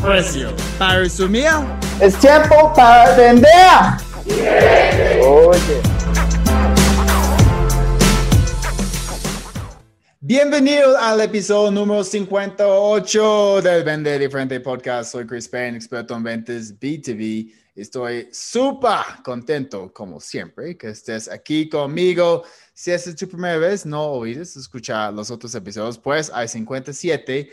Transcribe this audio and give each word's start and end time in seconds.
precio. 0.00 0.54
Para 0.78 1.00
resumir, 1.00 1.48
es 2.00 2.16
tiempo 2.18 2.72
para 2.74 3.14
vender. 3.16 3.48
Oye. 5.24 5.80
Bienvenido 10.20 10.96
al 10.98 11.20
episodio 11.22 11.70
número 11.70 12.04
58 12.04 13.62
del 13.62 13.82
Vende 13.82 14.18
Diferente 14.18 14.60
Podcast. 14.60 15.12
Soy 15.12 15.26
Chris 15.26 15.48
Payne, 15.48 15.76
experto 15.76 16.14
en 16.14 16.22
ventas 16.22 16.78
B2B. 16.78 17.52
Estoy 17.74 18.28
súper 18.32 19.22
contento, 19.24 19.92
como 19.92 20.20
siempre, 20.20 20.76
que 20.76 20.88
estés 20.88 21.30
aquí 21.30 21.68
conmigo. 21.68 22.44
Si 22.74 22.90
esta 22.90 23.10
es 23.10 23.16
tu 23.16 23.28
primera 23.28 23.56
vez, 23.56 23.86
no 23.86 24.04
olvides 24.04 24.56
escuchar 24.56 25.14
los 25.14 25.30
otros 25.30 25.54
episodios, 25.54 25.96
pues 25.96 26.30
hay 26.34 26.48
57. 26.48 27.48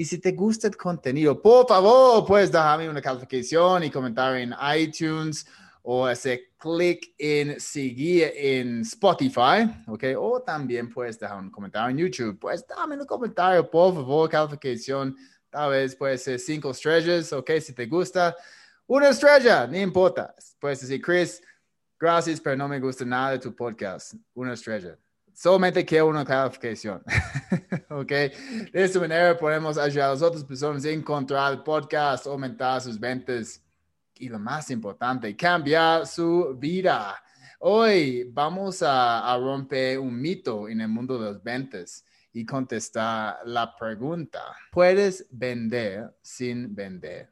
Y 0.00 0.04
si 0.04 0.18
te 0.18 0.30
gusta 0.30 0.68
el 0.68 0.76
contenido, 0.76 1.42
por 1.42 1.66
favor, 1.66 2.24
puedes 2.24 2.52
dejarme 2.52 2.88
una 2.88 3.02
calificación 3.02 3.82
y 3.82 3.90
comentar 3.90 4.36
en 4.36 4.54
iTunes 4.76 5.44
o 5.82 6.06
hacer 6.06 6.52
clic 6.56 7.12
en 7.18 7.58
seguir 7.58 8.30
en 8.36 8.82
Spotify, 8.82 9.68
¿ok? 9.88 10.04
O 10.16 10.40
también 10.40 10.88
puedes 10.88 11.18
dejar 11.18 11.40
un 11.40 11.50
comentario 11.50 11.90
en 11.90 11.98
YouTube. 11.98 12.38
Pues 12.38 12.64
dame 12.64 12.96
un 12.96 13.06
comentario, 13.06 13.68
por 13.68 13.92
favor, 13.92 14.30
calificación. 14.30 15.16
Tal 15.50 15.70
vez 15.70 15.96
puede 15.96 16.16
ser 16.16 16.38
cinco 16.38 16.70
estrellas, 16.70 17.32
¿ok? 17.32 17.50
Si 17.60 17.72
te 17.72 17.86
gusta, 17.86 18.36
una 18.86 19.08
estrella, 19.08 19.66
no 19.66 19.78
importa. 19.78 20.32
Puedes 20.60 20.80
decir, 20.80 21.02
Chris, 21.02 21.42
gracias, 21.98 22.40
pero 22.40 22.54
no 22.54 22.68
me 22.68 22.78
gusta 22.78 23.04
nada 23.04 23.32
de 23.32 23.40
tu 23.40 23.52
podcast. 23.52 24.14
Una 24.32 24.52
estrella. 24.52 24.96
Solamente 25.40 25.84
quiero 25.84 26.08
una 26.08 26.24
calificación. 26.24 27.00
¿Ok? 27.90 28.08
De 28.08 28.70
esta 28.72 28.98
manera 28.98 29.38
podemos 29.38 29.78
ayudar 29.78 30.08
a 30.08 30.12
las 30.14 30.22
otras 30.22 30.42
personas 30.42 30.84
a 30.84 30.90
encontrar 30.90 31.52
el 31.52 31.62
podcast, 31.62 32.26
aumentar 32.26 32.80
sus 32.80 32.98
ventas 32.98 33.62
y 34.16 34.28
lo 34.28 34.40
más 34.40 34.68
importante, 34.72 35.36
cambiar 35.36 36.08
su 36.08 36.56
vida. 36.58 37.22
Hoy 37.60 38.28
vamos 38.32 38.82
a, 38.84 39.38
romper 39.38 40.00
un 40.00 40.20
mito 40.20 40.68
en 40.68 40.80
el 40.80 40.88
mundo 40.88 41.16
de 41.16 41.30
las 41.30 41.40
ventas 41.40 42.04
y 42.32 42.44
contestar 42.44 43.36
la 43.44 43.76
pregunta, 43.76 44.42
¿puedes 44.72 45.24
vender 45.30 46.16
sin 46.20 46.74
vender? 46.74 47.30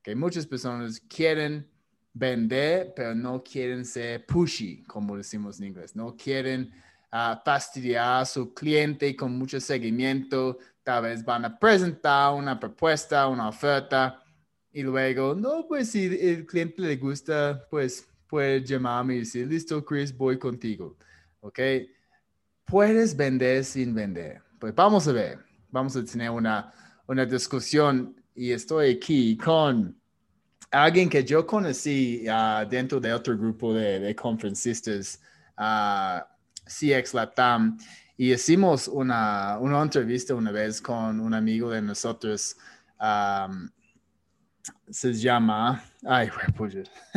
Que 0.00 0.14
muchas 0.14 0.46
personas 0.46 1.00
quieren 1.00 1.68
vender, 2.12 2.92
pero 2.94 3.12
no 3.12 3.42
quieren 3.42 3.84
ser 3.84 4.24
pushy, 4.24 4.84
como 4.84 5.16
decimos 5.16 5.58
en 5.58 5.66
inglés, 5.66 5.96
no 5.96 6.14
quieren 6.14 6.72
uh, 7.14 7.40
fastidiar 7.44 8.22
a 8.22 8.24
su 8.24 8.52
cliente 8.52 9.14
con 9.14 9.38
mucho 9.38 9.60
seguimiento, 9.60 10.58
tal 10.82 11.04
vez 11.04 11.24
van 11.24 11.44
a 11.44 11.58
presentar 11.58 12.34
una 12.34 12.58
propuesta, 12.58 13.28
una 13.28 13.48
oferta, 13.48 14.20
y 14.72 14.82
luego, 14.82 15.36
no, 15.36 15.66
pues 15.68 15.92
si 15.92 16.06
el 16.06 16.44
cliente 16.44 16.82
le 16.82 16.96
gusta, 16.96 17.64
pues 17.70 18.08
puede 18.26 18.64
llamarme 18.64 19.14
y 19.14 19.18
decir, 19.20 19.46
listo, 19.46 19.84
Chris, 19.84 20.14
voy 20.14 20.36
contigo. 20.36 20.96
¿Ok? 21.40 21.60
Puedes 22.64 23.16
vender 23.16 23.64
sin 23.64 23.94
vender. 23.94 24.42
Pues 24.58 24.74
vamos 24.74 25.06
a 25.06 25.12
ver, 25.12 25.38
vamos 25.70 25.94
a 25.94 26.04
tener 26.04 26.30
una, 26.30 26.72
una 27.06 27.24
discusión 27.24 28.20
y 28.34 28.50
estoy 28.50 28.96
aquí 28.96 29.36
con 29.36 29.96
alguien 30.72 31.08
que 31.08 31.22
yo 31.22 31.46
conocí 31.46 32.26
uh, 32.28 32.68
dentro 32.68 32.98
de 32.98 33.12
otro 33.12 33.38
grupo 33.38 33.72
de, 33.72 34.00
de 34.00 34.16
conferencistas, 34.16 35.20
uh, 35.56 36.18
CX 36.66 37.14
Latam, 37.14 37.78
y 38.16 38.32
hicimos 38.32 38.88
una, 38.88 39.58
una 39.58 39.82
entrevista 39.82 40.34
una 40.34 40.52
vez 40.52 40.80
con 40.80 41.20
un 41.20 41.34
amigo 41.34 41.70
de 41.70 41.82
nosotros. 41.82 42.56
Um, 43.00 43.68
se 44.88 45.12
llama, 45.12 45.84
ay, 46.04 46.30
pues, 46.56 46.74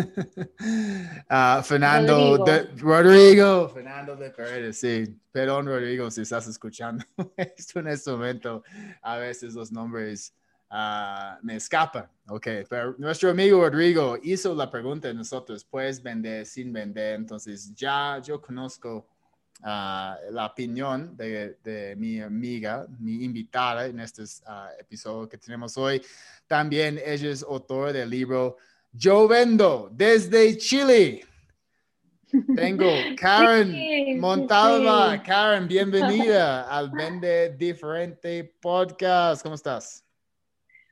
uh, 1.29 1.63
Fernando 1.63 2.37
Rodrigo. 2.37 2.45
De, 2.45 2.67
Rodrigo, 2.77 3.69
Fernando 3.69 4.15
de 4.15 4.31
Paredes, 4.31 4.79
sí, 4.79 5.19
perdón 5.31 5.67
Rodrigo 5.67 6.09
si 6.11 6.21
estás 6.21 6.47
escuchando 6.47 7.05
esto 7.37 7.79
en 7.79 7.87
este 7.87 8.11
momento, 8.11 8.63
a 9.01 9.17
veces 9.17 9.53
los 9.53 9.71
nombres 9.71 10.33
uh, 10.71 11.37
me 11.41 11.55
escapan, 11.55 12.09
ok, 12.27 12.47
pero 12.69 12.95
nuestro 12.97 13.29
amigo 13.29 13.61
Rodrigo 13.61 14.17
hizo 14.21 14.53
la 14.55 14.69
pregunta 14.69 15.07
de 15.07 15.13
nosotros, 15.13 15.63
¿puedes 15.63 16.01
vender 16.01 16.45
sin 16.45 16.73
vender? 16.73 17.15
Entonces 17.15 17.73
ya 17.75 18.19
yo 18.21 18.41
conozco 18.41 19.07
Uh, 19.59 20.31
la 20.31 20.45
opinión 20.51 21.17
de, 21.17 21.57
de, 21.63 21.95
mi 21.95 22.21
amiga, 22.21 22.85
mi 22.99 23.23
invitada 23.23 23.87
en 23.87 23.99
este 23.99 24.21
uh, 24.21 24.79
episodio 24.79 25.27
que 25.27 25.37
tenemos 25.37 25.75
hoy. 25.77 25.99
También 26.45 26.99
ella 27.03 27.31
es 27.31 27.41
autor 27.41 27.91
del 27.91 28.07
libro 28.07 28.57
Yo 28.91 29.27
Vendo 29.27 29.89
desde 29.91 30.55
Chile. 30.57 31.25
Tengo 32.55 32.85
Karen 33.19 34.19
Montalva. 34.19 35.23
Karen, 35.23 35.67
bienvenida 35.67 36.63
al 36.69 36.91
Vende 36.91 37.55
Diferente 37.57 38.43
Podcast. 38.61 39.41
¿Cómo 39.41 39.55
estás? 39.55 40.05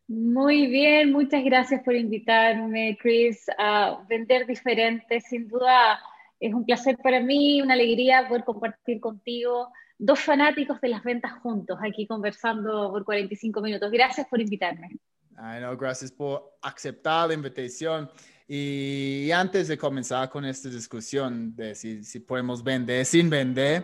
Muy 0.07 0.67
bien, 0.67 1.11
muchas 1.11 1.43
gracias 1.43 1.83
por 1.83 1.95
invitarme, 1.95 2.97
Chris, 2.99 3.45
a 3.59 4.03
Vender 4.07 4.47
Diferente. 4.47 5.21
Sin 5.21 5.47
duda 5.47 5.99
es 6.39 6.53
un 6.53 6.65
placer 6.65 6.97
para 6.97 7.19
mí, 7.19 7.61
una 7.61 7.73
alegría 7.73 8.27
poder 8.27 8.43
compartir 8.43 8.99
contigo 8.99 9.69
dos 9.97 10.19
fanáticos 10.19 10.81
de 10.81 10.89
las 10.89 11.03
ventas 11.03 11.31
juntos, 11.41 11.77
aquí 11.81 12.05
conversando 12.05 12.91
por 12.91 13.05
45 13.05 13.61
minutos. 13.61 13.91
Gracias 13.91 14.27
por 14.27 14.41
invitarme. 14.41 14.89
Ay, 15.37 15.61
no, 15.61 15.75
gracias 15.77 16.11
por 16.11 16.57
aceptar 16.61 17.27
la 17.27 17.33
invitación. 17.33 18.09
Y 18.47 19.31
antes 19.31 19.67
de 19.67 19.77
comenzar 19.77 20.29
con 20.29 20.45
esta 20.45 20.69
discusión 20.69 21.55
de 21.55 21.73
si, 21.73 22.03
si 22.03 22.19
podemos 22.19 22.63
vender 22.63 23.05
sin 23.05 23.29
vender, 23.29 23.83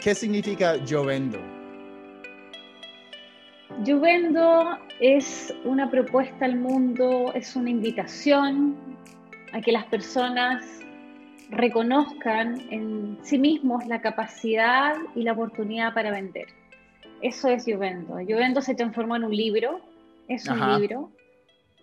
¿qué 0.00 0.14
significa 0.14 0.76
yo 0.84 1.04
vendo? 1.04 1.38
Yo 3.84 4.00
vendo 4.00 4.78
es 5.00 5.54
una 5.64 5.90
propuesta 5.90 6.46
al 6.46 6.56
mundo, 6.56 7.32
es 7.34 7.54
una 7.54 7.70
invitación 7.70 8.76
a 9.52 9.60
que 9.60 9.72
las 9.72 9.84
personas 9.86 10.64
reconozcan 11.50 12.60
en 12.70 13.18
sí 13.22 13.38
mismos 13.38 13.86
la 13.86 14.00
capacidad 14.00 14.96
y 15.14 15.22
la 15.22 15.32
oportunidad 15.32 15.94
para 15.94 16.10
vender. 16.10 16.46
Eso 17.22 17.48
es. 17.48 17.66
Yo 17.66 17.78
Vendo 17.78 18.60
se 18.60 18.74
transformó 18.74 19.16
en 19.16 19.24
un 19.24 19.34
libro, 19.34 19.80
es 20.28 20.46
un 20.46 20.78
libro, 20.78 21.10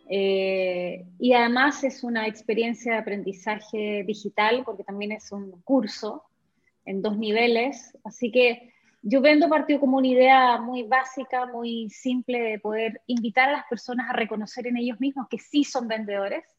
eh, 0.08 1.04
y 1.20 1.34
además 1.34 1.84
es 1.84 2.04
una 2.04 2.28
experiencia 2.28 2.94
de 2.94 3.00
aprendizaje 3.00 4.04
digital, 4.06 4.64
porque 4.64 4.84
también 4.84 5.12
es 5.12 5.32
un 5.32 5.62
curso 5.64 6.24
en 6.86 7.02
dos 7.02 7.18
niveles. 7.18 7.98
Así 8.04 8.32
que 8.32 8.72
Yo 9.02 9.22
Vendo 9.22 9.50
partió 9.50 9.80
como 9.80 9.98
una 9.98 10.08
idea 10.08 10.62
muy 10.62 10.84
básica, 10.84 11.48
muy 11.48 11.90
simple 11.90 12.40
de 12.40 12.60
poder 12.60 13.02
invitar 13.08 13.50
a 13.50 13.54
las 13.54 13.66
personas 13.68 14.10
a 14.10 14.14
reconocer 14.14 14.68
en 14.68 14.78
ellos 14.78 15.00
mismos 15.00 15.28
que 15.28 15.40
sí 15.40 15.64
son 15.64 15.88
vendedores 15.88 16.55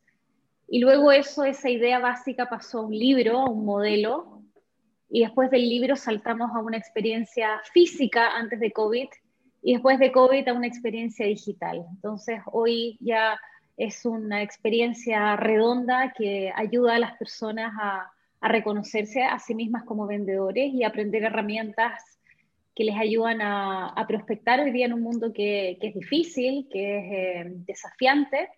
y 0.69 0.81
luego 0.81 1.13
eso, 1.13 1.45
esa 1.45 1.71
idea 1.71 1.99
básica 1.99 2.49
pasó 2.49 2.81
a 2.81 2.87
un 2.87 2.99
libro, 2.99 3.39
a 3.39 3.51
un 3.51 3.65
modelo, 3.65 4.43
y 5.09 5.21
después 5.21 5.51
del 5.51 5.69
libro 5.69 5.95
saltamos 5.95 6.51
a 6.55 6.61
una 6.61 6.77
experiencia 6.77 7.61
física 7.73 8.37
antes 8.37 8.59
de 8.59 8.73
COVID, 8.73 9.09
y 9.63 9.73
después 9.73 9.99
de 9.99 10.13
COVID 10.13 10.49
a 10.49 10.55
una 10.55 10.67
experiencia 10.67 11.27
digital. 11.27 11.85
Entonces 11.91 12.41
hoy 12.47 12.97
ya 13.01 13.39
es 13.77 14.05
una 14.05 14.43
experiencia 14.43 15.37
redonda 15.37 16.13
que 16.17 16.53
ayuda 16.55 16.97
a 16.97 16.99
las 16.99 17.17
personas 17.17 17.73
a, 17.81 18.11
reconocerse 18.49 19.25
a 19.25 19.41
sí 19.41 19.57
mismas 19.57 19.83
como 19.83 20.07
vendedores 20.07 20.73
y 20.73 20.85
aprender 20.85 21.25
herramientas 21.25 22.21
que 22.77 22.85
les 22.85 22.95
ayudan 22.95 23.41
a, 23.43 24.05
prospectar 24.07 24.61
hoy 24.61 24.71
día 24.71 24.87
en 24.87 24.93
un 24.93 25.03
mundo 25.03 25.33
que, 25.33 25.79
que 25.81 25.89
es 25.89 25.95
difícil, 25.95 26.69
que 26.71 26.99
es 26.99 27.05
eh, 27.13 27.53
desafiante, 27.67 28.49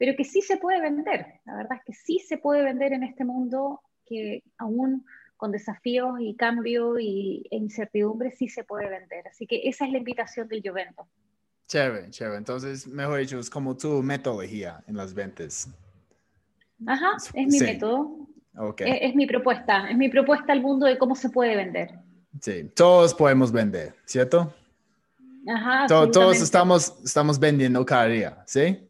pero 0.00 0.16
que 0.16 0.24
sí 0.24 0.40
se 0.40 0.56
puede 0.56 0.80
vender. 0.80 1.26
La 1.44 1.54
verdad 1.56 1.76
es 1.76 1.84
que 1.84 1.92
sí 1.92 2.18
se 2.20 2.38
puede 2.38 2.62
vender 2.64 2.94
en 2.94 3.02
este 3.02 3.22
mundo 3.22 3.82
que 4.06 4.42
aún 4.56 5.04
con 5.36 5.52
desafíos 5.52 6.14
y 6.20 6.34
cambio 6.36 6.98
y, 6.98 7.46
e 7.50 7.56
incertidumbre 7.58 8.30
sí 8.30 8.48
se 8.48 8.64
puede 8.64 8.88
vender. 8.88 9.28
Así 9.28 9.46
que 9.46 9.60
esa 9.68 9.84
es 9.84 9.92
la 9.92 9.98
invitación 9.98 10.48
del 10.48 10.62
Yo 10.62 10.72
Vendo. 10.72 11.06
Chévere, 11.68 12.08
chévere. 12.10 12.38
Entonces, 12.38 12.86
mejor 12.86 13.20
dicho, 13.20 13.38
es 13.38 13.50
como 13.50 13.76
tu 13.76 14.02
metodología 14.02 14.82
en 14.86 14.96
las 14.96 15.12
ventas. 15.12 15.68
Ajá, 16.86 17.10
es 17.34 17.46
mi 17.46 17.58
Sí. 17.58 17.64
método. 17.64 18.26
Ok. 18.56 18.80
Es, 18.80 18.98
es 19.02 19.14
mi 19.14 19.26
propuesta. 19.26 19.88
Es 19.90 19.96
mi 19.98 20.08
propuesta 20.08 20.52
al 20.54 20.62
mundo 20.62 20.86
de 20.86 20.96
cómo 20.96 21.14
se 21.14 21.28
puede 21.28 21.56
vender. 21.56 21.90
Sí, 22.40 22.64
todos 22.74 23.12
podemos 23.14 23.52
vender, 23.52 23.94
¿cierto? 24.06 24.52
Ajá. 25.46 25.86
To- 25.88 26.10
todos 26.10 26.40
estamos, 26.40 26.98
estamos 27.04 27.38
vendiendo 27.38 27.84
cada 27.84 28.06
día, 28.06 28.42
¿sí? 28.46 28.86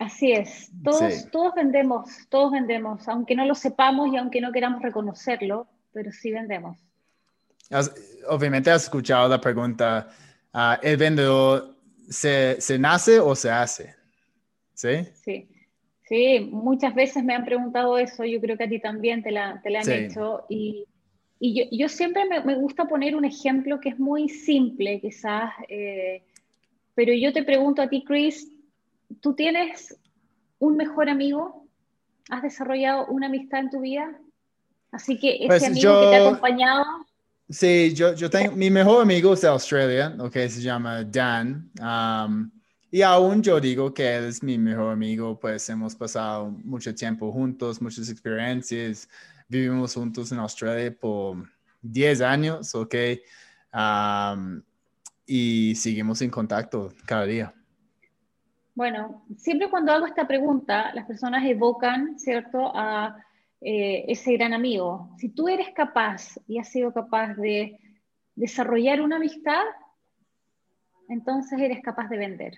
Así 0.00 0.32
es. 0.32 0.70
Todos, 0.82 1.12
Sí. 1.12 1.28
todos 1.30 1.54
vendemos, 1.54 2.08
todos 2.30 2.50
vendemos, 2.52 3.06
aunque 3.06 3.34
no 3.36 3.44
lo 3.44 3.54
sepamos 3.54 4.10
y 4.12 4.16
aunque 4.16 4.40
no 4.40 4.50
queramos 4.50 4.80
reconocerlo, 4.82 5.68
pero 5.92 6.10
sí 6.10 6.32
vendemos. 6.32 6.78
Obviamente 8.28 8.70
has 8.70 8.84
escuchado 8.84 9.28
la 9.28 9.40
pregunta, 9.40 10.08
ah, 10.54 10.80
¿el 10.82 10.96
vendedor 10.96 11.76
se, 12.08 12.58
se 12.60 12.78
nace 12.78 13.20
o 13.20 13.34
se 13.36 13.50
hace? 13.50 13.94
¿Sí? 14.74 15.06
Sí. 15.22 15.48
Sí, 16.08 16.48
muchas 16.50 16.94
veces 16.94 17.22
me 17.22 17.34
han 17.34 17.44
preguntado 17.44 17.96
eso, 17.98 18.24
yo 18.24 18.40
creo 18.40 18.56
que 18.56 18.64
a 18.64 18.68
ti 18.68 18.80
también 18.80 19.22
te 19.22 19.30
la, 19.30 19.60
te 19.62 19.68
la 19.70 19.80
han 19.80 19.84
Sí. 19.84 19.92
hecho. 19.92 20.44
Y, 20.48 20.84
y 21.38 21.54
yo, 21.54 21.64
yo 21.70 21.88
siempre 21.90 22.24
me, 22.24 22.42
me 22.42 22.56
gusta 22.56 22.86
poner 22.86 23.14
un 23.14 23.24
ejemplo 23.26 23.78
que 23.78 23.90
es 23.90 23.98
muy 23.98 24.28
simple, 24.30 24.98
quizás, 25.00 25.52
eh, 25.68 26.22
pero 26.94 27.12
yo 27.12 27.32
te 27.32 27.44
pregunto 27.44 27.80
a 27.82 27.88
ti, 27.88 28.02
Chris, 28.02 28.50
¿tú 29.20 29.34
tienes 29.34 29.96
un 30.58 30.76
mejor 30.76 31.08
amigo? 31.08 31.66
¿Has 32.30 32.42
desarrollado 32.42 33.06
una 33.06 33.26
amistad 33.26 33.60
en 33.60 33.70
tu 33.70 33.80
vida? 33.80 34.18
Así 34.92 35.18
que 35.18 35.36
ese 35.36 35.46
Pues 35.46 35.62
amigo 35.64 36.00
que 36.00 36.06
te 36.06 36.16
ha 36.16 36.28
acompañado, 36.28 36.84
Sí, 37.50 37.92
yo, 37.94 38.14
yo 38.14 38.30
tengo, 38.30 38.54
mi 38.54 38.70
mejor 38.70 39.02
amigo 39.02 39.34
es 39.34 39.40
de 39.40 39.48
Australia, 39.48 40.14
ok, 40.20 40.34
se 40.48 40.60
llama 40.62 41.02
Dan. 41.02 41.68
um, 41.80 42.48
y 42.92 43.02
aún 43.02 43.42
yo 43.42 43.60
digo 43.60 43.92
que 43.92 44.16
él 44.16 44.26
es 44.26 44.40
mi 44.40 44.56
mejor 44.56 44.92
amigo, 44.92 45.38
pues 45.38 45.68
hemos 45.68 45.96
pasado 45.96 46.52
mucho 46.62 46.94
tiempo 46.94 47.32
juntos, 47.32 47.82
muchas 47.82 48.08
experiencias, 48.08 49.08
vivimos 49.48 49.94
juntos 49.94 50.30
en 50.30 50.38
Australia 50.38 50.96
por 50.96 51.48
10 51.82 52.20
años, 52.20 52.72
ok, 52.72 52.94
um, 53.74 54.62
y 55.26 55.74
seguimos 55.74 56.22
en 56.22 56.30
contacto 56.30 56.92
cada 57.04 57.24
día. 57.24 57.52
Bueno, 58.74 59.24
siempre 59.36 59.68
cuando 59.68 59.92
hago 59.92 60.06
esta 60.06 60.26
pregunta, 60.26 60.92
las 60.94 61.06
personas 61.06 61.44
evocan, 61.44 62.18
¿cierto?, 62.18 62.70
a 62.74 63.16
eh, 63.60 64.04
ese 64.08 64.32
gran 64.34 64.54
amigo. 64.54 65.10
Si 65.18 65.28
tú 65.28 65.48
eres 65.48 65.70
capaz 65.74 66.38
y 66.46 66.58
has 66.58 66.68
sido 66.68 66.92
capaz 66.92 67.34
de 67.34 67.78
desarrollar 68.34 69.02
una 69.02 69.16
amistad, 69.16 69.62
entonces 71.08 71.58
eres 71.60 71.82
capaz 71.82 72.08
de 72.08 72.16
vender. 72.16 72.54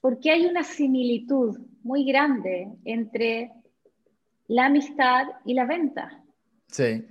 Porque 0.00 0.30
hay 0.30 0.46
una 0.46 0.64
similitud 0.64 1.58
muy 1.82 2.04
grande 2.04 2.68
entre 2.84 3.52
la 4.48 4.66
amistad 4.66 5.26
y 5.44 5.54
la 5.54 5.64
venta. 5.66 6.22
Sí, 6.68 7.04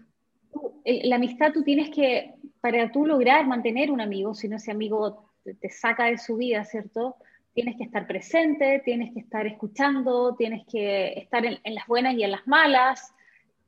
Tú- 0.52 0.82
La 0.86 1.18
amistad 1.18 1.52
tú 1.54 1.64
tienes 1.64 1.90
que, 1.90 2.34
para 2.62 2.92
tú 2.92 3.06
lograr 3.06 3.46
mantener 3.46 3.92
un 3.92 4.02
amigo, 4.02 4.34
si 4.34 4.48
no 4.48 4.56
ese 4.56 4.72
amigo 4.72 5.27
te, 5.54 5.70
saca 5.70 6.06
de 6.06 6.18
su 6.18 6.38
vida, 6.38 6.64
¿cierto? 6.66 7.18
Tienes 7.54 7.76
que 7.78 7.84
estar 7.84 8.06
presente, 8.08 8.82
tienes 8.86 9.14
que 9.14 9.20
estar 9.20 9.48
escuchando, 9.48 10.36
tienes 10.36 10.66
que 10.68 11.14
estar 11.20 11.46
en, 11.46 11.60
en 11.64 11.76
las 11.76 11.88
buenas 11.88 12.16
y 12.16 12.24
en 12.24 12.32
las 12.32 12.46
malas, 12.48 13.14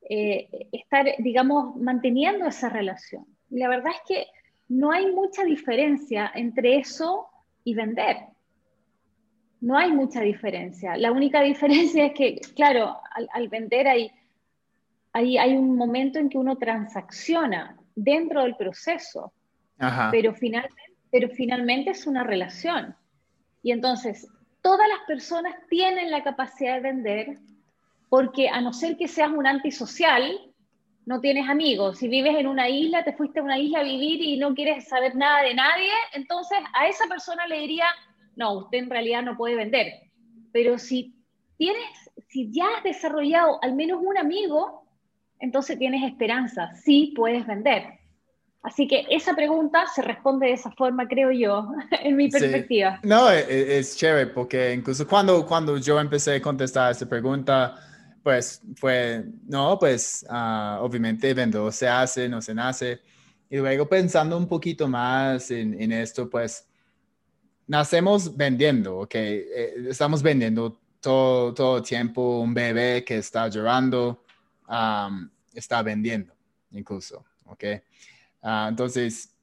eh, 0.08 0.68
estar, 0.72 1.06
digamos, 1.18 1.76
manteniendo 1.76 2.46
esa 2.46 2.68
relación. 2.68 3.26
Y 3.50 3.58
la 3.58 3.68
verdad 3.68 3.92
es 3.94 4.02
que 4.06 4.26
no 4.68 4.92
hay 4.92 5.12
mucha 5.12 5.44
diferencia 5.44 6.30
entre 6.34 6.78
eso 6.78 7.26
y 7.64 7.74
vender. 7.74 8.16
No 9.60 9.76
hay 9.76 9.92
mucha 9.92 10.20
diferencia. 10.20 10.96
La 10.96 11.12
única 11.12 11.42
diferencia 11.42 12.06
es 12.06 12.14
que, 12.14 12.40
claro, 12.54 12.96
al, 13.14 13.28
al 13.32 13.48
vender 13.48 13.88
hay, 13.88 14.10
hay, 15.12 15.38
hay 15.38 15.56
un 15.56 15.76
momento 15.76 16.18
en 16.18 16.28
que 16.28 16.38
uno 16.38 16.56
transacciona 16.56 17.76
dentro 17.94 18.42
del 18.42 18.56
proceso, 18.56 19.32
ajá, 19.78 20.08
pero 20.10 20.34
finalmente, 20.34 20.89
pero 21.10 21.28
finalmente 21.28 21.90
es 21.90 22.06
una 22.06 22.24
relación. 22.24 22.94
Y 23.62 23.72
entonces, 23.72 24.28
todas 24.62 24.88
las 24.88 25.00
personas 25.06 25.54
tienen 25.68 26.10
la 26.10 26.22
capacidad 26.22 26.76
de 26.76 26.80
vender 26.80 27.38
porque 28.08 28.48
a 28.48 28.60
no 28.60 28.72
ser 28.72 28.96
que 28.96 29.08
seas 29.08 29.30
un 29.30 29.46
antisocial, 29.46 30.38
no 31.06 31.20
tienes 31.20 31.48
amigos. 31.48 31.98
Si 31.98 32.08
vives 32.08 32.36
en 32.36 32.46
una 32.46 32.68
isla, 32.68 33.04
te 33.04 33.12
fuiste 33.12 33.40
a 33.40 33.42
una 33.42 33.58
isla 33.58 33.80
a 33.80 33.84
vivir 33.84 34.20
y 34.20 34.36
no 34.36 34.54
quieres 34.54 34.88
saber 34.88 35.14
nada 35.14 35.42
de 35.42 35.54
nadie, 35.54 35.92
entonces 36.12 36.58
a 36.74 36.88
esa 36.88 37.06
persona 37.06 37.46
le 37.46 37.60
diría, 37.60 37.86
no, 38.36 38.58
usted 38.58 38.78
en 38.78 38.90
realidad 38.90 39.22
no 39.22 39.36
puede 39.36 39.54
vender. 39.54 39.92
Pero 40.52 40.78
si 40.78 41.14
tienes, 41.56 42.10
si 42.28 42.50
ya 42.52 42.66
has 42.76 42.82
desarrollado 42.82 43.62
al 43.62 43.74
menos 43.74 44.00
un 44.02 44.18
amigo, 44.18 44.84
entonces 45.38 45.78
tienes 45.78 46.02
esperanza, 46.02 46.74
sí 46.74 47.12
puedes 47.14 47.46
vender. 47.46 47.99
Así 48.62 48.86
que 48.86 49.06
esa 49.10 49.34
pregunta 49.34 49.86
se 49.86 50.02
responde 50.02 50.48
de 50.48 50.52
esa 50.52 50.70
forma, 50.72 51.08
creo 51.08 51.32
yo, 51.32 51.72
en 52.02 52.16
mi 52.16 52.30
Sí. 52.30 52.38
perspectiva. 52.38 53.00
No, 53.02 53.30
e- 53.30 53.40
e- 53.48 53.78
es, 53.78 53.96
chévere 53.96 54.26
porque 54.28 54.74
incluso 54.74 55.06
cuando, 55.06 55.46
cuando 55.46 55.78
yo 55.78 55.98
empecé 55.98 56.34
a 56.36 56.42
contestar 56.42 56.92
esta 56.92 57.06
pregunta, 57.06 57.74
pues 58.22 58.60
fue, 58.76 59.24
no, 59.46 59.78
pues 59.78 60.26
ah, 60.28 60.78
obviamente 60.82 61.32
vendedor 61.32 61.72
se 61.72 61.88
hace, 61.88 62.28
no 62.28 62.42
se 62.42 62.54
nace. 62.54 63.00
Y 63.48 63.56
luego 63.56 63.88
pensando 63.88 64.36
un 64.36 64.46
poquito 64.46 64.86
más 64.86 65.50
en, 65.50 65.80
en 65.80 65.90
esto, 65.92 66.28
pues 66.28 66.68
nacemos 67.66 68.36
vendiendo, 68.36 68.98
¿ok? 68.98 69.14
Eh, 69.14 69.74
estamos 69.88 70.22
vendiendo 70.22 70.78
todo, 71.00 71.54
todo 71.54 71.76
el 71.78 71.82
tiempo 71.82 72.40
un 72.40 72.52
bebé 72.52 73.04
que 73.04 73.18
está 73.18 73.48
llorando, 73.48 74.24
am, 74.66 75.30
está 75.54 75.82
vendiendo 75.82 76.34
incluso, 76.72 77.24
¿ok? 77.46 77.64
Ah, 78.42 78.66
entonces, 78.70 79.34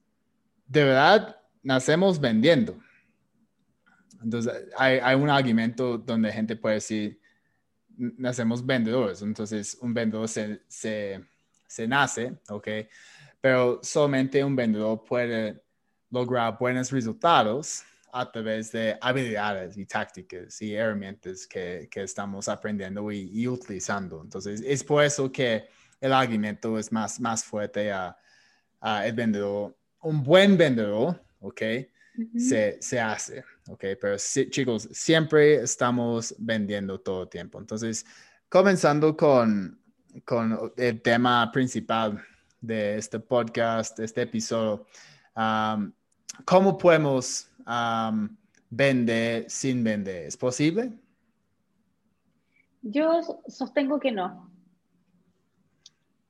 de 0.68 0.84
verdad, 0.84 1.38
nacemos 1.64 2.20
vendiendo. 2.20 2.78
Entonces, 4.24 4.54
hay, 4.78 5.16
un 5.16 5.30
argumento 5.30 5.98
donde 5.98 6.32
gente 6.32 6.56
puede 6.56 6.76
decir, 6.76 7.20
"N- 8.00 8.14
nacemos 8.18 8.66
vendedores. 8.66 9.22
Entonces, 9.22 9.78
un 9.82 9.94
vendedor 9.94 10.28
se, 10.28 10.62
se, 10.68 11.24
se 11.68 11.88
nace, 11.88 12.38
¿ok? 12.50 12.68
Pero 13.40 13.80
solamente 13.84 14.44
un 14.44 14.56
vendedor 14.56 15.04
puede 15.04 15.62
lograr 16.10 16.58
buenos 16.60 16.92
resultados 16.92 17.84
a 18.12 18.32
través 18.32 18.72
de 18.72 18.98
habilidades 19.02 19.78
y 19.78 19.86
tácticas 19.86 20.62
y 20.62 20.74
herramientas 20.74 21.46
que, 21.46 21.88
que 21.92 22.02
estamos 22.04 22.48
aprendiendo 22.48 23.12
y, 23.12 23.30
y 23.32 23.48
utilizando. 23.48 24.22
Entonces, 24.24 24.62
es 24.66 24.84
por 24.84 25.04
eso 25.04 25.32
que 25.32 25.68
el 26.02 26.14
argumento 26.14 26.80
es 26.80 26.92
más, 26.92 27.20
más 27.20 27.44
fuerte 27.44 27.92
a, 27.92 28.18
a 28.80 29.06
el 29.08 29.14
vendedor. 29.14 29.76
Un 30.02 30.24
buen 30.24 30.58
vendedor, 30.58 31.22
¿ok? 31.40 31.62
Se, 32.36 32.78
se 32.82 33.00
hace, 33.00 33.44
¿ok? 33.68 33.84
Pero 34.02 34.18
sí, 34.18 34.50
chicos, 34.50 34.90
siempre 34.92 35.56
estamos 35.56 36.34
vendiendo 36.40 37.00
todo 37.00 37.24
el 37.24 37.30
tiempo. 37.30 37.60
Entonces, 37.60 38.06
comenzando 38.50 39.16
con, 39.16 39.80
con 40.26 40.74
el 40.78 41.00
tema 41.02 41.52
principal 41.52 42.20
de 42.60 42.98
este 42.98 43.20
podcast, 43.20 44.00
de 44.00 44.06
este 44.06 44.24
episodio, 44.24 44.88
um, 45.36 45.92
¿cómo 46.44 46.76
podemos 46.76 47.52
um, 47.68 48.36
vender 48.70 49.48
sin 49.48 49.84
vender? 49.84 50.26
¿Es 50.26 50.38
posible? 50.38 50.92
Yo 52.82 53.22
so- 53.22 53.44
sostengo 53.48 54.00
que 54.00 54.12
no. 54.12 54.50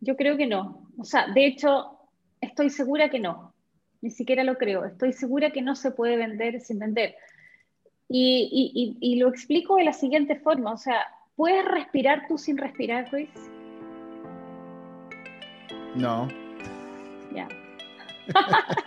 Yo 0.01 0.17
creo 0.17 0.35
que 0.35 0.47
no. 0.47 0.91
O 0.97 1.05
sea, 1.05 1.27
de 1.33 1.45
hecho, 1.45 1.96
estoy 2.41 2.69
segura 2.69 3.09
que 3.09 3.19
no. 3.19 3.53
Ni 4.01 4.09
siquiera 4.11 4.43
lo 4.43 4.57
creo. 4.57 4.85
Estoy 4.85 5.13
segura 5.13 5.51
que 5.51 5.61
no 5.61 5.75
se 5.75 5.91
puede 5.91 6.17
vender 6.17 6.61
sin 6.61 6.79
vender. 6.79 7.15
Y, 8.09 8.49
y- 8.51 8.71
y- 9.01 9.13
y 9.13 9.19
lo 9.19 9.27
explico 9.29 9.75
de 9.77 9.83
la 9.85 9.93
siguiente 9.93 10.35
forma. 10.35 10.71
O 10.73 10.77
sea, 10.77 10.99
¿puedes 11.35 11.65
respirar 11.65 12.25
tú 12.27 12.37
sin 12.37 12.57
respirar, 12.57 13.09
Chris? 13.09 13.29
No. 15.95 16.27
Ya. 17.33 17.47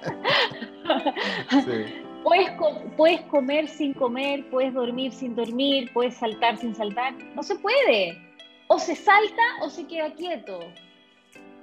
Sí. 1.50 1.84
Puedes, 2.24 2.50
puedes 2.96 3.20
comer 3.22 3.66
sin 3.68 3.94
comer, 3.94 4.44
puedes 4.50 4.74
dormir 4.74 5.12
sin 5.12 5.34
dormir, 5.34 5.90
puedes 5.94 6.14
saltar 6.14 6.56
sin 6.58 6.74
saltar. 6.74 7.14
No 7.34 7.42
se 7.42 7.54
puede. 7.56 8.18
O 8.68 8.78
se 8.78 8.94
salta 8.94 9.42
o 9.62 9.70
se 9.70 9.86
queda 9.86 10.12
quieto. 10.14 10.60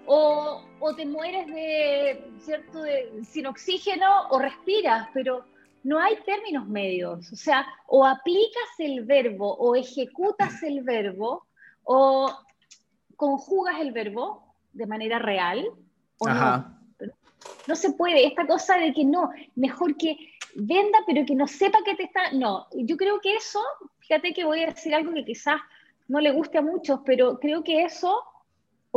O, 0.08 0.64
o 0.80 0.96
te 0.96 1.06
mueres 1.06 1.48
de, 1.48 2.32
¿cierto? 2.40 2.82
De, 2.82 3.24
sin 3.26 3.46
oxígeno 3.46 4.30
o 4.30 4.40
respiras, 4.40 5.10
pero 5.14 5.46
no 5.84 6.00
hay 6.00 6.18
términos 6.26 6.68
medios. 6.68 7.32
O 7.32 7.36
sea, 7.36 7.66
o 7.88 8.06
aplicas 8.06 8.70
el 8.80 9.06
verbo 9.06 9.56
o 9.56 9.76
ejecutas 9.76 10.64
el 10.64 10.84
verbo 10.84 11.46
o 11.84 12.32
conjugas 13.16 13.80
el 13.80 13.92
verbo 13.92 14.54
de 14.74 14.86
manera 14.86 15.20
real 15.20 15.70
o 16.20 16.26
no. 16.28 16.32
Ajá. 16.32 16.74
No 17.68 17.76
se 17.76 17.92
puede. 17.94 18.26
Esta 18.26 18.48
cosa 18.48 18.78
de 18.78 18.94
que 18.94 19.06
no, 19.06 19.30
mejor 19.56 19.96
que 19.98 20.18
venda, 20.56 21.00
pero 21.06 21.26
que 21.26 21.36
no 21.36 21.48
sepa 21.48 21.80
que 21.86 21.96
te 21.96 22.04
está. 22.04 22.32
No, 22.32 22.68
yo 22.74 22.98
creo 22.98 23.20
que 23.22 23.36
eso, 23.36 23.62
fíjate 24.00 24.34
que 24.34 24.46
voy 24.46 24.64
a 24.64 24.68
decir 24.68 24.94
algo 24.96 25.14
que 25.14 25.26
quizás 25.26 25.60
no 26.08 26.20
le 26.20 26.32
guste 26.32 26.58
a 26.58 26.62
muchos, 26.62 27.02
pero 27.06 27.40
creo 27.40 27.64
que 27.64 27.84
eso 27.84 28.24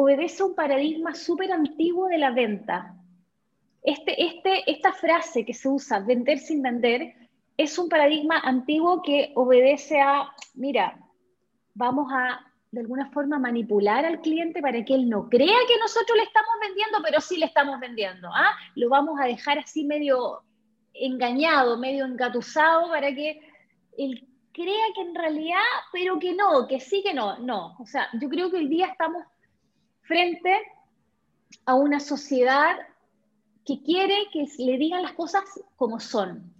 obedece 0.00 0.42
a 0.42 0.46
un 0.46 0.54
paradigma 0.54 1.14
súper 1.14 1.52
antiguo 1.52 2.08
de 2.08 2.18
la 2.18 2.30
venta. 2.30 2.94
Este, 3.82 4.22
este, 4.22 4.70
esta 4.70 4.92
frase 4.92 5.44
que 5.44 5.54
se 5.54 5.68
usa, 5.68 6.00
vender 6.00 6.38
sin 6.38 6.62
vender, 6.62 7.14
es 7.56 7.78
un 7.78 7.88
paradigma 7.88 8.38
antiguo 8.38 9.02
que 9.02 9.32
obedece 9.34 10.00
a, 10.00 10.30
mira, 10.54 10.98
vamos 11.74 12.10
a 12.12 12.40
de 12.70 12.80
alguna 12.80 13.10
forma 13.10 13.38
manipular 13.38 14.04
al 14.04 14.20
cliente 14.20 14.62
para 14.62 14.84
que 14.84 14.94
él 14.94 15.08
no 15.08 15.28
crea 15.28 15.58
que 15.66 15.78
nosotros 15.80 16.16
le 16.16 16.22
estamos 16.22 16.52
vendiendo, 16.62 16.98
pero 17.02 17.20
sí 17.20 17.36
le 17.36 17.46
estamos 17.46 17.80
vendiendo. 17.80 18.28
¿ah? 18.32 18.54
Lo 18.76 18.88
vamos 18.88 19.18
a 19.20 19.26
dejar 19.26 19.58
así 19.58 19.84
medio 19.84 20.42
engañado, 20.94 21.78
medio 21.78 22.04
engatusado 22.04 22.88
para 22.88 23.12
que 23.12 23.40
él 23.98 24.24
crea 24.52 24.86
que 24.94 25.00
en 25.00 25.14
realidad, 25.14 25.58
pero 25.92 26.18
que 26.20 26.32
no, 26.32 26.68
que 26.68 26.78
sí 26.78 27.02
que 27.02 27.12
no. 27.12 27.38
No, 27.38 27.76
o 27.78 27.86
sea, 27.86 28.08
yo 28.20 28.28
creo 28.28 28.50
que 28.50 28.58
hoy 28.58 28.68
día 28.68 28.86
estamos 28.86 29.24
frente 30.10 30.52
a 31.66 31.74
una 31.74 32.00
sociedad 32.00 32.76
que 33.64 33.80
quiere 33.82 34.14
que 34.32 34.46
le 34.58 34.76
digan 34.76 35.02
las 35.02 35.12
cosas 35.12 35.44
como 35.76 36.00
son. 36.00 36.52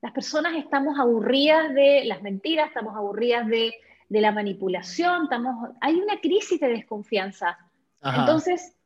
Las 0.00 0.12
personas 0.12 0.54
estamos 0.56 0.98
aburridas 0.98 1.74
de 1.74 2.04
las 2.06 2.22
mentiras, 2.22 2.68
estamos 2.68 2.96
aburridas 2.96 3.46
de 3.48 3.74
de 4.08 4.20
la 4.20 4.32
manipulación, 4.32 5.24
estamos, 5.24 5.70
hay 5.80 5.96
una 5.96 6.20
crisis 6.20 6.60
de 6.60 6.68
desconfianza. 6.68 7.58
Entonces, 8.02 8.76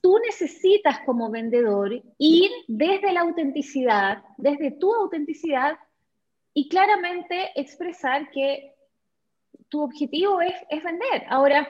tú 0.00 0.18
necesitas 0.24 1.00
como 1.00 1.30
vendedor 1.30 1.92
ir 2.18 2.50
desde 2.68 3.12
la 3.12 3.20
autenticidad, 3.20 4.22
desde 4.36 4.70
tu 4.70 4.94
autenticidad, 4.94 5.76
y 6.54 6.68
claramente 6.68 7.50
expresar 7.54 8.30
que 8.30 8.74
tu 9.68 9.82
objetivo 9.82 10.40
es, 10.40 10.54
es 10.70 10.82
vender. 10.82 11.24
Ahora, 11.28 11.68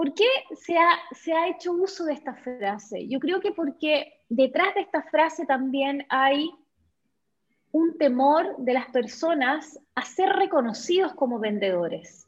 ¿por 0.00 0.14
qué 0.14 0.24
se 0.54 0.78
ha, 0.78 0.98
se 1.12 1.34
ha 1.34 1.48
hecho 1.48 1.72
uso 1.72 2.06
de 2.06 2.14
esta 2.14 2.34
frase? 2.34 3.06
Yo 3.06 3.20
creo 3.20 3.38
que 3.38 3.52
porque 3.52 4.10
detrás 4.30 4.74
de 4.74 4.80
esta 4.80 5.02
frase 5.02 5.44
también 5.44 6.06
hay 6.08 6.50
un 7.70 7.98
temor 7.98 8.56
de 8.56 8.72
las 8.72 8.86
personas 8.86 9.78
a 9.94 10.02
ser 10.06 10.30
reconocidos 10.30 11.12
como 11.12 11.38
vendedores. 11.38 12.26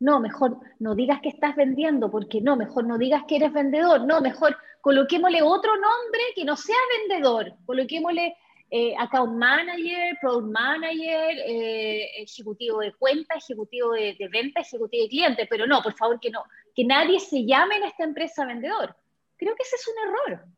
No, 0.00 0.18
mejor 0.18 0.60
no 0.78 0.94
digas 0.94 1.20
que 1.20 1.28
estás 1.28 1.56
vendiendo, 1.56 2.10
porque 2.10 2.40
no, 2.40 2.56
mejor 2.56 2.86
no 2.86 2.96
digas 2.96 3.24
que 3.28 3.36
eres 3.36 3.52
vendedor, 3.52 4.06
no, 4.06 4.22
mejor 4.22 4.56
coloquémosle 4.80 5.42
otro 5.42 5.72
nombre 5.74 6.22
que 6.34 6.46
no 6.46 6.56
sea 6.56 6.78
vendedor, 7.06 7.52
coloquémosle 7.66 8.34
eh, 8.70 8.94
account 8.98 9.36
manager, 9.36 10.16
product 10.20 10.52
manager, 10.52 11.38
eh, 11.46 12.22
ejecutivo 12.22 12.80
de 12.80 12.92
cuenta, 12.94 13.34
ejecutivo 13.34 13.92
de, 13.92 14.16
de, 14.18 14.28
venta, 14.28 14.60
ejecutivo 14.60 15.04
de 15.04 15.08
cliente, 15.08 15.46
pero 15.48 15.66
no, 15.66 15.82
por 15.82 15.94
favor 15.94 16.20
que 16.20 16.30
no, 16.30 16.44
que 16.74 16.84
nadie 16.84 17.18
se 17.20 17.44
llame 17.44 17.76
en 17.76 17.84
esta 17.84 18.04
empresa 18.04 18.44
vendedor. 18.44 18.94
Creo 19.36 19.54
que 19.54 19.62
ese 19.62 19.76
es 19.76 19.88
un 19.88 20.08
error 20.08 20.48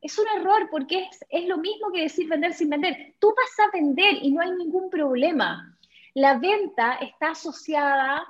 es 0.00 0.18
un 0.18 0.26
error 0.28 0.68
porque 0.70 1.08
es, 1.28 1.46
lo 1.46 1.58
mismo 1.58 1.92
que 1.92 2.02
decir 2.02 2.28
vender 2.28 2.54
sin 2.54 2.70
vender. 2.70 3.14
Tú 3.18 3.34
vas 3.36 3.66
a 3.66 3.70
vender 3.70 4.16
y 4.22 4.32
no 4.32 4.40
hay 4.40 4.52
ningún 4.52 4.88
problema. 4.88 5.76
La 6.14 6.38
venta 6.38 6.94
está 6.94 7.30
asociada 7.30 8.26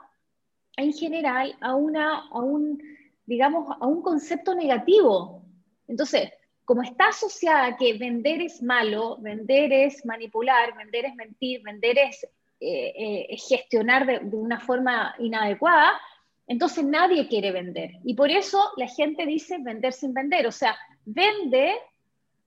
en 0.76 0.92
general 0.92 1.56
a, 1.60 1.74
una, 1.74 2.28
a 2.28 2.38
un, 2.38 2.82
digamos, 3.24 3.76
a 3.80 3.86
un 3.86 4.02
concepto 4.02 4.54
negativo. 4.54 5.44
Entonces, 5.86 6.30
como 6.70 6.84
está 6.84 7.08
asociada 7.08 7.66
a 7.66 7.76
que 7.76 7.94
vender 7.94 8.40
es 8.40 8.62
malo, 8.62 9.16
vender 9.18 9.72
es 9.72 10.06
manipular, 10.06 10.76
vender 10.76 11.04
es 11.04 11.16
mentir, 11.16 11.60
vender 11.64 11.98
es 11.98 12.22
eh, 12.60 12.92
eh, 12.96 13.36
gestionar 13.38 14.06
de, 14.06 14.20
de, 14.20 14.36
una 14.36 14.60
forma 14.60 15.12
inadecuada, 15.18 16.00
entonces 16.46 16.84
nadie 16.84 17.26
quiere 17.26 17.50
vender. 17.50 17.94
Y 18.04 18.14
por 18.14 18.30
eso 18.30 18.70
la 18.76 18.86
gente 18.86 19.26
dice 19.26 19.58
vender 19.58 19.92
sin 19.92 20.14
vender. 20.14 20.46
O 20.46 20.52
sea, 20.52 20.76
vende, 21.04 21.74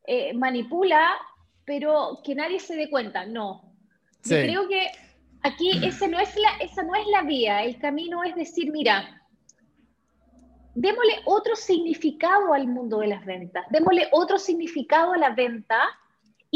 eh, 0.07 0.33
manipula, 0.33 1.17
pero 1.65 2.21
que 2.23 2.33
nadie 2.33 2.61
se 2.61 2.77
dé 2.77 2.89
cuenta. 2.89 3.25
No. 3.25 3.73
Yo 4.23 4.37
creo 4.37 4.69
que 4.69 4.87
aquí 5.41 5.85
ese 5.85 6.07
no 6.07 6.17
es 6.17 6.33
la, 6.37 6.63
esa 6.65 6.81
no 6.83 6.95
es 6.95 7.05
la 7.07 7.23
vía. 7.23 7.61
El 7.65 7.77
camino 7.77 8.23
es 8.23 8.35
decir, 8.35 8.71
mira, 8.71 9.21
démosle 10.75 11.21
otro 11.25 11.55
significado 11.55 12.53
al 12.53 12.67
mundo 12.67 12.99
de 12.99 13.07
las 13.07 13.25
ventas, 13.25 13.65
démosle 13.69 14.07
otro 14.11 14.37
significado 14.37 15.13
a 15.13 15.17
la 15.17 15.29
venta 15.31 15.79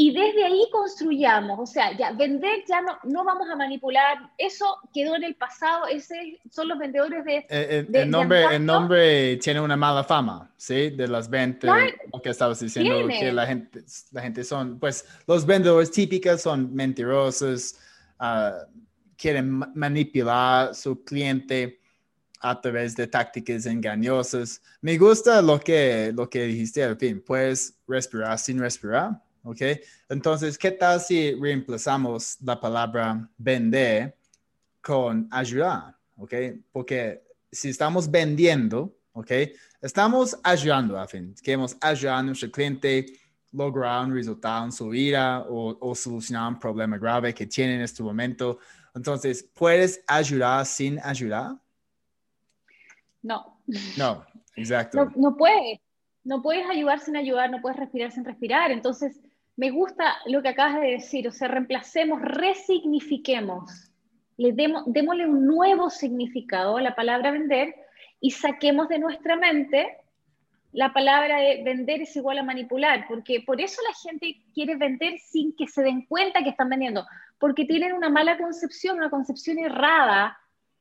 y 0.00 0.12
desde 0.12 0.44
ahí 0.44 0.68
construyamos, 0.70 1.58
o 1.58 1.66
sea, 1.66 1.96
ya 1.96 2.12
vender 2.12 2.62
ya 2.68 2.80
no, 2.80 2.98
no 3.02 3.24
vamos 3.24 3.48
a 3.50 3.56
manipular, 3.56 4.30
eso 4.38 4.78
quedó 4.94 5.16
en 5.16 5.24
el 5.24 5.34
pasado, 5.34 5.88
ese 5.88 6.38
son 6.52 6.68
los 6.68 6.78
vendedores 6.78 7.24
de... 7.24 7.38
Eh, 7.38 7.46
eh, 7.50 7.86
el, 7.92 8.08
nombre, 8.08 8.44
el 8.44 8.64
nombre 8.64 9.36
tiene 9.38 9.60
una 9.60 9.76
mala 9.76 10.04
fama, 10.04 10.52
¿sí? 10.56 10.90
De 10.90 11.08
las 11.08 11.28
ventas, 11.28 11.76
lo 12.12 12.22
que 12.22 12.30
estabas 12.30 12.60
diciendo, 12.60 13.08
que 13.08 13.32
la 13.32 13.44
gente, 13.44 13.82
la 14.12 14.22
gente 14.22 14.44
son, 14.44 14.78
pues 14.78 15.04
los 15.26 15.44
vendedores 15.44 15.90
típicos 15.90 16.42
son 16.42 16.72
mentirosos, 16.72 17.74
uh, 18.20 18.70
quieren 19.16 19.50
manipular 19.74 20.68
a 20.68 20.74
su 20.74 21.02
cliente 21.02 21.77
a 22.40 22.60
través 22.60 22.94
de 22.96 23.06
tácticas 23.06 23.66
engañosas. 23.66 24.62
Me 24.80 24.96
gusta 24.96 25.42
lo 25.42 25.58
que, 25.58 26.12
lo 26.14 26.28
que 26.28 26.44
dijiste 26.44 26.84
al 26.84 26.96
fin, 26.96 27.22
puedes 27.24 27.74
respirar 27.86 28.38
sin 28.38 28.58
respirar 28.58 29.20
¿ok? 29.48 29.62
Entonces, 30.08 30.58
¿qué 30.58 30.70
tal 30.70 31.00
si 31.00 31.34
reemplazamos 31.34 32.36
la 32.42 32.60
palabra 32.60 33.28
vender 33.36 34.14
con 34.80 35.26
ayudar, 35.30 35.96
¿ok? 36.16 36.34
Porque 36.70 37.22
si 37.50 37.70
estamos 37.70 38.10
vendiendo, 38.10 38.94
¿ok? 39.12 39.30
Estamos 39.80 40.38
ayudando, 40.42 40.98
a 40.98 41.06
fin, 41.06 41.34
queremos 41.42 41.76
ayudar 41.80 42.18
a 42.18 42.22
nuestro 42.22 42.50
cliente 42.50 43.06
lograr 43.52 44.04
un 44.04 44.14
resultado 44.14 44.66
en 44.66 44.72
su 44.72 44.90
vida 44.90 45.40
o, 45.48 45.78
o 45.80 45.94
solucionar 45.94 46.52
un 46.52 46.58
problema 46.58 46.98
grave 46.98 47.32
que 47.32 47.46
tiene 47.46 47.76
en 47.76 47.80
este 47.80 48.02
momento. 48.02 48.58
Entonces, 48.94 49.42
¿puedes 49.54 50.02
ayudar 50.06 50.66
sin 50.66 50.98
ayudar? 51.02 51.56
No. 53.22 53.60
No, 53.96 54.24
exacto. 54.56 55.04
No, 55.04 55.12
no 55.16 55.36
puedes. 55.36 55.80
No 56.24 56.42
puedes 56.42 56.68
ayudar 56.68 57.00
sin 57.00 57.16
ayudar, 57.16 57.50
no 57.50 57.60
puedes 57.60 57.78
respirar 57.78 58.12
sin 58.12 58.24
respirar. 58.24 58.70
Entonces, 58.70 59.20
me 59.56 59.70
gusta 59.70 60.16
lo 60.26 60.42
que 60.42 60.48
acabas 60.48 60.80
de 60.80 60.88
decir, 60.88 61.26
o 61.26 61.32
sea, 61.32 61.48
reemplacemos, 61.48 62.20
resignifiquemos, 62.20 63.90
le 64.36 64.52
demos, 64.52 64.84
démosle 64.86 65.26
un 65.26 65.46
nuevo 65.46 65.90
significado 65.90 66.76
a 66.76 66.82
la 66.82 66.94
palabra 66.94 67.30
vender 67.30 67.74
y 68.20 68.30
saquemos 68.30 68.88
de 68.88 68.98
nuestra 68.98 69.36
mente 69.36 69.96
la 70.72 70.92
palabra 70.92 71.38
de 71.38 71.62
vender 71.64 72.02
es 72.02 72.14
igual 72.16 72.38
a 72.38 72.42
manipular, 72.42 73.06
porque 73.08 73.40
por 73.40 73.60
eso 73.60 73.80
la 73.82 73.94
gente 73.94 74.42
quiere 74.52 74.76
vender 74.76 75.18
sin 75.18 75.56
que 75.56 75.66
se 75.66 75.82
den 75.82 76.02
cuenta 76.02 76.42
que 76.42 76.50
están 76.50 76.68
vendiendo, 76.68 77.06
porque 77.38 77.64
tienen 77.64 77.94
una 77.94 78.10
mala 78.10 78.36
concepción, 78.36 78.98
una 78.98 79.10
concepción 79.10 79.58
errada 79.58 80.38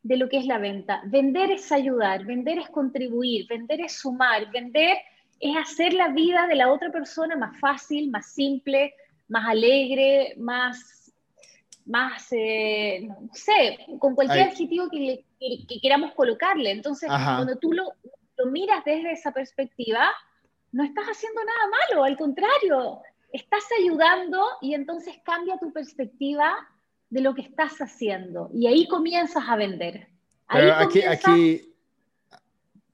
de 0.08 0.16
lo 0.16 0.30
que 0.30 0.38
es 0.38 0.46
la 0.46 0.58
venta. 0.58 1.02
Vender 1.06 1.52
es 1.52 1.72
ayudar, 1.72 2.24
vender 2.26 2.60
es 2.60 2.70
contribuir, 2.70 3.46
vender 3.48 3.82
es 3.82 4.00
sumar, 4.00 4.50
vender 4.52 4.98
es 5.40 5.56
hacer 5.58 5.94
la 5.94 6.08
vida 6.10 6.48
de 6.48 6.56
la 6.56 6.72
otra 6.72 6.92
persona 6.92 7.36
más 7.36 7.60
fácil, 7.60 8.10
más 8.10 8.32
simple, 8.34 8.94
más 9.28 9.46
alegre, 9.50 10.34
más, 10.38 11.12
más 11.86 12.28
eh, 12.32 13.02
no 13.02 13.34
sé, 13.34 13.80
con 14.00 14.16
cualquier 14.16 14.48
adjetivo 14.48 14.90
que, 14.90 15.26
queramos 15.82 16.14
colocarle. 16.14 16.72
Entonces, 16.72 17.10
cuando 17.10 17.58
tú 17.58 17.74
lo, 17.74 17.92
lo 18.38 18.46
miras 18.46 18.86
desde 18.86 19.12
esa 19.12 19.32
perspectiva, 19.32 20.10
no 20.72 20.86
estás 20.86 21.06
haciendo 21.06 21.42
nada 21.44 21.70
malo, 21.90 22.06
al 22.06 22.18
contrario, 22.18 23.02
estás 23.34 23.66
ayudando 23.78 24.42
y 24.62 24.74
entonces 24.74 25.16
cambia 25.24 25.58
tu 25.58 25.74
perspectiva 25.74 26.56
de 27.10 27.22
lo 27.22 27.34
que 27.34 27.42
estás 27.42 27.78
haciendo 27.80 28.50
y 28.54 28.68
ahí 28.68 28.88
comienzas 28.88 29.44
a 29.48 29.56
vender. 29.56 30.08
Pero 30.50 30.74
aquí, 30.76 31.02
aquí, 31.04 31.76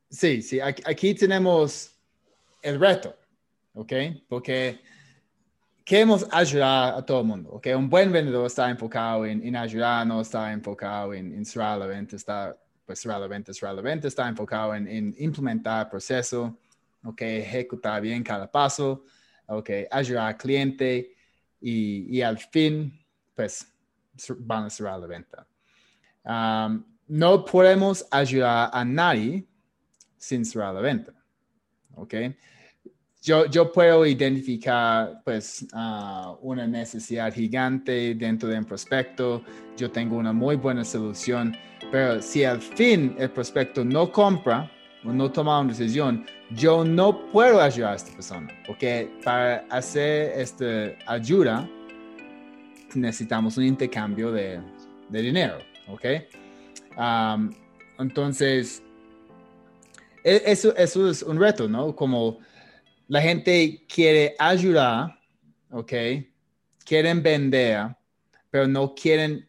sí, 0.10 0.42
sí, 0.42 0.60
aquí, 0.60 1.14
tenemos 1.14 1.96
el 2.62 2.80
reto, 2.80 3.16
¿ok? 3.74 3.94
Porque 4.28 4.82
queremos 5.84 6.26
ayudar 6.32 6.96
a 6.96 7.06
todo 7.06 7.22
el 7.22 7.28
mundo, 7.28 7.52
¿ok? 7.52 7.68
Un 7.76 7.90
buen 7.90 8.12
vendedor 8.12 8.48
está 8.48 8.70
enfocado 8.70 9.26
en, 9.26 9.46
en 9.46 9.56
ayudar, 9.56 10.06
no 10.08 10.22
está 10.22 10.52
enfocado 10.52 11.14
en, 11.14 11.34
en 11.34 11.46
cerrar 11.46 11.78
la 11.78 11.86
venta, 11.86 12.16
está, 12.16 12.58
pues 12.86 13.02
cerrar 13.02 13.20
la 13.20 13.28
venta, 13.28 13.54
cerrar 13.54 13.76
la 13.76 13.82
venta, 13.82 14.08
está 14.08 14.28
enfocado 14.28 14.74
en, 14.74 14.88
en 14.88 15.16
implementar 15.20 15.86
el 15.86 15.92
proceso, 15.92 16.58
¿ok? 17.04 17.22
Ejecutar 17.22 18.02
bien 18.02 18.24
cada 18.24 18.50
paso, 18.50 19.04
¿ok? 19.46 19.70
Ayudar 19.92 20.28
al 20.28 20.38
cliente 20.38 21.16
y, 21.62 22.18
y 22.18 22.22
al 22.22 22.40
fin, 22.40 23.00
pues, 23.36 23.73
van 24.40 24.66
a 24.66 24.70
cerrar 24.70 25.00
la 25.00 25.08
venta. 25.08 25.48
Um, 26.24 26.84
no 27.08 27.44
podemos 27.44 28.06
ayudar 28.12 28.70
a 28.74 28.86
nadie 28.86 29.46
sin 30.18 30.46
cerrar 30.46 30.74
la 30.74 30.82
venta. 30.82 31.14
¿Ok? 31.96 32.14
yo, 33.24 33.46
yo 33.46 33.72
puedo 33.72 34.06
identificar 34.06 35.22
pues 35.24 35.66
ah, 35.74 36.36
una 36.42 36.68
necesidad 36.68 37.34
gigante 37.34 38.14
dentro 38.16 38.50
de 38.50 38.58
un 38.58 38.66
prospecto, 38.66 39.42
yo 39.78 39.90
tengo 39.90 40.18
una 40.18 40.34
muy 40.34 40.58
buena 40.58 40.84
solución, 40.84 41.56
pero 41.90 42.22
si 42.22 42.44
al 42.44 42.62
fin 42.62 43.16
el 43.18 43.32
prospecto 43.32 43.86
no 43.86 44.12
compra 44.12 44.70
o 45.06 45.14
no 45.14 45.32
toma 45.32 45.60
una 45.60 45.70
decisión, 45.70 46.26
yo 46.52 46.84
no 46.84 47.26
puedo 47.32 47.62
ayudar 47.62 47.94
a 47.94 47.96
esta 47.96 48.12
persona, 48.12 48.50
porque 48.68 49.10
para 49.24 49.66
hacer 49.70 50.34
esta 50.38 50.94
ayuda 51.08 51.70
necesitamos 52.96 53.58
un 53.58 53.66
intercambio 53.66 54.32
de, 54.32 54.62
de 55.10 55.22
dinero, 55.22 55.58
¿ok? 55.88 56.06
entonces, 58.00 58.84
e, 60.24 60.44
eso, 60.46 60.76
eso 60.76 61.10
es 61.10 61.24
un 61.24 61.40
reto, 61.40 61.68
¿no? 61.68 61.96
Como 61.96 62.40
la 63.08 63.22
gente 63.22 63.86
quiere 63.88 64.36
ayudar, 64.38 65.20
¿ok? 65.72 65.94
Quieren 66.86 67.24
vender, 67.24 67.96
pero 68.50 68.68
no 68.68 68.94
quieren 68.94 69.48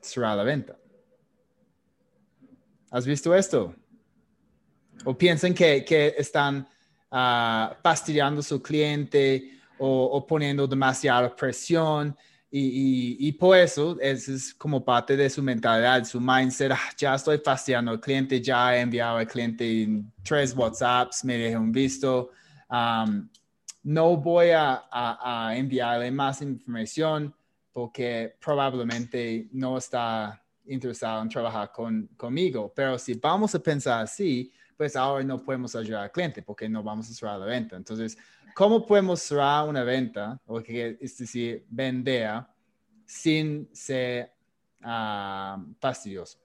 cerrar 0.00 0.36
la 0.36 0.42
venta. 0.42 0.76
¿Has 2.90 3.06
visto 3.06 3.34
esto? 3.34 3.74
O 5.04 5.16
piensan 5.16 5.54
que, 5.54 5.84
que 5.84 6.14
están 6.18 6.68
uh, 7.10 7.74
fastidiando 7.82 8.42
su 8.42 8.62
cliente 8.62 9.58
o, 9.78 10.24
poniendo 10.26 10.66
demasiada 10.66 11.34
presión. 11.34 12.16
Y, 12.54 12.60
y, 12.60 13.28
y, 13.28 13.32
por 13.32 13.56
eso 13.56 13.96
es, 13.98 14.52
como 14.54 14.84
parte 14.84 15.16
de 15.16 15.30
su 15.30 15.42
mentalidad, 15.42 16.04
su 16.04 16.20
mindset. 16.20 16.72
Ah, 16.72 16.90
ya 16.98 17.14
estoy 17.14 17.38
fastidiando 17.38 17.92
al 17.92 18.00
cliente, 18.00 18.42
ya 18.42 18.76
he 18.76 18.80
enviado 18.80 19.16
al 19.16 19.26
cliente 19.26 20.02
tres 20.22 20.54
WhatsApps, 20.54 21.24
me 21.24 21.38
dejé 21.38 21.56
un 21.56 21.72
visto 21.72 22.30
no 23.82 24.16
voy 24.16 24.50
a, 24.50 25.52
enviarle 25.54 26.10
más 26.10 26.40
información 26.42 27.34
porque 27.72 28.36
probablemente 28.40 29.48
no 29.52 29.78
está 29.78 30.40
interesado 30.66 31.22
en 31.22 31.28
trabajar 31.28 31.72
con, 31.72 32.06
conmigo. 32.16 32.72
Pero 32.74 32.98
si 32.98 33.14
vamos 33.14 33.54
a 33.54 33.58
pensar 33.58 34.02
así, 34.02 34.52
pues 34.76 34.94
ahora 34.94 35.24
no 35.24 35.42
podemos 35.42 35.74
ayudar 35.74 36.04
al 36.04 36.12
cliente 36.12 36.42
porque 36.42 36.68
no 36.68 36.82
vamos 36.82 37.10
a 37.10 37.14
cerrar 37.14 37.40
la 37.40 37.46
venta. 37.46 37.76
Entonces, 37.76 38.16
¿cómo 38.54 38.86
podemos 38.86 39.20
cerrar 39.20 39.68
una 39.68 39.84
venta? 39.84 40.40
O 40.46 40.62
que, 40.62 40.96
es 41.00 41.16
decir, 41.18 41.64
vender 41.68 42.42
sin 43.04 43.68
ser 43.72 44.32
fastidioso. 45.80 46.38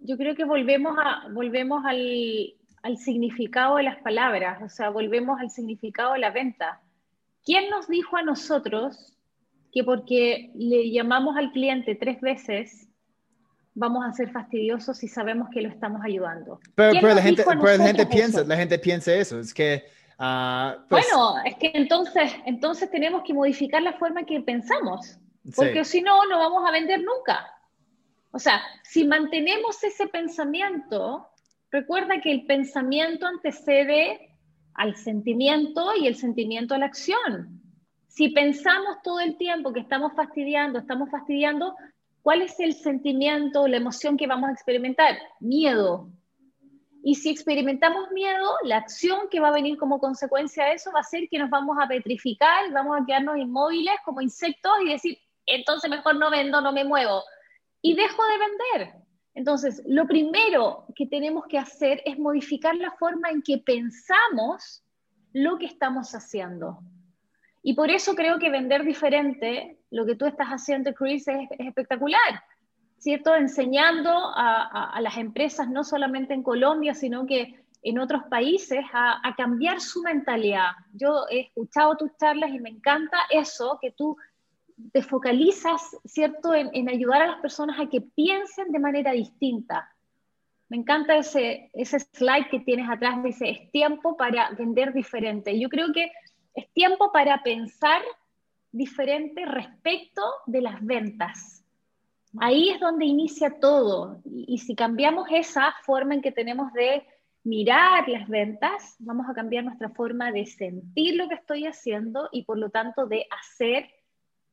Yo 0.00 0.16
creo 0.16 0.36
que 0.36 0.44
volvemos, 0.44 0.96
a, 1.02 1.28
volvemos 1.32 1.84
al, 1.84 2.54
al 2.82 2.96
significado 2.96 3.76
de 3.76 3.82
las 3.82 4.00
palabras, 4.02 4.62
o 4.62 4.68
sea, 4.68 4.90
volvemos 4.90 5.40
al 5.40 5.50
significado 5.50 6.12
de 6.12 6.20
la 6.20 6.30
venta. 6.30 6.80
¿Quién 7.44 7.70
nos 7.70 7.88
dijo 7.88 8.16
a 8.16 8.22
nosotros 8.22 9.16
que 9.72 9.82
porque 9.82 10.52
le 10.54 10.90
llamamos 10.90 11.36
al 11.36 11.52
cliente 11.52 11.96
tres 11.96 12.20
veces 12.20 12.88
vamos 13.76 14.04
a 14.04 14.12
ser 14.12 14.32
fastidiosos 14.32 14.98
si 14.98 15.06
sabemos 15.06 15.48
que 15.52 15.62
lo 15.62 15.68
estamos 15.68 16.02
ayudando? 16.04 16.58
Pero, 16.74 17.14
la, 17.14 17.22
gente, 17.22 17.44
la 17.44 17.86
gente 17.86 18.06
piensa, 18.06 18.42
la 18.42 18.56
gente 18.56 18.78
piensa 18.80 19.14
eso, 19.14 19.38
es 19.38 19.54
que... 19.54 19.84
Ah, 20.18 20.78
pues 20.88 21.06
bueno, 21.12 21.36
es 21.44 21.54
que 21.56 21.70
entonces, 21.74 22.32
entonces 22.44 22.90
tenemos 22.90 23.22
que 23.22 23.34
modificar 23.34 23.82
la 23.82 23.92
forma 23.92 24.20
en 24.20 24.26
que 24.26 24.40
pensamos, 24.40 25.18
porque 25.54 25.84
si 25.84 26.02
no, 26.02 26.24
no 26.26 26.38
vamos 26.38 26.66
a 26.66 26.72
vender 26.72 27.00
nunca. 27.00 27.46
O 28.32 28.38
sea, 28.38 28.60
si 28.82 29.04
mantenemos 29.04 29.84
ese 29.84 30.08
pensamiento, 30.08 31.30
Recuerda 31.70 32.20
que 32.20 32.30
el 32.30 32.46
pensamiento 32.46 33.26
antecede 33.26 34.34
al 34.74 34.96
sentimiento 34.96 35.94
y 35.94 36.06
el 36.06 36.16
sentimiento 36.16 36.74
a 36.74 36.78
la 36.78 36.86
acción. 36.86 37.60
Si 38.08 38.28
pensamos 38.30 38.96
todo 39.02 39.20
el 39.20 39.36
tiempo 39.36 39.72
que 39.72 39.80
estamos 39.80 40.12
fastidiando, 40.14 40.78
estamos 40.78 41.10
fastidiando, 41.10 41.74
¿cuál 42.26 42.42
es 42.42 42.58
el 42.58 42.74
sentimiento 42.74 43.68
la 43.68 43.76
emoción 43.76 44.16
que 44.16 44.26
vamos 44.26 44.50
a 44.50 44.52
experimentar? 44.52 45.16
Miedo. 45.38 46.10
Y 47.04 47.14
si 47.14 47.30
experimentamos 47.30 48.10
miedo, 48.10 48.56
la 48.64 48.78
acción 48.78 49.28
que 49.30 49.38
va 49.38 49.46
a 49.46 49.52
venir 49.52 49.78
como 49.78 50.00
consecuencia 50.00 50.64
de 50.64 50.72
eso 50.72 50.90
va 50.92 50.98
a 50.98 51.04
ser 51.04 51.28
que 51.30 51.38
nos 51.38 51.50
vamos 51.50 51.76
a 51.80 51.86
petrificar, 51.86 52.72
vamos 52.72 52.98
a 53.00 53.06
quedarnos 53.06 53.38
inmóviles 53.38 53.94
como 54.04 54.20
insectos 54.20 54.72
y 54.84 54.88
decir, 54.88 55.18
entonces 55.46 55.88
mejor 55.88 56.16
no 56.16 56.28
vendo, 56.28 56.60
no 56.60 56.72
me 56.72 56.82
muevo. 56.82 57.22
Y 57.80 57.94
dejo 57.94 58.20
de 58.24 58.38
vender. 58.38 58.94
Entonces, 59.34 59.80
lo 59.86 60.08
primero 60.08 60.84
que 60.96 61.06
tenemos 61.06 61.44
que 61.46 61.58
hacer 61.58 62.02
es 62.04 62.18
modificar 62.18 62.74
la 62.74 62.90
forma 62.90 63.30
en 63.30 63.40
que 63.40 63.58
pensamos 63.58 64.82
lo 65.32 65.58
que 65.58 65.66
estamos 65.66 66.12
haciendo. 66.12 66.80
Y 67.62 67.74
por 67.74 67.88
eso 67.88 68.16
creo 68.16 68.40
que 68.40 68.50
vender 68.50 68.84
diferente, 68.84 69.75
lo 69.90 70.06
que 70.06 70.16
tú 70.16 70.26
estás 70.26 70.48
haciendo, 70.48 70.92
Chris, 70.94 71.26
es, 71.28 71.48
espectacular, 71.58 72.42
¿cierto? 72.98 73.34
Enseñando 73.34 74.10
a, 74.12 74.98
las 75.00 75.16
empresas, 75.16 75.68
no 75.68 75.84
solamente 75.84 76.34
en 76.34 76.42
Colombia, 76.42 76.94
sino 76.94 77.26
que 77.26 77.62
en 77.82 77.98
otros 77.98 78.24
países, 78.24 78.84
a, 78.92 79.34
cambiar 79.36 79.80
su 79.80 80.02
mentalidad. 80.02 80.72
Yo 80.92 81.26
he 81.30 81.40
escuchado 81.40 81.96
tus 81.96 82.16
charlas 82.16 82.50
y 82.50 82.58
me 82.58 82.70
encanta 82.70 83.18
eso, 83.30 83.78
que 83.80 83.92
tú 83.92 84.16
te 84.92 85.02
focalizas, 85.02 85.96
¿cierto?, 86.04 86.52
en, 86.54 86.88
ayudar 86.88 87.22
a 87.22 87.26
las 87.28 87.40
personas 87.40 87.78
a 87.78 87.88
que 87.88 88.00
piensen 88.00 88.72
de 88.72 88.78
manera 88.78 89.12
distinta. 89.12 89.90
Me 90.68 90.78
encanta 90.78 91.16
ese, 91.16 91.70
ese 91.74 92.00
slide 92.00 92.48
que 92.50 92.60
tienes 92.60 92.90
atrás, 92.90 93.22
dice, 93.22 93.48
es 93.50 93.70
tiempo 93.70 94.16
para 94.16 94.50
vender 94.50 94.92
diferente. 94.92 95.58
Yo 95.58 95.68
creo 95.68 95.92
que 95.92 96.10
es 96.54 96.68
tiempo 96.72 97.12
para 97.12 97.42
pensar 97.44 98.02
diferente 98.72 99.44
respecto 99.46 100.22
de 100.46 100.60
las 100.60 100.84
ventas. 100.84 101.64
Ahí 102.38 102.68
es 102.68 102.80
donde 102.80 103.06
inicia 103.06 103.58
todo. 103.60 104.20
y 104.24 104.58
si 104.58 104.74
cambiamos 104.74 105.28
esa 105.30 105.74
forma 105.84 106.14
en 106.14 106.22
que 106.22 106.32
tenemos 106.32 106.72
de 106.72 107.02
mirar 107.46 108.08
las 108.08 108.28
ventas, 108.28 108.96
vamos 108.98 109.26
a 109.30 109.34
cambiar 109.34 109.62
nuestra 109.64 109.88
forma 109.90 110.32
de 110.32 110.44
sentir 110.46 111.14
lo 111.14 111.28
que 111.28 111.36
estoy 111.36 111.64
haciendo 111.64 112.28
y 112.32 112.42
por 112.44 112.58
lo 112.58 112.70
tanto 112.70 113.06
de 113.06 113.24
hacer 113.30 113.88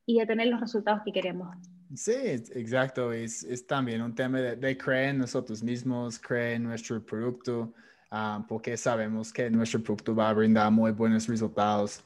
y 0.06 0.20
a 0.20 0.26
tener 0.26 0.46
los 0.46 0.60
resultados 0.60 1.02
que 1.04 1.12
queremos. 1.12 1.56
Sí, 1.96 2.14
exacto. 2.14 3.12
Es, 3.12 3.66
también 3.66 4.00
un 4.00 4.14
tema 4.14 4.38
de, 4.40 4.78
creer 4.78 5.10
en 5.10 5.18
nosotros 5.18 5.60
mismos, 5.60 6.20
creer 6.20 6.54
en 6.54 6.64
nuestro 6.64 7.04
producto, 7.04 7.74
ah, 8.12 8.44
porque 8.48 8.76
sabemos 8.76 9.32
que 9.32 9.50
nuestro 9.50 9.82
producto 9.82 10.14
va 10.14 10.28
a 10.28 10.32
brindar 10.32 10.70
muy 10.70 10.92
buenos 10.92 11.28
resultados 11.28 12.04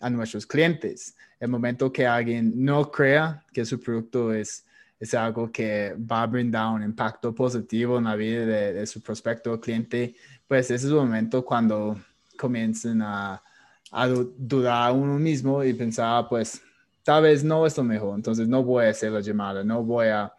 a 0.00 0.10
nuestros 0.10 0.46
clientes. 0.46 1.16
El 1.40 1.48
momento 1.48 1.92
que 1.92 2.06
alguien 2.06 2.52
no 2.54 2.90
crea 2.90 3.44
que 3.52 3.64
su 3.64 3.80
producto 3.80 4.32
es, 4.32 4.64
es 4.98 5.14
algo 5.14 5.50
que 5.50 5.94
va 5.98 6.22
a 6.22 6.26
brindar 6.26 6.72
un 6.72 6.82
impacto 6.82 7.34
positivo 7.34 7.98
en 7.98 8.04
la 8.04 8.14
vida 8.14 8.46
de, 8.46 8.86
su 8.86 9.00
prospecto 9.00 9.52
o 9.52 9.60
cliente, 9.60 10.14
pues 10.46 10.66
ese 10.66 10.74
es 10.74 10.84
el 10.84 10.94
momento 10.94 11.44
cuando 11.44 11.98
comienzan 12.38 13.02
a, 13.02 13.42
a 13.90 14.08
dudar 14.08 14.92
uno 14.92 15.18
mismo 15.18 15.62
y 15.64 15.72
pensar, 15.74 16.26
pues, 16.28 16.60
tal 17.02 17.22
vez 17.22 17.44
no 17.44 17.66
es 17.66 17.76
lo 17.76 17.84
mejor, 17.84 18.16
entonces 18.16 18.48
no 18.48 18.62
voy 18.62 18.86
a 18.86 18.90
hacer 18.90 19.12
la 19.12 19.20
llamada, 19.20 19.62
no 19.64 19.82
voy 19.82 20.08
a 20.08 20.32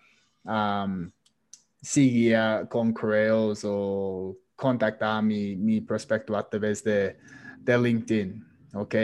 seguir 1.82 2.38
con 2.70 2.94
correos 2.94 3.62
o 3.64 4.38
contactar 4.56 5.20
a 5.20 5.22
mi, 5.22 5.56
mi 5.56 5.82
prospecto 5.82 6.36
a 6.36 6.50
través 6.50 6.84
de, 6.84 7.18
de 7.60 7.78
LinkedIn, 7.78 8.46
¿ok? 8.74 8.96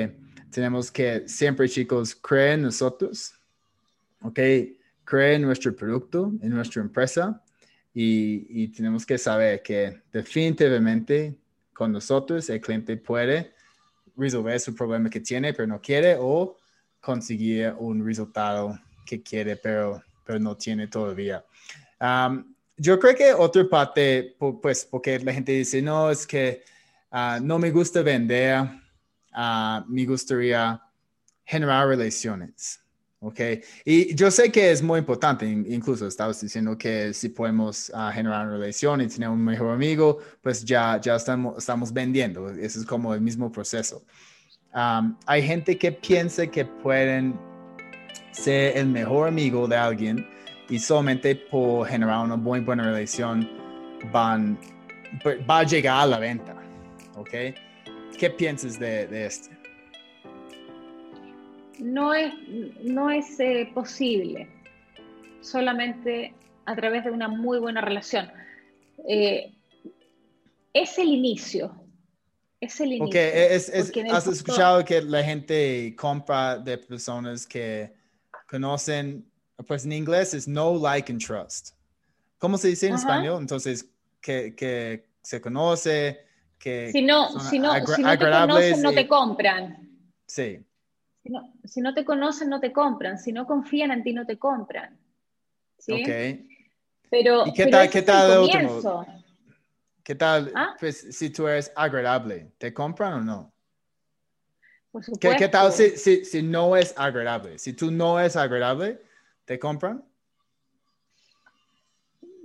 Tenemos 0.54 0.92
que 0.92 1.28
siempre, 1.28 1.68
chicos, 1.68 2.16
creer 2.16 2.54
en 2.54 2.64
nosotros, 2.64 3.34
¿ok? 4.22 4.40
Creer 5.04 5.34
en 5.36 5.42
nuestro 5.42 5.76
producto, 5.76 6.32
en 6.42 6.50
nuestra 6.50 6.82
empresa 6.82 7.42
y, 7.94 8.64
y 8.64 8.68
tenemos 8.70 9.06
que 9.06 9.18
saber 9.18 9.62
que 9.62 10.02
definitivamente 10.12 11.36
con 11.74 11.92
nosotros 11.92 12.50
el 12.50 12.62
cliente 12.62 12.96
puede 12.98 13.54
resolver 14.16 14.60
su 14.60 14.76
problema 14.76 15.10
que 15.10 15.20
tiene, 15.20 15.54
pero 15.54 15.68
no 15.68 15.82
quiere 15.82 16.16
o 16.20 16.58
conseguir 17.02 17.74
un 17.80 18.06
resultado 18.06 18.80
que 19.06 19.22
quiere, 19.22 19.56
pero, 19.56 20.02
pero 20.26 20.40
no 20.40 20.56
tiene 20.56 20.88
todavía. 20.88 21.44
yo 22.78 23.00
creo 23.00 23.16
que 23.16 23.34
otra 23.34 23.68
parte, 23.68 24.36
pues, 24.62 24.86
porque 24.86 25.20
la 25.20 25.34
gente 25.34 25.52
dice, 25.52 25.82
no, 25.82 26.10
es 26.10 26.26
que 26.26 26.64
ah, 27.12 27.40
no 27.42 27.60
me 27.60 27.72
gusta 27.72 28.02
vender, 28.02 28.70
uh, 29.36 29.84
me 29.88 30.06
gustaría 30.06 30.82
generar 31.44 31.88
relaciones. 31.88 32.80
¿ok? 33.20 33.40
Y 33.86 34.14
yo 34.16 34.30
sé 34.30 34.52
que 34.52 34.72
es 34.72 34.82
muy 34.82 35.00
importante, 35.00 35.46
incluso 35.46 36.08
estabas 36.08 36.42
diciendo 36.42 36.78
que 36.78 37.14
si 37.14 37.30
podemos 37.30 37.90
uh, 37.94 38.12
generar 38.12 38.50
relaciones 38.50 39.14
y 39.14 39.16
tener 39.16 39.30
un 39.30 39.44
mejor 39.44 39.72
amigo, 39.72 40.20
pues 40.42 40.66
ya, 40.66 41.00
ya 41.00 41.16
estamos, 41.16 41.58
estamos 41.58 41.94
vendiendo. 41.94 42.50
Eso 42.50 42.80
es 42.80 42.86
como 42.86 43.14
el 43.14 43.22
mismo 43.22 43.52
proceso 43.52 44.04
hay 44.74 45.42
gente 45.46 45.78
que 45.78 45.92
piensa 45.92 46.48
que 46.48 46.66
pueden 46.66 47.40
ser 48.32 48.78
el 48.78 48.88
mejor 48.88 49.28
amigo 49.28 49.68
de 49.68 49.78
alguien 49.78 50.28
y 50.70 50.80
solamente 50.80 51.36
por 51.36 51.88
generar 51.88 52.26
una 52.26 52.36
muy 52.36 52.60
buena 52.60 52.84
relación 52.84 53.50
van 54.12 54.58
va 55.50 55.60
a 55.60 55.64
llegar 55.64 56.02
a 56.02 56.06
la 56.08 56.20
venta. 56.20 56.56
¿Ok? 57.16 57.30
¿Qué 58.18 58.30
piensas 58.30 58.80
de, 58.80 59.08
de 59.08 59.26
esto? 59.26 59.50
No 61.80 62.14
es, 62.14 62.34
no 62.82 63.10
es 63.10 63.40
eh, 63.40 63.70
posible 63.74 64.48
solamente 65.42 66.34
a 66.66 66.76
través 66.76 67.04
de 67.04 67.12
una 67.12 67.28
muy 67.28 67.60
buena 67.60 67.82
relación. 67.82 68.32
Eh, 69.08 69.54
es 70.74 70.98
el 70.98 71.10
inicio. 71.10 71.76
Es 72.62 72.80
el 72.80 72.94
inicio. 72.94 73.08
Okay, 73.08 74.10
has 74.10 74.28
escuchado 74.28 74.84
que 74.86 75.02
la 75.02 75.24
gente 75.24 75.94
compra 75.98 76.58
de 76.58 76.78
personas 76.78 77.46
que 77.46 77.92
conocen, 78.48 79.26
pues 79.68 79.84
en 79.84 79.92
inglés 79.92 80.34
es 80.34 80.48
no 80.48 80.78
like 80.78 81.12
and 81.12 81.22
trust. 81.22 81.72
¿Cómo 82.38 82.58
se 82.58 82.70
dice 82.70 82.88
en 82.88 82.96
español? 82.96 83.42
Entonces, 83.42 83.90
que, 84.22 84.56
que, 84.56 85.06
se 85.22 85.40
conoce, 85.40 86.20
que... 86.64 86.92
Si 86.94 87.02
no, 87.02 87.28
si 87.42 87.60
no, 87.60 87.74
si 87.86 88.02
no 88.02 88.18
te 88.18 88.26
conocen, 88.26 88.82
no 88.82 88.94
te 88.94 89.06
compran. 89.06 89.90
Sí. 90.26 90.66
Si 91.22 91.30
no, 91.30 91.54
si 91.66 91.82
no, 91.82 91.94
te 91.94 92.06
conocen, 92.06 92.50
no 92.50 92.62
te 92.62 92.72
compran. 92.72 93.18
Si 93.18 93.34
no 93.34 93.46
confían 93.46 93.92
en 93.92 94.02
ti, 94.02 94.14
no 94.14 94.26
te 94.26 94.38
compran. 94.38 94.98
¿Sí? 95.78 95.92
Ok. 95.92 96.48
Pero, 97.10 97.46
¿Y 97.46 97.54
qué 97.54 97.66
pero 97.66 97.78
tal, 97.78 97.90
qué 97.90 98.02
tal 98.02 98.32
de 98.32 98.38
otro? 98.38 99.06
¿Qué 100.04 100.16
tal, 100.16 100.52
¿Ah? 100.56 100.76
pues, 100.80 101.16
si 101.16 101.30
tú 101.30 101.48
eres 101.48 101.72
agradable? 101.76 102.54
¿Te 102.58 102.74
compran 102.74 103.14
o 103.14 103.22
no? 103.22 103.54
Por 104.92 105.04
¿Qué, 105.20 105.36
qué 105.38 105.50
tal 105.50 105.72
si, 105.74 105.98
si, 105.98 106.24
si 106.24 106.42
no 106.42 106.78
es 106.78 106.94
agradable? 106.98 107.60
Si 107.60 107.74
tú 107.74 107.92
no 107.92 108.20
es 108.22 108.38
agradable, 108.38 109.02
¿te 109.44 109.60
compran? 109.60 110.04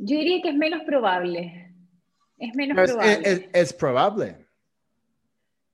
Yo 0.00 0.16
diría 0.18 0.42
que 0.42 0.50
es 0.50 0.57
menos 0.57 0.83
probable. 0.85 1.67
Es 2.38 2.55
menos 2.55 2.74
Pero 2.77 2.85
es, 2.87 2.92
probable. 2.92 3.31
es- 3.31 3.44
es 3.53 3.72
probable. 3.72 4.46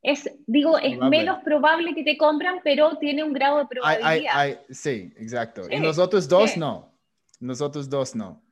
Es, 0.02 0.30
digo, 0.46 0.76
es 0.78 0.92
Probable. 0.96 1.18
menos 1.18 1.42
probable 1.44 1.94
que 1.94 2.04
te 2.04 2.16
compran, 2.18 2.60
pero 2.62 2.98
tiene 2.98 3.24
un 3.24 3.32
grado 3.32 3.58
de 3.58 3.66
probabilidad. 3.66 4.06
hay- 4.10 4.26
hay- 4.26 4.58
sí, 4.68 5.12
exacto. 5.16 5.62
y 5.70 5.76
Sí, 5.76 5.82
los 5.82 5.98
otros 5.98 6.28
dos 6.28 6.50
sí. 6.50 6.60
no. 6.60 6.92
Los 7.40 7.60
otros 7.62 7.88
dos 7.88 8.14
no. 8.14 8.42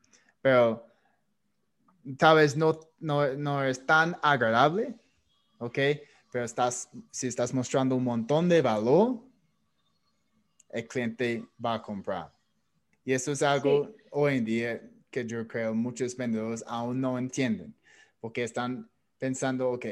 Pero 0.41 0.87
tal 2.19 2.37
vez 2.37 2.57
no, 2.57 2.79
no, 2.99 3.35
no 3.35 3.63
es 3.65 3.85
tan 3.85 4.17
agradable, 4.23 4.95
¿ok? 5.59 5.79
Pero 6.33 6.45
estás, 6.47 6.89
si 7.11 7.27
estás 7.27 7.53
mostrando 7.53 7.97
un 7.97 8.05
montón 8.05 8.49
de 8.49 8.63
valor, 8.63 9.21
el 10.71 10.89
cliente 10.89 11.45
va 11.65 11.75
a 11.75 11.83
comprar. 11.83 12.33
Y 13.05 13.13
eso 13.13 13.31
es 13.33 13.43
algo 13.43 13.91
hoy 14.11 14.39
en 14.39 14.45
día 14.47 14.83
que 15.11 15.27
yo 15.27 15.47
creo 15.47 15.75
muchos 15.75 16.17
vendedores 16.17 16.65
aún 16.67 16.99
no 17.01 17.19
entienden, 17.19 17.75
porque 18.23 18.45
están 18.45 18.89
pensando, 19.19 19.73
ok, 19.73 19.85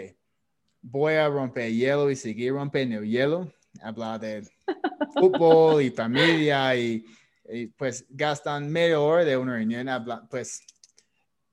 voy 0.81 1.15
a 1.15 1.29
romper 1.29 1.73
hielo 1.73 2.09
y 2.13 2.15
seguir 2.15 2.53
rompiendo 2.53 3.03
hielo, 3.03 3.53
hablar 3.83 4.21
de 4.21 4.49
fútbol 5.19 5.83
y 5.83 5.91
familia 5.91 6.77
y, 6.77 7.05
y, 7.49 7.67
pues 7.67 8.07
gastan 8.09 8.71
media 8.71 9.01
hora 9.01 9.25
de 9.25 9.37
una 9.37 9.55
reunión 9.57 9.89
habla- 9.89 10.25
pues 10.31 10.63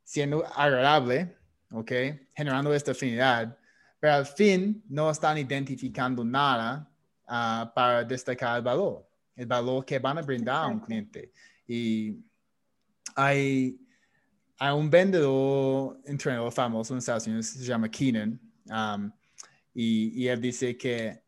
siendo 0.04 0.46
agradable, 0.56 1.36
¿ok? 1.72 1.92
Generando 2.36 2.72
esta 2.72 2.92
afinidad, 2.92 3.58
pero 4.00 4.14
al 4.14 4.28
fin 4.28 4.84
no 4.88 5.10
están 5.10 5.40
identificando 5.40 6.24
nada 6.24 6.88
ah, 7.26 7.72
para 7.74 8.04
destacar 8.04 8.58
el 8.58 8.64
valor, 8.64 9.04
el 9.36 9.48
valor 9.48 9.84
que 9.84 9.98
van 9.98 10.20
a 10.20 10.22
brindar 10.22 10.66
a 10.66 10.68
un 10.68 10.80
cliente. 10.80 11.32
Y 11.68 12.24
hay, 13.16 13.80
hay 14.60 14.74
un 14.74 14.90
vendedor 14.90 16.00
entrenador 16.06 16.52
famoso 16.52 16.94
en 16.94 17.00
Estados 17.00 17.28
Unidos, 17.28 17.48
se 17.48 17.64
llama 17.64 17.90
Keenan, 17.90 18.40
um, 18.70 19.12
y, 19.74 20.24
y 20.24 20.28
él 20.28 20.42
dice 20.42 20.76
que 20.76 21.22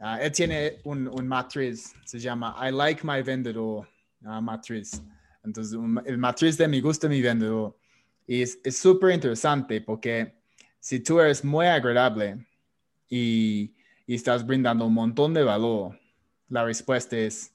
ah, 0.00 0.20
él 0.20 0.32
tiene 0.32 0.80
un, 0.84 1.06
un 1.08 1.26
matriz, 1.28 1.94
se 2.04 2.18
llama 2.18 2.56
I 2.60 2.72
like 2.72 3.06
my 3.06 3.22
vendedor 3.22 3.88
ah, 4.24 4.40
matriz. 4.40 5.00
Entonces, 5.44 5.74
un- 5.74 6.02
el 6.04 6.18
matriz 6.18 6.56
de 6.56 6.66
mi 6.68 6.80
gusta 6.80 7.08
mi 7.08 7.20
vendedor. 7.20 7.76
Y 8.26 8.42
es 8.42 8.58
súper 8.76 9.12
interesante 9.12 9.80
porque 9.80 10.34
si 10.80 11.00
tú 11.00 11.20
eres 11.20 11.44
muy 11.44 11.66
agradable 11.66 12.46
y, 13.08 13.74
y 14.06 14.14
estás 14.14 14.44
brindando 14.46 14.86
un 14.86 14.94
montón 14.94 15.34
de 15.34 15.42
valor, 15.42 15.98
la 16.48 16.64
respuesta 16.64 17.16
es 17.16 17.51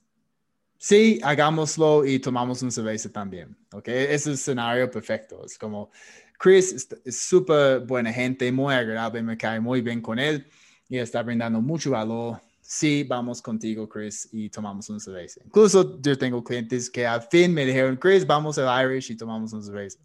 sí, 0.78 1.20
hagámoslo 1.24 2.06
y 2.06 2.20
tomamos 2.20 2.62
un 2.62 2.72
cerveza 2.72 3.12
también. 3.12 3.56
¿ok? 3.72 3.88
Ese 3.88 4.14
es 4.14 4.28
el 4.28 4.34
escenario 4.34 4.90
perfecto. 4.90 5.46
Es 5.46 5.58
como 5.58 5.92
Chris 6.38 6.90
es- 7.04 7.18
súper 7.18 7.80
buena 7.82 8.12
gente, 8.14 8.52
muy 8.52 8.74
agradable, 8.74 9.22
me 9.24 9.38
cae 9.38 9.60
muy 9.60 9.82
bien 9.82 10.02
con 10.02 10.20
él 10.20 10.48
y 10.88 10.98
está 10.98 11.24
brindando 11.24 11.62
mucho 11.62 11.92
valor. 11.92 12.40
Sí, 12.62 13.04
vamos 13.04 13.42
contigo, 13.42 13.88
Chris, 13.88 14.28
y 14.32 14.50
tomamos 14.50 14.90
un 14.90 15.00
cerveza. 15.00 15.40
Incluso 15.46 16.00
yo 16.02 16.18
tengo 16.18 16.44
clientes 16.44 16.90
que 16.90 17.08
al 17.08 17.22
fin 17.22 17.54
me 17.54 17.66
dijeron, 17.66 17.96
Chris, 17.96 18.28
vamos 18.28 18.58
al 18.58 18.86
Irish 18.92 19.12
y 19.12 19.16
tomamos 19.16 19.54
un 19.54 19.64
cerveza. 19.64 20.00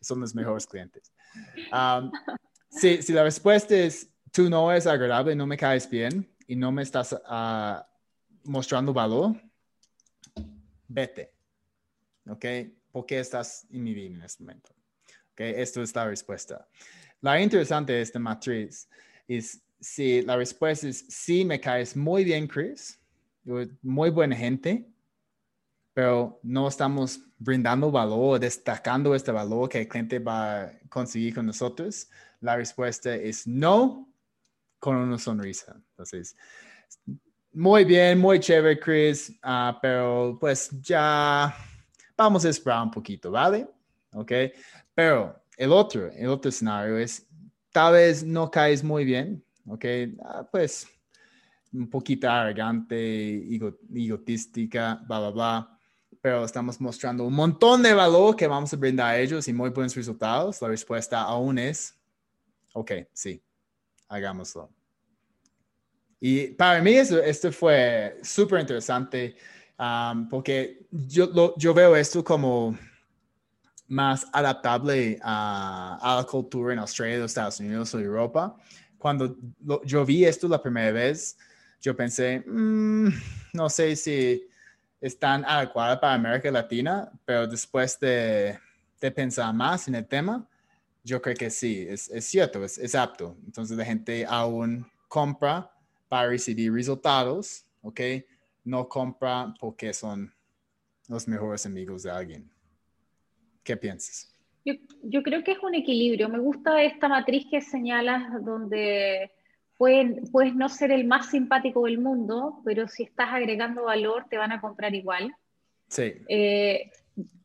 Son 0.00 0.18
los 0.20 0.34
mejores 0.34 0.66
clientes. 0.66 1.12
Um, 1.70 2.10
si, 2.70 3.02
si 3.02 3.12
la 3.12 3.22
respuesta 3.24 3.74
es, 3.76 4.08
tú 4.32 4.48
no 4.48 4.70
eres 4.70 4.86
agradable, 4.86 5.36
no 5.36 5.46
me 5.46 5.56
caes 5.58 5.88
bien 5.88 6.26
y 6.46 6.56
no 6.56 6.72
me 6.72 6.82
estás 6.82 7.14
ah, 7.26 7.86
mostrando 8.44 8.92
valor, 8.94 9.36
vete. 10.92 11.32
¿Ok? 12.28 12.44
¿Por 12.90 13.06
qué 13.06 13.18
estás 13.18 13.66
en 13.70 13.82
mi 13.82 13.94
vida 13.94 14.14
en 14.14 14.22
este 14.22 14.44
momento? 14.44 14.70
¿Ok? 15.32 15.40
Esto 15.40 15.82
es 15.82 15.94
la 15.94 16.06
respuesta. 16.06 16.68
La 17.20 17.40
interesante 17.40 17.92
de 17.92 18.02
esta 18.02 18.18
matriz 18.18 18.88
es 19.26 19.62
si 19.80 20.22
la 20.22 20.36
respuesta 20.36 20.86
es 20.88 21.04
sí, 21.08 21.44
me 21.44 21.60
caes 21.60 21.96
muy 21.96 22.24
bien, 22.24 22.46
Chris, 22.46 23.00
muy 23.82 24.10
buena 24.10 24.36
gente, 24.36 24.88
pero 25.92 26.38
no 26.42 26.68
estamos 26.68 27.20
brindando 27.38 27.90
valor, 27.90 28.38
destacando 28.38 29.14
este 29.14 29.32
valor 29.32 29.68
que 29.68 29.80
el 29.80 29.88
cliente 29.88 30.18
va 30.20 30.62
a 30.62 30.72
conseguir 30.88 31.34
con 31.34 31.46
nosotros, 31.46 32.08
la 32.40 32.56
respuesta 32.56 33.14
es 33.14 33.46
no 33.46 34.08
con 34.78 34.96
una 34.96 35.18
sonrisa. 35.18 35.80
Entonces, 35.90 36.36
muy 37.52 37.84
bien, 37.84 38.18
muy 38.18 38.40
chévere, 38.40 38.78
Chris, 38.78 39.32
ah, 39.42 39.78
pero 39.80 40.36
pues 40.40 40.70
ya 40.80 41.54
vamos 42.16 42.44
a 42.44 42.48
esperar 42.48 42.82
un 42.84 42.90
poquito, 42.90 43.30
¿vale? 43.30 43.68
¿Ok? 44.12 44.32
Pero 44.94 45.34
el 45.56 45.72
otro, 45.72 46.10
el 46.10 46.28
otro 46.28 46.48
escenario 46.48 46.98
es, 46.98 47.26
tal 47.70 47.94
vez 47.94 48.24
no 48.24 48.50
caes 48.50 48.82
muy 48.82 49.04
bien, 49.04 49.44
¿ok? 49.66 49.84
Ah, 50.24 50.46
pues 50.50 50.86
un 51.72 51.88
poquito 51.88 52.28
arrogante, 52.30 52.96
ego- 53.54 53.78
egotística, 53.94 55.02
bla, 55.06 55.20
bla, 55.20 55.30
bla. 55.30 55.78
Pero 56.20 56.44
estamos 56.44 56.80
mostrando 56.80 57.24
un 57.24 57.34
montón 57.34 57.82
de 57.82 57.94
valor 57.94 58.36
que 58.36 58.46
vamos 58.46 58.72
a 58.72 58.76
brindar 58.76 59.08
a 59.14 59.18
ellos 59.18 59.48
y 59.48 59.52
muy 59.52 59.70
buenos 59.70 59.96
resultados. 59.96 60.60
La 60.62 60.68
respuesta 60.68 61.22
aún 61.22 61.58
es, 61.58 61.98
ok, 62.74 62.92
sí, 63.12 63.42
hagámoslo. 64.08 64.70
Y 66.24 66.46
para 66.54 66.80
mí 66.80 66.92
eso, 66.94 67.20
esto 67.20 67.50
fue 67.50 68.16
súper 68.22 68.60
interesante 68.60 69.34
um, 69.76 70.28
porque 70.28 70.86
yo, 70.92 71.26
lo- 71.26 71.52
yo 71.58 71.74
veo 71.74 71.96
esto 71.96 72.22
como 72.22 72.78
más 73.88 74.26
adaptable 74.32 75.18
a, 75.20 75.98
a 76.00 76.16
la 76.18 76.24
cultura 76.24 76.72
en 76.72 76.78
Australia, 76.78 77.18
los 77.18 77.32
Estados 77.32 77.58
Unidos 77.58 77.92
o 77.94 77.98
Europa. 77.98 78.56
Cuando 78.98 79.36
lo- 79.64 79.82
yo 79.84 80.04
vi 80.04 80.24
esto 80.24 80.46
la 80.46 80.62
primera 80.62 80.92
vez, 80.92 81.36
yo 81.80 81.96
pensé, 81.96 82.44
"Mm, 82.46 83.08
no 83.54 83.68
sé 83.68 83.96
si 83.96 84.46
es 85.00 85.18
tan 85.18 85.44
adecuada 85.44 86.00
para 86.00 86.14
América 86.14 86.52
Latina, 86.52 87.10
pero 87.24 87.48
después 87.48 87.98
de, 87.98 88.56
de 89.00 89.10
pensar 89.10 89.52
más 89.52 89.88
en 89.88 89.96
el 89.96 90.06
tema, 90.06 90.46
yo 91.02 91.20
creo 91.20 91.34
que 91.34 91.50
sí, 91.50 91.84
es, 91.88 92.08
es 92.10 92.24
cierto, 92.26 92.64
es, 92.64 92.78
es 92.78 92.94
apto. 92.94 93.36
Entonces 93.44 93.76
la 93.76 93.84
gente 93.84 94.24
aún 94.24 94.86
compra 95.08 95.71
para 96.12 96.28
recibir 96.28 96.70
resultados, 96.70 97.64
¿ok? 97.80 97.98
No 98.64 98.86
compra 98.86 99.54
porque 99.58 99.94
son 99.94 100.30
los 101.08 101.26
mejores 101.26 101.64
amigos 101.64 102.02
de 102.02 102.10
alguien. 102.10 102.50
¿Qué 103.64 103.78
piensas? 103.78 104.36
Yo, 104.62 104.74
yo 105.04 105.22
creo 105.22 105.42
que 105.42 105.52
es 105.52 105.58
un 105.60 105.74
equilibrio. 105.74 106.28
Me 106.28 106.38
gusta 106.38 106.82
esta 106.82 107.08
matriz 107.08 107.46
que 107.50 107.62
señalas 107.62 108.44
donde 108.44 109.30
pueden- 109.78 110.30
puedes 110.30 110.54
no 110.54 110.68
ser 110.68 110.92
el 110.92 111.06
más 111.06 111.30
simpático 111.30 111.86
del 111.86 111.96
mundo, 111.96 112.60
pero 112.62 112.88
si 112.88 113.04
estás 113.04 113.30
agregando 113.30 113.84
valor 113.84 114.26
te 114.28 114.36
van 114.36 114.52
a 114.52 114.60
comprar 114.60 114.94
igual. 114.94 115.34
Sí, 115.88 116.12
Eh, 116.28 116.90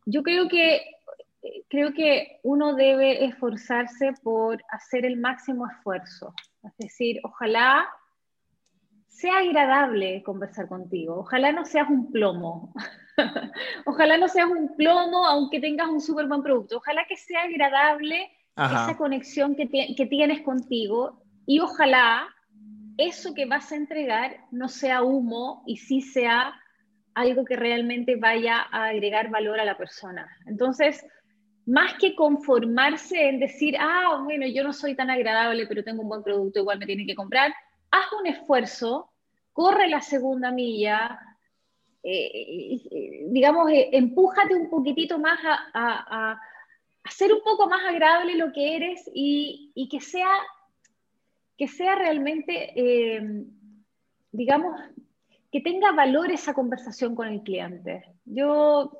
yo 0.06 0.24
creo 0.24 0.50
que, 0.50 0.82
creo 1.70 1.94
que 1.94 2.42
uno 2.44 2.76
debe 2.76 3.24
esforzarse 3.24 4.12
por 4.22 4.62
hacer 4.72 5.06
el 5.06 5.16
máximo 5.16 5.66
esfuerzo. 5.70 6.34
Es 6.64 6.76
decir, 6.78 7.22
ojalá 7.24 7.88
sea 9.18 9.40
agradable 9.40 10.22
conversar 10.22 10.68
contigo. 10.68 11.22
Ojalá 11.22 11.52
no 11.52 11.66
seas 11.66 11.90
un 11.90 12.12
plomo. 12.12 12.72
Ojalá 13.86 14.16
no 14.18 14.28
seas 14.28 14.48
un 14.48 14.76
plomo 14.76 15.26
aunque 15.26 15.60
tengas 15.60 15.88
un 15.88 16.02
súper 16.02 16.28
buen 16.28 16.44
producto. 16.44 16.78
Ojalá 16.78 17.04
que 17.10 17.18
sea 17.18 17.42
agradable 17.44 18.30
esa 18.56 18.96
conexión 18.96 19.56
que, 19.56 19.68
que 19.96 20.06
tienes 20.06 20.42
contigo 20.42 21.24
y 21.46 21.60
ojalá 21.60 22.28
eso 22.98 23.34
que 23.36 23.46
vas 23.46 23.72
a 23.72 23.76
entregar 23.76 24.38
no 24.52 24.68
sea 24.68 25.04
humo 25.04 25.64
y 25.68 25.78
sí 25.78 26.02
sea 26.02 26.54
algo 27.14 27.44
que 27.46 27.56
realmente 27.56 28.16
vaya 28.16 28.68
a 28.72 28.86
agregar 28.86 29.32
valor 29.32 29.60
a 29.60 29.66
la 29.66 29.78
persona. 29.78 30.28
Entonces, 30.46 31.04
más 31.66 31.96
que 31.96 32.16
conformarse 32.16 33.30
en 33.30 33.40
decir, 33.40 33.76
ah, 33.80 34.22
bueno, 34.24 34.46
yo 34.48 34.64
no 34.64 34.74
soy 34.74 34.96
tan 34.96 35.10
agradable, 35.10 35.66
pero 35.68 35.84
tengo 35.84 36.04
un 36.04 36.10
buen 36.10 36.24
producto, 36.24 36.60
igual 36.60 36.80
me 36.80 36.86
tienen 36.86 37.08
que 37.08 37.16
comprar, 37.16 37.54
haz 37.92 38.14
un 38.20 38.28
esfuerzo, 38.28 39.10
corre 39.54 39.88
la 39.88 40.02
segunda 40.02 40.52
milla, 40.52 41.20
eh, 42.04 43.28
digamos, 43.30 43.70
eh, 43.70 43.90
empújate 43.92 44.56
un 44.56 44.70
poquitito 44.70 45.20
más 45.20 45.40
a, 45.74 46.40
ser 47.10 47.34
un 47.34 47.42
poco 47.42 47.68
más 47.68 47.82
agradable 47.86 48.36
lo 48.36 48.52
que 48.52 48.76
eres 48.76 49.10
y, 49.14 49.88
que, 49.90 50.02
sea, 50.02 50.30
que 51.58 51.68
sea 51.68 51.96
realmente, 51.96 52.72
eh, 52.76 53.46
digamos, 54.32 54.80
que 55.52 55.62
tenga 55.62 55.92
valor 55.94 56.32
esa 56.32 56.54
conversación 56.54 57.16
con 57.16 57.28
el 57.28 57.42
cliente. 57.44 58.04
Yo, 58.26 59.00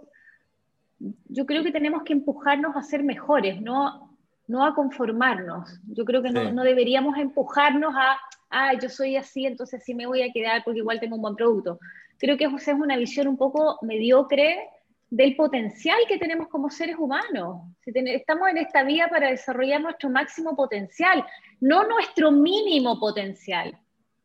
yo 1.00 1.46
creo 1.46 1.64
que 1.64 1.72
tenemos 1.72 2.04
que 2.04 2.14
empujarnos 2.14 2.76
a 2.76 2.82
ser 2.82 3.04
mejores, 3.04 3.62
no, 3.62 4.18
no 4.48 4.66
a 4.66 4.74
conformarnos. 4.74 5.80
Yo 5.88 6.06
creo 6.06 6.22
que 6.22 6.32
no, 6.32 6.52
no, 6.52 6.64
deberíamos 6.64 7.18
empujarnos 7.18 7.94
a, 7.96 8.18
ah, 8.50 8.74
yo 8.80 8.90
soy 8.90 9.16
así, 9.16 9.46
entonces 9.46 9.84
sí 9.84 9.94
me 9.94 10.08
voy 10.08 10.22
a 10.22 10.32
quedar 10.32 10.64
porque 10.64 10.80
igual 10.80 11.00
tengo 11.00 11.16
un 11.16 11.22
buen 11.22 11.36
producto. 11.36 11.80
Creo 12.18 12.38
que 12.38 12.46
esa 12.46 12.72
es 12.72 12.80
una 12.80 12.98
visión 12.98 13.28
un 13.28 13.38
poco 13.38 13.78
mediocre 13.82 14.70
del 15.10 15.36
potencial 15.36 15.98
que 16.08 16.18
tenemos 16.18 16.48
como 16.48 16.70
seres 16.70 16.98
humanos. 16.98 17.62
Estamos 17.86 18.50
en 18.50 18.58
esta 18.58 18.84
vía 18.84 19.08
para 19.08 19.30
desarrollar 19.30 19.82
nuestro 19.82 20.10
máximo 20.10 20.56
potencial, 20.56 21.26
no 21.62 21.88
nuestro 21.88 22.32
mínimo 22.32 23.00
potencial. 23.00 23.78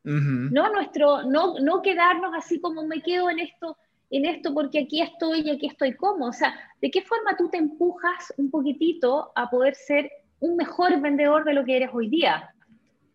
No 0.05 0.73
nuestro, 0.73 1.23
no, 1.23 1.61
no 1.61 1.81
quedarnos 1.81 2.35
así 2.35 2.61
como 2.61 2.85
me 2.85 3.01
quedo 3.03 3.31
en 3.31 3.39
esto, 3.39 3.77
en 4.11 4.27
esto 4.27 4.53
porque 4.53 4.81
aquí 4.81 5.01
estoy 5.01 5.43
y 5.43 5.51
aquí 5.51 5.67
estoy 5.69 5.95
como. 5.95 6.27
O 6.27 6.33
sea, 6.33 6.55
¿de 6.81 6.91
qué 6.91 7.03
forma 7.03 7.37
tú 7.37 7.49
te 7.49 7.59
empujas 7.59 8.33
un 8.37 8.51
poquitito 8.51 9.31
a 9.37 9.49
poder 9.49 9.77
ser 9.77 10.11
un 10.41 10.57
mejor 10.57 11.01
vendedor 11.01 11.45
de 11.45 11.55
lo 11.55 11.65
que 11.65 11.77
eres 11.77 11.91
hoy 11.93 12.09
día? 12.09 12.53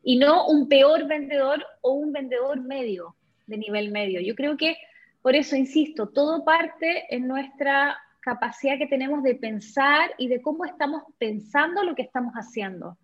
Y 0.07 0.15
no 0.15 0.47
un 0.47 0.69
peor 0.69 1.05
vendedor 1.05 1.61
o 1.81 1.91
un 1.91 2.13
vendedor 2.13 2.61
medio, 2.61 3.17
de 3.45 3.57
nivel 3.57 3.91
medio. 3.91 4.21
Yo 4.21 4.35
creo 4.35 4.55
que, 4.55 4.77
por 5.21 5.35
eso 5.35 5.57
insisto, 5.57 6.07
todo 6.07 6.45
parte 6.45 7.13
en 7.13 7.27
nuestra 7.27 7.97
capacidad 8.21 8.77
que 8.77 8.87
tenemos 8.87 9.21
de 9.21 9.35
pensar 9.35 10.11
y 10.17 10.29
de 10.29 10.41
cómo 10.41 10.63
estamos 10.63 11.03
pensando 11.17 11.83
lo 11.83 11.93
que 11.93 12.03
estamos 12.03 12.33
haciendo. 12.35 12.97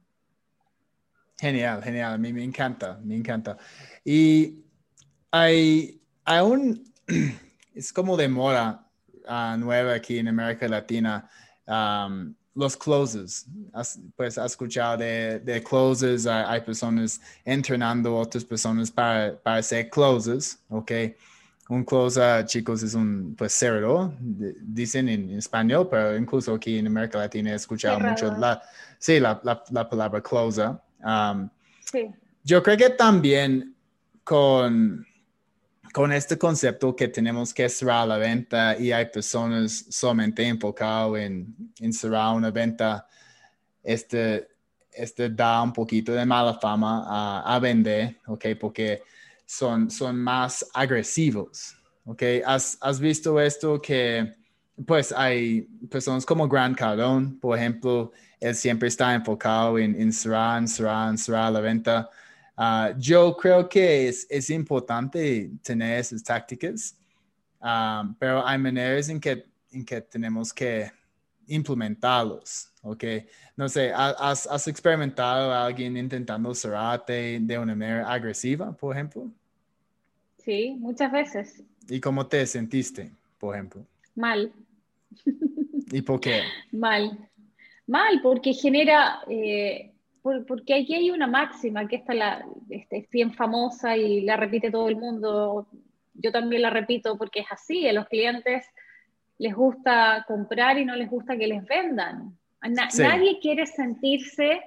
Genial, 1.37 1.83
genial. 1.83 2.13
A 2.13 2.17
mí 2.17 2.31
me 2.31 2.41
encanta, 2.41 2.97
me 3.03 3.17
encanta. 3.17 3.57
Y 4.05 4.63
hay, 5.29 5.99
aún 6.23 6.85
es 7.75 7.91
como 7.91 8.15
de 8.15 8.29
moda 8.29 8.87
uh, 9.27 9.57
nueva 9.57 9.95
aquí 9.95 10.19
en 10.19 10.29
América 10.29 10.69
Latina, 10.69 11.29
los 12.55 12.77
closes. 12.77 13.45
pues 14.15 14.37
has 14.37 14.51
escuchado 14.51 14.97
de, 14.97 15.39
de 15.39 15.63
closes, 15.63 16.25
hay, 16.27 16.61
personas 16.61 17.19
entrenando 17.43 18.17
a 18.17 18.21
otras 18.21 18.43
personas 18.43 18.91
para, 18.91 19.35
para 19.37 19.57
hacer 19.57 19.89
closes, 19.89 20.59
¿ok? 20.69 20.91
Un 21.69 21.83
closer, 21.83 22.45
chicos, 22.45 22.83
es 22.83 22.93
un 22.93 23.35
pues 23.37 23.53
cerdo, 23.53 24.13
dicen 24.19 25.09
en, 25.09 25.29
español, 25.31 25.87
pero 25.89 26.15
incluso 26.17 26.53
aquí 26.53 26.77
en 26.77 26.87
América 26.87 27.17
Latina 27.17 27.51
he 27.51 27.55
escuchado 27.55 27.99
mucho 27.99 28.35
la, 28.37 28.61
sí, 28.99 29.19
la, 29.19 29.39
la, 29.43 29.63
la 29.71 29.89
palabra 29.89 30.21
closer. 30.21 30.71
Um, 31.03 31.49
yo 32.43 32.61
creo 32.61 32.77
que 32.77 32.89
también 32.89 33.73
con, 34.23 35.05
con 35.93 36.11
este 36.11 36.39
concepto 36.39 36.95
que 36.95 37.07
tenemos 37.07 37.53
que 37.53 37.69
cerrar 37.69 38.07
la 38.07 38.17
venta 38.17 38.75
y 38.77 38.91
hay 38.91 39.05
personas 39.05 39.85
solamente 39.91 40.45
enfocadas 40.45 41.19
en, 41.19 41.55
en 41.79 41.93
cerrar 41.93 42.35
una 42.35 42.49
venta, 42.49 43.07
este, 43.83 44.47
este 44.91 45.29
da 45.29 45.61
un 45.61 45.71
poquito 45.71 46.11
de 46.11 46.25
mala 46.25 46.55
fama 46.55 47.05
a, 47.07 47.55
a 47.55 47.59
vender, 47.59 48.17
¿ok? 48.25 48.45
Porque 48.59 49.03
son, 49.45 49.91
son 49.91 50.19
más 50.19 50.65
agresivos, 50.73 51.75
¿ok? 52.05 52.23
¿Has, 52.43 52.75
¿Has, 52.81 52.99
visto 52.99 53.39
esto 53.39 53.79
que, 53.79 54.33
pues, 54.87 55.11
hay 55.11 55.61
personas 55.91 56.25
como 56.25 56.47
Grant 56.47 56.75
Cardone, 56.75 57.37
por 57.39 57.55
ejemplo, 57.55 58.11
él 58.39 58.55
siempre 58.55 58.87
está 58.87 59.13
enfocado 59.13 59.77
en, 59.77 59.99
en 60.01 60.11
cerrar, 60.11 60.67
cerrar, 60.67 61.15
cerrar 61.19 61.51
la 61.51 61.61
venta. 61.61 62.09
Uh, 62.55 62.97
yo 62.99 63.35
creo 63.35 63.67
que 63.67 64.07
es, 64.07 64.27
es, 64.29 64.49
importante 64.51 65.49
tener 65.63 65.99
esas 65.99 66.23
tácticas, 66.23 66.95
um, 67.59 68.13
pero 68.19 68.45
hay 68.45 68.59
maneras 68.59 69.09
en 69.09 69.19
que, 69.19 69.45
en 69.71 69.83
que 69.83 70.01
tenemos 70.01 70.53
que 70.53 70.91
implementarlos, 71.47 72.71
¿ok? 72.83 73.03
No 73.57 73.67
sé, 73.67 73.91
¿has, 73.93 74.45
has 74.45 74.67
experimentado 74.67 75.51
a 75.51 75.65
alguien 75.65 75.97
intentando 75.97 76.53
cerrarte 76.53 77.39
de 77.41 77.57
una 77.57 77.75
manera 77.75 78.11
agresiva, 78.11 78.71
por 78.71 78.95
ejemplo? 78.95 79.31
Sí, 80.37 80.75
muchas 80.77 81.11
veces. 81.11 81.63
¿Y 81.89 81.99
cómo 81.99 82.27
te 82.27 82.45
sentiste, 82.45 83.11
por 83.39 83.55
ejemplo? 83.55 83.85
Mal. 84.15 84.51
¿Y 85.91 86.01
por 86.01 86.19
qué? 86.19 86.41
Mal. 86.71 87.29
Mal, 87.87 88.21
porque 88.21 88.53
genera, 88.53 89.21
eh, 89.27 89.92
porque 90.23 90.73
aquí 90.73 90.95
hay 90.95 91.11
una 91.11 91.27
máxima, 91.27 91.87
que 91.87 91.97
esta 91.97 92.13
la, 92.13 92.45
este, 92.69 92.97
es 92.97 93.09
bien 93.09 93.33
famosa 93.33 93.97
y 93.97 94.21
la 94.21 94.37
repite 94.37 94.71
todo 94.71 94.87
el 94.87 94.95
mundo. 94.95 95.67
Yo 96.13 96.31
también 96.31 96.61
la 96.61 96.69
repito 96.69 97.17
porque 97.17 97.41
es 97.41 97.47
así, 97.51 97.87
a 97.87 97.93
los 97.93 98.07
clientes 98.07 98.65
les 99.37 99.53
gusta 99.53 100.23
comprar 100.27 100.77
y 100.79 100.85
no 100.85 100.95
les 100.95 101.09
gusta 101.09 101.37
que 101.37 101.47
les 101.47 101.65
vendan. 101.65 102.37
Nadie 102.61 103.39
quiere 103.41 103.65
sentirse 103.65 104.61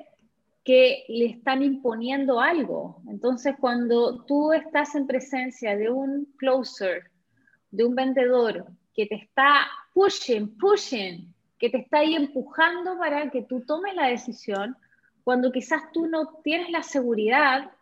que 0.62 1.04
le 1.08 1.26
están 1.26 1.62
imponiendo 1.62 2.40
algo. 2.40 3.00
Entonces, 3.08 3.54
cuando 3.58 4.24
tú 4.24 4.52
estás 4.52 4.94
en 4.94 5.06
presencia 5.06 5.76
de 5.76 5.88
un 5.90 6.26
closer, 6.36 7.10
de 7.70 7.84
un 7.84 7.94
vendedor 7.94 8.66
que 8.92 9.06
te 9.06 9.14
está 9.14 9.66
pushing, 9.94 10.58
pushing, 10.58 11.32
que 11.58 11.70
te 11.70 11.78
está 11.78 12.00
ahí 12.00 12.16
empujando 12.16 12.98
para 12.98 13.30
que 13.30 13.42
tú 13.42 13.60
tomes 13.62 13.94
la 13.94 14.08
decisión, 14.08 14.76
cuando 15.26 15.50
quizás 15.50 15.90
tú 15.90 16.06
no 16.06 16.38
tienes 16.44 16.70
la 16.70 16.84
seguridad, 16.84 17.72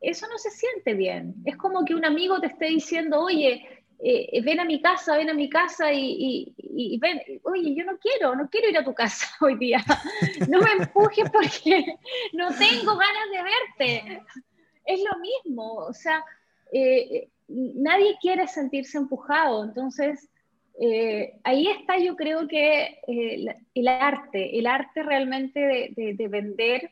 eso 0.00 0.26
no 0.26 0.36
se 0.36 0.50
siente 0.50 0.94
bien. 0.94 1.36
Es 1.44 1.56
como 1.56 1.84
que 1.84 1.94
un 1.94 2.04
amigo 2.04 2.40
te 2.40 2.48
esté 2.48 2.66
diciendo, 2.66 3.20
oye, 3.20 3.84
eh, 4.00 4.42
ven 4.42 4.58
a 4.58 4.64
mi 4.64 4.82
casa, 4.82 5.16
ven 5.16 5.30
a 5.30 5.34
mi 5.34 5.48
casa 5.48 5.92
y, 5.92 6.98
ven, 7.00 7.22
oye, 7.44 7.72
yo 7.72 7.84
no 7.84 7.96
quiero, 7.98 8.34
no 8.34 8.50
quiero 8.50 8.68
ir 8.68 8.78
a 8.78 8.84
tu 8.84 8.92
casa 8.94 9.28
hoy 9.42 9.56
día. 9.58 9.78
No 10.48 10.60
me 10.60 10.72
empujes 10.72 11.30
porque 11.30 11.84
no 12.32 12.48
tengo 12.48 12.96
ganas 12.96 13.30
de 13.30 13.42
verte. 13.44 14.22
Es 14.86 15.00
lo 15.08 15.20
mismo, 15.20 15.72
o 15.72 15.92
sea, 15.92 16.24
eh, 16.72 17.28
nadie 17.46 18.18
quiere 18.20 18.48
sentirse 18.48 18.98
empujado, 18.98 19.62
entonces 19.62 20.28
eh, 20.78 21.38
ahí 21.42 21.68
está 21.68 21.98
yo 21.98 22.16
creo 22.16 22.46
que 22.46 23.00
eh, 23.06 23.56
el 23.74 23.88
arte, 23.88 24.58
el 24.58 24.66
arte 24.66 25.02
realmente 25.02 25.94
de, 25.96 26.28
vender, 26.28 26.90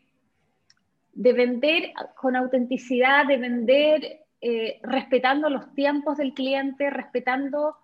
de 1.13 1.33
vender 1.35 1.93
con 2.17 2.35
autenticidad, 2.35 3.27
de 3.27 3.37
vender 3.37 4.21
eh, 4.41 4.81
respetando 4.83 5.51
los 5.51 5.75
tiempos 5.75 6.17
del 6.17 6.33
cliente, 6.33 6.89
respetando, 6.89 7.77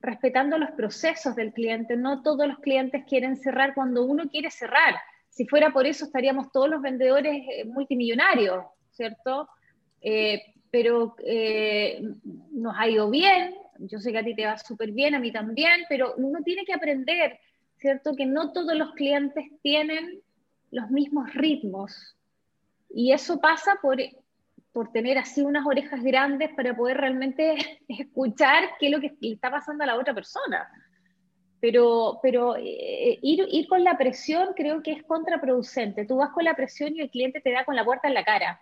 respetando 0.00 0.56
los 0.56 0.70
procesos 0.70 1.36
del 1.36 1.52
cliente. 1.52 1.96
No 1.96 2.22
todos 2.22 2.48
los 2.48 2.58
clientes 2.60 3.04
quieren 3.06 3.36
cerrar 3.36 3.74
cuando 3.74 4.02
uno 4.04 4.28
quiere 4.30 4.50
cerrar. 4.50 4.94
Si 5.28 5.46
fuera 5.46 5.72
por 5.74 5.86
eso 5.86 6.06
estaríamos 6.06 6.52
todos 6.52 6.70
los 6.70 6.80
vendedores 6.80 7.66
multimillonarios, 7.66 8.64
¿cierto? 8.92 9.48
pero 10.70 11.16
nos 12.52 12.74
ha 12.76 12.88
ido 12.88 13.08
bien, 13.08 13.54
yo 13.78 13.98
sé 13.98 14.12
que 14.12 14.18
a 14.18 14.24
ti 14.24 14.34
te 14.34 14.46
va 14.46 14.56
súper 14.58 14.92
bien, 14.92 15.14
a 15.14 15.20
mí 15.20 15.32
también, 15.32 15.82
pero 15.88 16.14
uno 16.16 16.40
tiene 16.42 16.64
que 16.64 16.72
aprender, 16.72 17.38
¿cierto? 17.78 18.14
Que 18.14 18.26
no 18.26 18.52
todos 18.52 18.76
los 18.76 18.92
clientes 18.92 19.44
tienen 19.62 20.22
los 20.70 20.90
mismos 20.90 21.32
ritmos. 21.34 22.16
Y 22.90 23.12
eso 23.12 23.40
pasa 23.40 23.78
por, 23.80 23.98
por 24.72 24.92
tener 24.92 25.18
así 25.18 25.42
unas 25.42 25.66
orejas 25.66 26.02
grandes 26.02 26.50
para 26.54 26.76
poder 26.76 26.98
realmente 26.98 27.56
escuchar 27.88 28.70
qué 28.78 28.86
es 28.86 28.92
lo 28.92 29.00
que 29.00 29.16
le 29.20 29.34
está 29.34 29.50
pasando 29.50 29.84
a 29.84 29.86
la 29.86 29.96
otra 29.96 30.14
persona. 30.14 30.68
Pero, 31.60 32.18
pero 32.22 32.56
eh, 32.56 33.18
ir, 33.22 33.46
ir 33.50 33.66
con 33.68 33.82
la 33.82 33.96
presión 33.96 34.48
creo 34.54 34.82
que 34.82 34.92
es 34.92 35.02
contraproducente. 35.04 36.04
Tú 36.04 36.16
vas 36.16 36.30
con 36.30 36.44
la 36.44 36.54
presión 36.54 36.94
y 36.94 37.00
el 37.00 37.10
cliente 37.10 37.40
te 37.40 37.52
da 37.52 37.64
con 37.64 37.74
la 37.74 37.84
puerta 37.84 38.08
en 38.08 38.14
la 38.14 38.24
cara. 38.24 38.60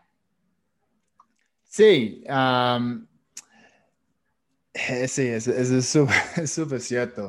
Sí, 1.64 2.22
eh, 2.26 2.78
sí, 5.08 5.26
eso 5.26 5.52
es 6.36 6.50
súper 6.50 6.80
cierto. 6.80 7.28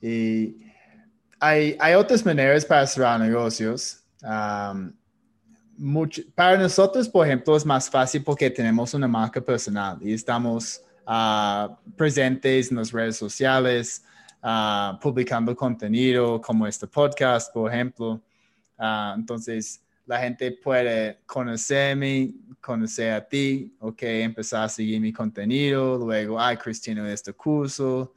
Y 0.00 0.56
hay, 1.40 1.76
hay 1.78 1.94
otras 1.94 2.24
maneras 2.24 2.64
para 2.64 2.86
cerrar 2.86 3.20
negocios. 3.20 4.04
para 4.20 4.74
nosotros, 6.58 7.08
por 7.08 7.26
ejemplo, 7.26 7.56
es 7.56 7.66
más 7.66 7.88
fácil 7.90 8.22
porque 8.24 8.50
tenemos 8.50 8.94
una 8.94 9.08
marca 9.08 9.40
personal 9.40 9.98
y 10.00 10.12
estamos 10.12 10.82
ah, 11.06 11.78
presentes 11.96 12.70
en 12.70 12.78
las 12.78 12.92
redes 12.92 13.16
sociales, 13.16 14.04
ah, 14.42 14.98
publicando 15.00 15.54
contenido 15.54 16.40
como 16.40 16.66
este 16.66 16.86
podcast, 16.86 17.52
por 17.52 17.72
ejemplo. 17.72 18.20
Ah, 18.76 19.14
entonces, 19.16 19.82
la 20.08 20.20
gente 20.20 20.52
puede 20.52 21.18
conocerme, 21.26 22.32
conocer 22.62 23.12
a 23.12 23.28
ti, 23.28 23.76
ok, 23.78 24.02
empezar 24.02 24.64
a 24.64 24.68
seguir 24.68 24.98
mi 25.02 25.12
contenido, 25.12 25.98
luego, 25.98 26.40
ay, 26.40 26.56
Cristiano, 26.56 27.06
este 27.06 27.34
curso. 27.34 28.14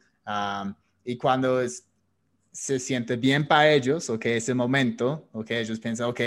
y 1.03 1.17
cuando 1.17 1.59
se 2.53 2.79
siente 2.79 3.17
bien 3.17 3.45
para 3.45 3.69
ellos, 3.69 4.09
ok, 4.09 4.25
ese 4.27 4.53
momento, 4.53 5.27
ok, 5.33 5.51
ellos 5.51 5.79
piensan, 5.81 6.07
ok, 6.07 6.21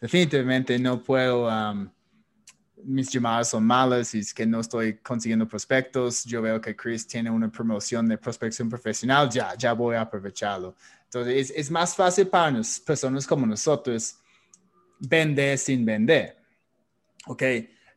definitivamente 0.00 0.78
no 0.78 1.02
puedo, 1.02 1.50
mis 2.84 3.10
llamadas 3.10 3.48
son 3.48 3.64
malas 3.64 4.14
y 4.14 4.20
es 4.20 4.32
que 4.32 4.46
no 4.46 4.60
estoy 4.60 4.98
consiguiendo 4.98 5.48
prospectos, 5.48 6.22
yo 6.26 6.42
veo 6.42 6.60
que 6.60 6.76
Chris 6.76 7.04
tiene 7.08 7.28
una 7.28 7.50
promoción 7.50 8.06
de 8.06 8.18
prospección 8.18 8.68
profesional, 8.68 9.28
ya, 9.28 9.52
ya 9.56 9.72
voy 9.72 9.96
a 9.96 10.02
aprovecharlo. 10.02 10.76
Entonces, 11.06 11.50
es, 11.50 11.58
es 11.58 11.70
más 11.72 11.96
fácil 11.96 12.28
para 12.28 12.52
nos, 12.52 12.78
personas 12.78 13.26
como 13.26 13.44
nosotros 13.46 14.18
vender 14.98 15.58
sin 15.58 15.84
vender. 15.84 16.36
Ok, 17.26 17.42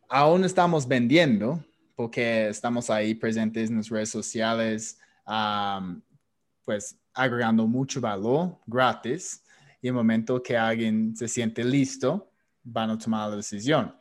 aún 0.09 0.43
estamos 0.43 0.87
vendiendo 0.87 1.63
porque 1.95 2.49
estamos 2.49 2.89
ahí 2.89 3.13
presentes 3.13 3.69
en 3.69 3.77
las 3.77 3.89
redes 3.89 4.09
sociales, 4.09 4.99
pues 6.65 6.97
agregando 7.13 7.67
mucho 7.67 8.01
valor 8.01 8.57
gratis 8.65 9.43
y 9.81 9.87
el 9.87 9.93
momento 9.93 10.41
que 10.41 10.57
alguien 10.57 11.15
se 11.15 11.27
siente 11.27 11.63
listo, 11.63 12.31
van 12.63 12.91
a 12.91 12.97
tomar 12.97 13.29
la 13.29 13.35
decisión. 13.37 13.95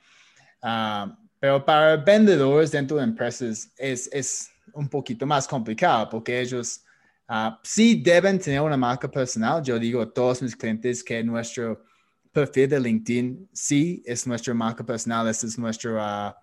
pero 1.39 1.65
para 1.65 1.97
vendedores 1.97 2.71
dentro 2.71 2.97
de 2.99 3.05
empresas 3.05 3.73
es, 3.77 4.09
es 4.13 4.51
un 4.73 4.89
poquito 4.89 5.27
más 5.27 5.47
complicado 5.49 6.09
porque 6.09 6.41
ellos 6.41 6.83
uh, 7.29 7.53
sí 7.63 8.01
deben 8.03 8.39
tener 8.39 8.61
una 8.61 8.77
marca 8.77 9.11
personal. 9.11 9.63
Yo 9.63 9.79
digo 9.79 10.03
a 10.03 10.13
todos 10.13 10.43
mis 10.43 10.55
clientes 10.55 11.03
que 11.03 11.23
nuestro 11.25 11.85
perfil 12.33 12.69
de 12.69 12.81
LinkedIn 12.81 13.49
sí 13.53 14.03
es 14.07 14.27
nuestra 14.27 14.55
marca 14.55 14.85
personal, 14.85 15.29
esta 15.29 15.47
es 15.47 15.59
nuestra 15.59 16.37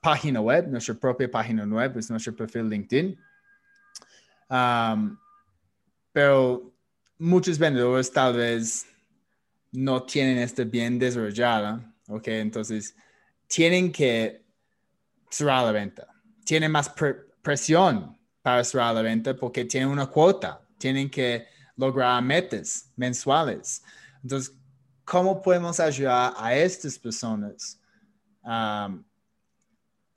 página 0.00 0.40
web, 0.40 0.68
nuestra 0.68 0.94
propia 0.94 1.30
página 1.30 1.64
web, 1.64 1.98
es 1.98 2.10
nuestro 2.10 2.34
perfil 2.34 2.68
LinkedIn. 2.68 3.18
Pero 6.12 6.74
muchos 7.18 7.58
vendedores 7.58 8.10
tal 8.12 8.36
vez 8.36 8.86
no 9.72 10.02
tienen 10.04 10.38
esto 10.38 10.64
bien 10.64 10.98
desarrollado, 10.98 11.82
¿ok? 12.08 12.28
Entonces, 12.28 12.96
tienen 13.46 13.90
que 13.90 14.44
cerrar 15.28 15.64
la 15.64 15.72
venta. 15.72 16.06
Tienen 16.44 16.70
más 16.70 16.92
presión 17.42 18.16
para 18.42 18.62
cerrar 18.62 18.94
la 18.94 19.02
venta 19.02 19.34
porque 19.34 19.64
tienen 19.64 19.88
una 19.88 20.06
cuota, 20.06 20.60
tienen 20.78 21.10
que 21.10 21.46
lograr 21.76 22.22
metas 22.22 22.92
mensuales. 22.94 23.82
Entonces, 24.22 24.54
¿cómo 25.04 25.40
podemos 25.40 25.78
ayudar 25.80 26.32
a 26.36 26.54
estas 26.54 26.98
personas 26.98 27.80
a 28.42 28.88
um, 28.90 29.04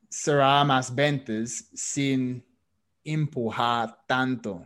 cerrar 0.10 0.66
más 0.66 0.94
ventas 0.94 1.70
sin 1.74 2.44
empujar 3.04 3.98
tanto 4.08 4.66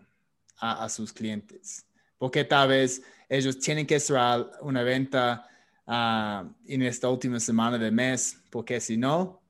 a, 0.57 0.87
sus 0.89 1.11
clientes? 1.11 1.85
Porque 2.17 2.43
tal 2.43 2.69
vez 2.69 3.01
ellos 3.27 3.59
tienen 3.59 3.85
que 3.85 3.99
cerrar 3.99 4.51
una 4.61 4.83
venta 4.83 5.47
uh, 5.87 6.47
en 6.65 6.81
esta 6.83 7.09
última 7.09 7.39
semana 7.39 7.77
del 7.77 7.91
mes, 7.91 8.37
porque 8.49 8.79
si 8.79 8.97
no, 8.97 9.41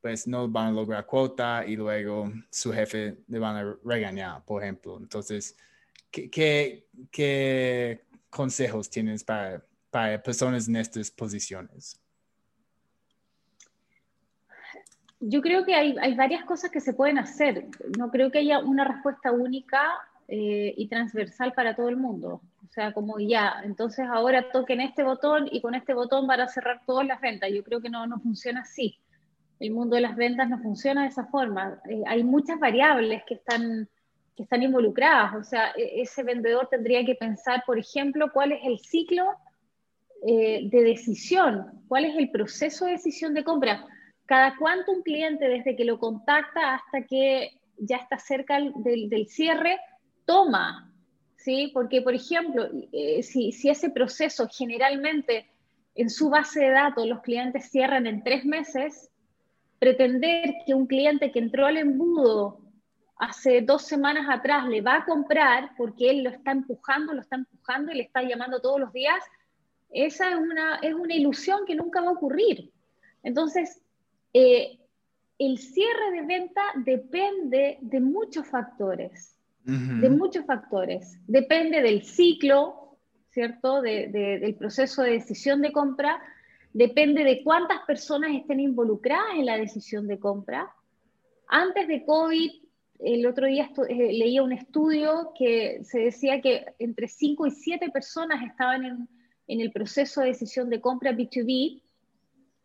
pues 0.00 0.26
no 0.26 0.48
van 0.48 0.68
a 0.68 0.72
lograr 0.72 1.06
cuota 1.06 1.64
y 1.66 1.74
luego 1.74 2.30
su 2.50 2.72
jefe 2.72 3.18
le 3.26 3.38
van 3.38 3.56
a 3.56 3.76
regañar, 3.84 4.44
por 4.44 4.62
ejemplo. 4.62 4.98
Entonces, 4.98 5.56
¿qué, 6.10 6.86
qué 7.10 8.04
consejos 8.30 8.88
tienes 8.88 9.24
para 9.24 9.64
para 9.90 10.22
personas 10.22 10.68
en 10.68 10.76
estas 10.76 11.10
posiciones? 11.10 12.00
Yo 15.20 15.42
creo 15.42 15.64
que 15.64 15.74
hay, 15.74 16.14
varias 16.14 16.44
cosas 16.44 16.70
que 16.70 16.80
se 16.80 16.92
pueden 16.92 17.18
hacer. 17.18 17.66
No 17.98 18.10
creo 18.10 18.30
que 18.30 18.38
haya 18.38 18.60
una 18.60 18.84
respuesta 18.84 19.32
única 19.32 19.82
eh, 20.28 20.74
y 20.76 20.88
transversal 20.88 21.52
para 21.54 21.74
todo 21.74 21.88
el 21.88 21.96
mundo. 21.96 22.40
O 22.64 22.70
sea, 22.70 22.92
como 22.92 23.18
ya, 23.18 23.62
entonces 23.64 24.06
ahora 24.08 24.52
toquen 24.52 24.80
este 24.80 25.02
botón 25.02 25.48
y 25.50 25.60
con 25.60 25.74
este 25.74 25.94
botón 25.94 26.26
van 26.26 26.40
a 26.40 26.48
cerrar 26.48 26.82
todas 26.86 27.06
las 27.06 27.20
ventas. 27.20 27.50
Yo 27.52 27.64
creo 27.64 27.80
que 27.80 27.90
no, 27.90 28.06
no 28.06 28.20
funciona 28.20 28.60
así. 28.60 28.96
El 29.58 29.72
mundo 29.72 29.96
de 29.96 30.02
las 30.02 30.14
ventas 30.14 30.48
no 30.48 30.60
funciona 30.60 31.02
de 31.02 31.08
esa 31.08 31.26
forma. 31.26 31.80
Eh, 31.88 32.02
hay 32.06 32.22
muchas 32.22 32.60
variables 32.60 33.22
que 33.26 33.34
están, 33.34 33.88
que 34.36 34.44
están 34.44 34.62
involucradas. 34.62 35.34
O 35.34 35.42
sea, 35.42 35.72
e, 35.76 36.02
ese 36.02 36.22
vendedor 36.22 36.68
tendría 36.70 37.04
que 37.04 37.16
pensar, 37.16 37.64
por 37.66 37.76
ejemplo, 37.76 38.30
cuál 38.32 38.52
es 38.52 38.60
el 38.64 38.78
ciclo 38.78 39.34
eh, 40.26 40.68
de 40.70 40.82
decisión, 40.82 41.82
cuál 41.88 42.04
es 42.04 42.16
el 42.16 42.30
proceso 42.30 42.86
de 42.86 42.92
decisión 42.92 43.34
de 43.34 43.44
compra. 43.44 43.86
Cada 44.26 44.56
cuánto 44.56 44.92
un 44.92 45.02
cliente 45.02 45.48
desde 45.48 45.76
que 45.76 45.84
lo 45.84 45.98
contacta 45.98 46.74
hasta 46.74 47.02
que 47.02 47.60
ya 47.78 47.96
está 47.96 48.18
cerca 48.18 48.58
del, 48.58 49.26
cierre 49.28 49.78
toma, 50.24 50.92
¿sí? 51.36 51.70
Porque, 51.72 52.02
por 52.02 52.14
ejemplo, 52.14 52.68
eh, 52.92 53.22
si, 53.22 53.52
si 53.52 53.70
ese 53.70 53.90
proceso 53.90 54.48
generalmente 54.50 55.46
en 55.94 56.10
su 56.10 56.30
base 56.30 56.60
de 56.60 56.70
datos 56.70 57.06
los 57.06 57.22
clientes 57.22 57.70
cierran 57.70 58.06
en 58.06 58.22
tres 58.22 58.44
meses, 58.44 59.10
pretender 59.78 60.54
que 60.66 60.74
un 60.74 60.86
cliente 60.86 61.32
que 61.32 61.38
entró 61.38 61.66
al 61.66 61.76
embudo 61.76 62.60
hace 63.18 63.62
dos 63.62 63.82
semanas 63.82 64.26
atrás 64.30 64.68
le 64.68 64.80
va 64.80 64.96
a 64.96 65.04
comprar 65.04 65.70
porque 65.76 66.10
él 66.10 66.22
lo 66.22 66.30
está 66.30 66.52
empujando, 66.52 67.12
lo 67.12 67.20
está 67.20 67.36
empujando 67.36 67.92
y 67.92 67.96
le 67.96 68.02
está 68.04 68.22
llamando 68.22 68.60
todos 68.60 68.78
los 68.78 68.92
días, 68.92 69.22
esa 69.90 70.30
es 70.30 70.36
una, 70.36 70.76
es 70.76 70.94
una 70.94 71.14
ilusión 71.14 71.60
que 71.66 71.74
nunca 71.74 72.00
va 72.00 72.08
a 72.08 72.12
ocurrir. 72.12 72.70
Entonces, 73.22 73.80
eh, 74.32 74.78
el 75.38 75.58
cierre 75.58 76.12
de 76.12 76.22
venta 76.26 76.62
depende 76.76 77.78
de 77.80 78.00
muchos 78.00 78.46
factores, 78.46 79.36
de 79.64 80.08
muchos 80.08 80.46
factores. 80.46 81.18
Depende 81.26 81.82
del 81.82 82.02
ciclo, 82.02 82.96
¿cierto? 83.30 83.82
del 83.82 84.54
proceso 84.58 85.02
de 85.02 85.12
decisión 85.12 85.60
de 85.60 85.72
compra, 85.72 86.20
depende 86.72 87.22
de 87.22 87.42
cuántas 87.44 87.80
personas 87.82 88.30
estén 88.34 88.60
involucradas 88.60 89.34
en 89.34 89.46
la 89.46 89.58
decisión 89.58 90.08
de 90.08 90.18
compra. 90.18 90.72
Antes 91.48 91.86
de 91.86 92.04
COVID, 92.04 92.50
el 93.00 93.26
otro 93.26 93.46
día 93.46 93.70
eh, 93.88 94.12
leía 94.12 94.42
un 94.42 94.52
estudio 94.52 95.32
que 95.38 95.80
se 95.84 96.00
decía 96.00 96.40
que 96.40 96.64
entre 96.78 97.06
5 97.06 97.46
y 97.46 97.50
7 97.50 97.90
personas 97.90 98.42
estaban 98.42 98.84
en, 98.84 99.08
en 99.48 99.60
el 99.60 99.72
proceso 99.72 100.20
de 100.20 100.28
decisión 100.28 100.70
de 100.70 100.80
compra 100.80 101.12
B2B 101.12 101.82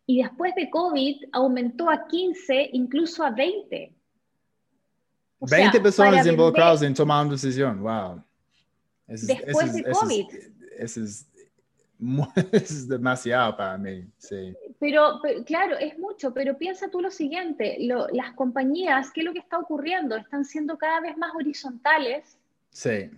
y 0.05 0.21
después 0.21 0.53
de 0.55 0.69
COVID 0.69 1.23
aumentó 1.31 1.89
a 1.89 2.05
15, 2.07 2.69
incluso 2.73 3.23
a 3.23 3.31
20. 3.31 3.93
20 5.39 5.81
personas 5.81 6.27
involucradas 6.27 6.81
en 6.83 6.93
tomar 6.93 7.25
una 7.25 7.33
decisión, 7.33 7.81
wow. 7.81 8.21
después 9.07 9.73
de 9.73 9.83
COVID. 9.83 10.25
Eso 10.77 11.01
es, 11.03 11.27
demasiado 12.87 13.55
para 13.55 13.77
mí, 13.77 14.05
sí. 14.17 14.53
Pero, 14.79 15.21
claro, 15.45 15.77
es 15.77 15.97
mucho, 15.97 16.33
pero 16.33 16.57
piensa 16.57 16.89
tú 16.89 16.99
lo 16.99 17.09
siguiente, 17.09 17.77
las 18.11 18.33
compañías, 18.33 19.11
¿qué 19.11 19.21
es 19.21 19.25
lo 19.25 19.31
que 19.31 19.39
está 19.39 19.57
ocurriendo? 19.57 20.17
Están 20.17 20.43
siendo 20.43 20.77
cada 20.77 20.99
vez 20.99 21.15
más 21.17 21.33
horizontales. 21.33 22.37
Sí. 22.69 23.09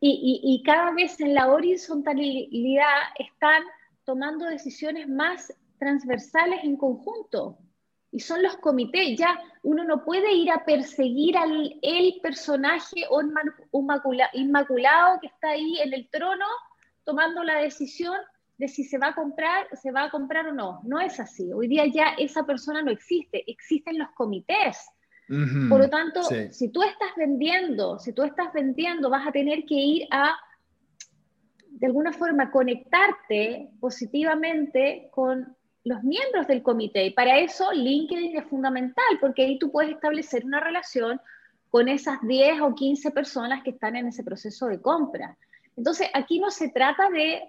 Y, 0.00 0.62
cada 0.64 0.92
vez 0.92 1.18
en 1.20 1.34
la 1.34 1.50
horizontalidad 1.50 2.86
están 3.18 3.62
tomando 4.04 4.44
decisiones 4.44 5.08
más 5.08 5.52
transversales 5.78 6.60
en 6.64 6.76
conjunto. 6.76 7.58
Y 8.12 8.20
son 8.20 8.42
los 8.42 8.56
comités, 8.58 9.18
ya 9.18 9.38
uno 9.62 9.84
no 9.84 10.04
puede 10.04 10.32
ir 10.32 10.50
a 10.50 10.64
perseguir 10.64 11.36
al 11.36 11.78
el 11.82 12.20
personaje 12.22 13.06
inmaculado 14.32 15.20
que 15.20 15.26
está 15.26 15.50
ahí 15.50 15.78
en 15.80 15.92
el 15.92 16.08
trono 16.08 16.46
tomando 17.04 17.42
la 17.42 17.58
decisión 17.58 18.16
de 18.58 18.68
si 18.68 18.84
se 18.84 18.98
va 18.98 19.08
a 19.08 19.14
comprar, 19.14 19.66
se 19.76 19.90
va 19.90 20.04
a 20.04 20.10
comprar 20.10 20.46
o 20.48 20.52
no. 20.52 20.80
No 20.84 21.00
es 21.00 21.20
así. 21.20 21.52
Hoy 21.52 21.68
día 21.68 21.86
ya 21.86 22.14
esa 22.18 22.44
persona 22.46 22.82
no 22.82 22.90
existe, 22.90 23.44
existen 23.50 23.98
los 23.98 24.10
comités 24.12 24.88
por 25.68 25.80
lo 25.80 25.90
tanto, 25.90 26.22
si 26.50 26.68
tú 26.68 26.82
estás 26.82 27.10
vendiendo, 27.16 27.98
si 27.98 28.12
tú 28.12 28.22
estás 28.22 28.52
vendiendo, 28.52 29.10
vas 29.10 29.26
a 29.26 29.32
tener 29.32 29.64
que 29.64 29.74
ir 29.74 30.08
a, 30.10 30.36
de 31.68 31.86
alguna 31.86 32.12
forma, 32.12 32.50
conectarte 32.50 33.70
positivamente 33.80 35.08
con 35.10 35.56
los 35.82 36.02
miembros 36.04 36.46
del 36.46 36.62
comité. 36.62 37.06
Y 37.06 37.10
para 37.10 37.38
eso 37.38 37.72
LinkedIn 37.72 38.36
es 38.36 38.44
fundamental, 38.46 39.04
porque 39.20 39.42
ahí 39.42 39.58
tú 39.58 39.70
puedes 39.72 39.92
establecer 39.92 40.44
una 40.44 40.60
relación 40.60 41.20
con 41.70 41.88
esas 41.88 42.20
10 42.22 42.60
o 42.60 42.74
15 42.74 43.10
personas 43.10 43.62
que 43.64 43.70
están 43.70 43.96
en 43.96 44.06
ese 44.06 44.22
proceso 44.22 44.66
de 44.66 44.80
compra. 44.80 45.36
Entonces, 45.76 46.08
aquí 46.14 46.38
no 46.38 46.50
se 46.50 46.70
trata 46.70 47.10
de 47.10 47.42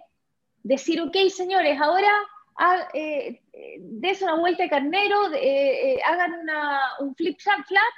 decir, 0.63 0.99
ok, 0.99 1.15
señores, 1.30 1.80
ahora 1.80 2.11
ah, 2.58 2.88
eh, 2.93 3.41
des 3.80 4.22
una 4.22 4.36
vuelta 4.36 4.64
de 4.64 4.70
carnero, 4.70 5.34
eh, 5.34 5.93
eh, 5.93 5.99
hagan 6.05 6.34
un 6.99 7.16
flip 7.16 7.39
flap 7.39 7.66
flap 7.66 7.93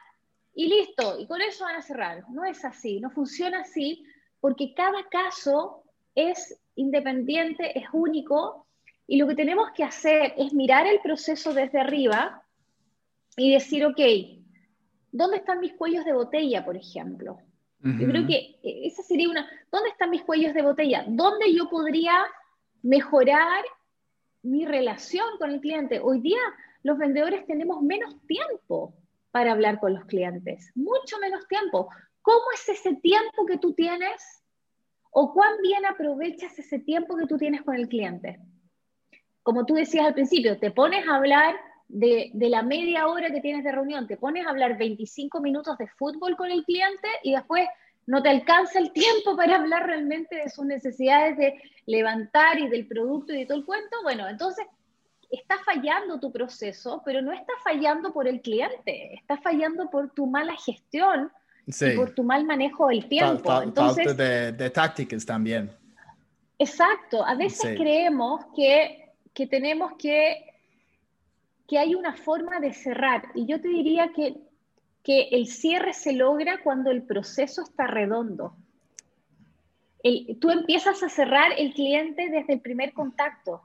y 0.54 0.68
listo, 0.68 1.20
y 1.20 1.28
con 1.28 1.42
eso 1.42 1.66
van 1.66 1.78
a 1.78 1.82
cerrar. 1.82 2.24
No 2.30 2.46
es 2.46 2.64
así, 2.66 3.00
no 3.00 3.10
funciona 3.10 3.62
así, 3.62 4.06
porque 4.40 4.74
cada 4.74 5.08
caso 5.10 5.84
es 6.16 6.60
independiente, 6.76 7.78
es 7.78 7.86
único, 7.94 8.68
y 9.08 9.18
lo 9.18 9.28
que 9.28 9.36
tenemos 9.36 9.72
que 9.72 9.84
hacer 9.84 10.34
es 10.38 10.54
mirar 10.54 10.86
el 10.86 11.00
proceso 11.00 11.54
desde 11.54 11.80
arriba 11.80 12.44
y 13.36 13.54
decir, 13.54 13.86
ok, 13.86 14.00
¿dónde 15.12 15.38
están 15.38 15.60
mis 15.60 15.74
cuellos 15.74 16.06
de 16.06 16.14
botella, 16.14 16.64
por 16.64 16.78
ejemplo? 16.78 17.40
Yo 17.82 18.08
creo 18.08 18.28
que 18.28 18.60
esa 18.62 19.02
sería 19.04 19.30
una, 19.30 19.50
¿dónde 19.72 19.90
están 19.90 20.10
mis 20.10 20.24
cuellos 20.24 20.54
de 20.54 20.62
botella? 20.62 21.06
¿Dónde 21.08 21.54
yo 21.54 21.70
podría 21.70 22.26
mejorar 22.82 23.64
mi 24.42 24.66
relación 24.66 25.26
con 25.38 25.52
el 25.52 25.62
cliente? 25.62 26.00
Hoy 26.00 26.22
día 26.22 26.40
los 26.84 26.98
vendedores 26.98 27.46
tenemos 27.46 27.82
menos 27.82 28.16
tiempo 28.28 28.94
para 29.32 29.52
hablar 29.52 29.80
con 29.80 29.94
los 29.94 30.06
clientes, 30.06 30.72
mucho 30.76 31.18
menos 31.20 31.48
tiempo. 31.48 31.90
¿Cómo 32.22 32.44
es 32.54 32.68
ese 32.70 32.96
tiempo 32.96 33.46
que 33.46 33.58
tú 33.58 33.74
tienes 33.74 34.44
o 35.12 35.34
cuán 35.34 35.62
bien 35.62 35.86
aprovechas 35.86 36.58
ese 36.58 36.80
tiempo 36.80 37.16
que 37.18 37.28
tú 37.28 37.38
tienes 37.38 37.62
con 37.64 37.76
el 37.76 37.88
cliente? 37.88 38.40
Como 39.44 39.66
tú 39.66 39.76
decías 39.76 40.06
al 40.06 40.14
principio, 40.14 40.60
te 40.60 40.72
pones 40.72 41.08
a 41.08 41.16
hablar 41.16 41.56
de, 41.88 42.32
la 42.36 42.62
media 42.62 43.08
hora 43.08 43.32
que 43.32 43.42
tienes 43.42 43.64
de 43.64 43.72
reunión, 43.72 44.08
te 44.08 44.18
pones 44.18 44.46
a 44.46 44.52
hablar 44.52 44.78
25 44.78 45.42
minutos 45.42 45.78
de 45.78 45.88
fútbol 45.88 46.38
con 46.38 46.52
el 46.52 46.64
cliente 46.64 47.08
y 47.24 47.34
después 47.34 47.68
no 48.10 48.24
te 48.24 48.30
alcanza 48.30 48.80
el 48.80 48.92
tiempo 48.92 49.38
para 49.38 49.58
hablar 49.58 49.86
realmente 49.86 50.36
de 50.36 50.50
sus 50.50 50.66
necesidades 50.66 51.38
de 51.38 51.62
levantar 51.86 52.58
y 52.58 52.68
del 52.68 52.88
producto 52.88 53.32
y 53.34 53.38
de 53.38 53.46
todo 53.46 53.60
el 53.60 53.66
cuento, 53.66 53.98
bueno, 54.02 54.28
entonces 54.28 54.66
está 55.30 55.60
fallando 55.60 56.20
tu 56.20 56.32
proceso, 56.32 57.04
pero 57.06 57.22
no 57.22 57.32
está 57.32 57.54
fallando 57.64 58.12
por 58.12 58.28
el 58.28 58.42
cliente, 58.42 59.14
está 59.14 59.38
fallando 59.38 59.92
por 59.92 60.10
tu 60.10 60.26
mala 60.26 60.56
gestión 60.56 61.32
y 61.68 61.96
por 61.96 62.16
tu 62.16 62.24
mal 62.24 62.46
manejo 62.46 62.88
del 62.88 63.08
tiempo. 63.08 63.62
Entonces, 63.62 64.18
de, 64.18 64.70
tácticas 64.72 65.24
también. 65.24 65.70
Exacto, 66.58 67.24
a 67.24 67.36
veces 67.36 67.78
creemos 67.78 68.44
que, 68.56 69.12
que 69.36 69.46
tenemos 69.46 69.94
que, 70.00 70.46
que 71.68 71.78
hay 71.78 71.94
una 71.94 72.16
forma 72.16 72.60
de 72.60 72.74
cerrar, 72.74 73.26
y 73.36 73.46
yo 73.46 73.62
te 73.62 73.68
diría 73.68 74.12
que, 74.16 74.49
que 75.10 75.30
el 75.32 75.48
cierre 75.48 75.94
se 75.94 76.14
logra 76.14 76.62
cuando 76.62 76.92
el 76.92 77.02
proceso 77.02 77.64
está 77.64 77.88
redondo. 77.88 78.56
tú 80.40 80.52
empiezas 80.52 81.02
a 81.02 81.10
cerrar 81.10 81.52
el 81.58 81.74
cliente 81.74 82.30
desde 82.30 82.54
el 82.54 82.62
primer 82.62 82.94
contacto. 82.94 83.64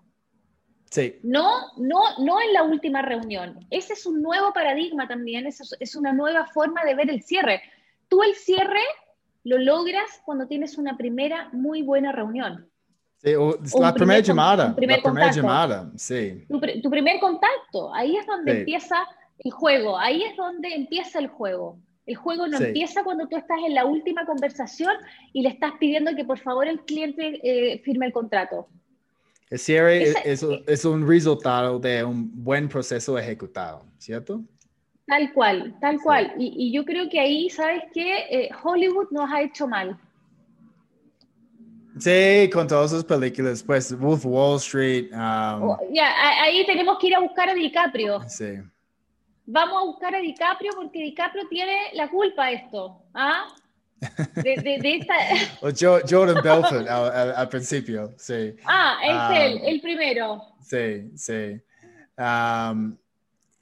No, 1.22 1.50
no, 1.76 2.00
no 2.20 2.40
en 2.40 2.54
la 2.54 2.62
última 2.62 3.02
reunión. 3.02 3.66
Ese 3.68 3.92
es 3.92 4.06
un 4.06 4.22
nuevo 4.22 4.54
paradigma 4.54 5.06
también, 5.06 5.46
es, 5.46 5.60
es 5.78 5.94
una 5.94 6.14
nueva 6.14 6.46
forma 6.46 6.82
de 6.82 6.94
ver 6.94 7.10
el 7.10 7.22
cierre. 7.22 7.60
Tú 8.08 8.22
el 8.22 8.34
cierre 8.36 8.80
lo 9.42 9.58
logras 9.58 10.22
cuando 10.24 10.46
tienes 10.46 10.78
una 10.78 10.96
primera 10.96 11.50
muy 11.52 11.82
buena 11.82 12.10
reunión. 12.10 12.70
Sí, 13.18 13.32
la 13.78 13.92
primera 13.92 14.20
llamada. 14.20 14.68
la 14.68 14.74
primera 14.74 15.30
llamada, 15.30 15.92
sí. 15.94 16.46
Tu, 16.48 16.90
primer 16.90 17.20
contacto, 17.20 17.94
ahí 17.94 18.16
es 18.16 18.26
donde 18.26 18.60
empieza 18.60 19.06
el 19.38 19.50
juego, 19.50 19.98
ahí 19.98 20.22
es 20.22 20.36
donde 20.36 20.74
empieza 20.74 21.18
el 21.18 21.28
juego. 21.28 21.78
El 22.06 22.16
juego 22.16 22.46
no 22.46 22.58
empieza 22.58 23.02
cuando 23.02 23.26
tú 23.28 23.36
estás 23.36 23.58
en 23.66 23.74
la 23.74 23.86
última 23.86 24.26
conversación 24.26 24.92
y 25.32 25.42
le 25.42 25.48
estás 25.48 25.72
pidiendo 25.80 26.14
que 26.14 26.24
por 26.24 26.38
favor 26.38 26.68
el 26.68 26.80
cliente 26.80 27.40
eh, 27.42 27.78
firme 27.78 28.06
el 28.06 28.12
contrato. 28.12 28.68
El 29.48 29.58
cierre 29.58 30.12
es, 30.24 30.84
un 30.84 31.06
resultado 31.06 31.78
de 31.78 32.04
un 32.04 32.44
buen 32.44 32.68
proceso 32.68 33.16
ejecutado, 33.18 33.84
¿cierto? 33.98 34.42
Tal 35.06 35.32
cual, 35.32 35.76
tal 35.80 35.98
cual. 36.00 36.34
Y, 36.38 36.72
yo 36.72 36.84
creo 36.84 37.08
que 37.08 37.20
ahí, 37.20 37.48
¿sabes 37.50 37.82
qué? 37.92 38.24
Eh, 38.30 38.50
Hollywood 38.62 39.10
nos 39.10 39.30
ha 39.30 39.42
hecho 39.42 39.66
mal. 39.66 39.98
Sí, 41.98 42.50
con 42.52 42.66
todas 42.66 42.90
sus 42.90 43.04
películas, 43.04 43.62
pues 43.62 43.96
Wolf 43.96 44.26
Wall 44.26 44.56
Street. 44.56 45.10
Um, 45.12 45.70
oh, 45.70 45.78
ya, 45.92 46.12
ahí 46.42 46.66
tenemos 46.66 46.98
que 46.98 47.08
ir 47.08 47.14
a 47.14 47.20
buscar 47.20 47.48
a 47.48 47.54
DiCaprio. 47.54 48.20
Sí. 48.28 48.56
Vamos 49.46 49.82
a 49.82 49.84
buscar 49.84 50.14
a 50.14 50.18
DiCaprio 50.18 50.72
porque 50.74 51.00
DiCaprio 51.00 51.46
tiene 51.48 51.90
la 51.94 52.08
culpa 52.08 52.46
de 52.46 52.54
esto. 52.54 53.02
¿ah? 53.14 53.46
De, 54.36 54.80
esta... 54.82 55.14
o 55.60 55.70
Jordan 56.08 56.42
Belfort 56.42 56.88
al, 56.88 57.48
principio, 57.48 58.14
sí. 58.16 58.54
Ah, 58.64 58.98
es 59.02 59.40
él, 59.40 59.60
um, 59.60 59.68
el 59.68 59.80
primero. 59.80 60.42
Sí, 60.60 61.10
sí. 61.16 61.60
Um, 62.16 62.96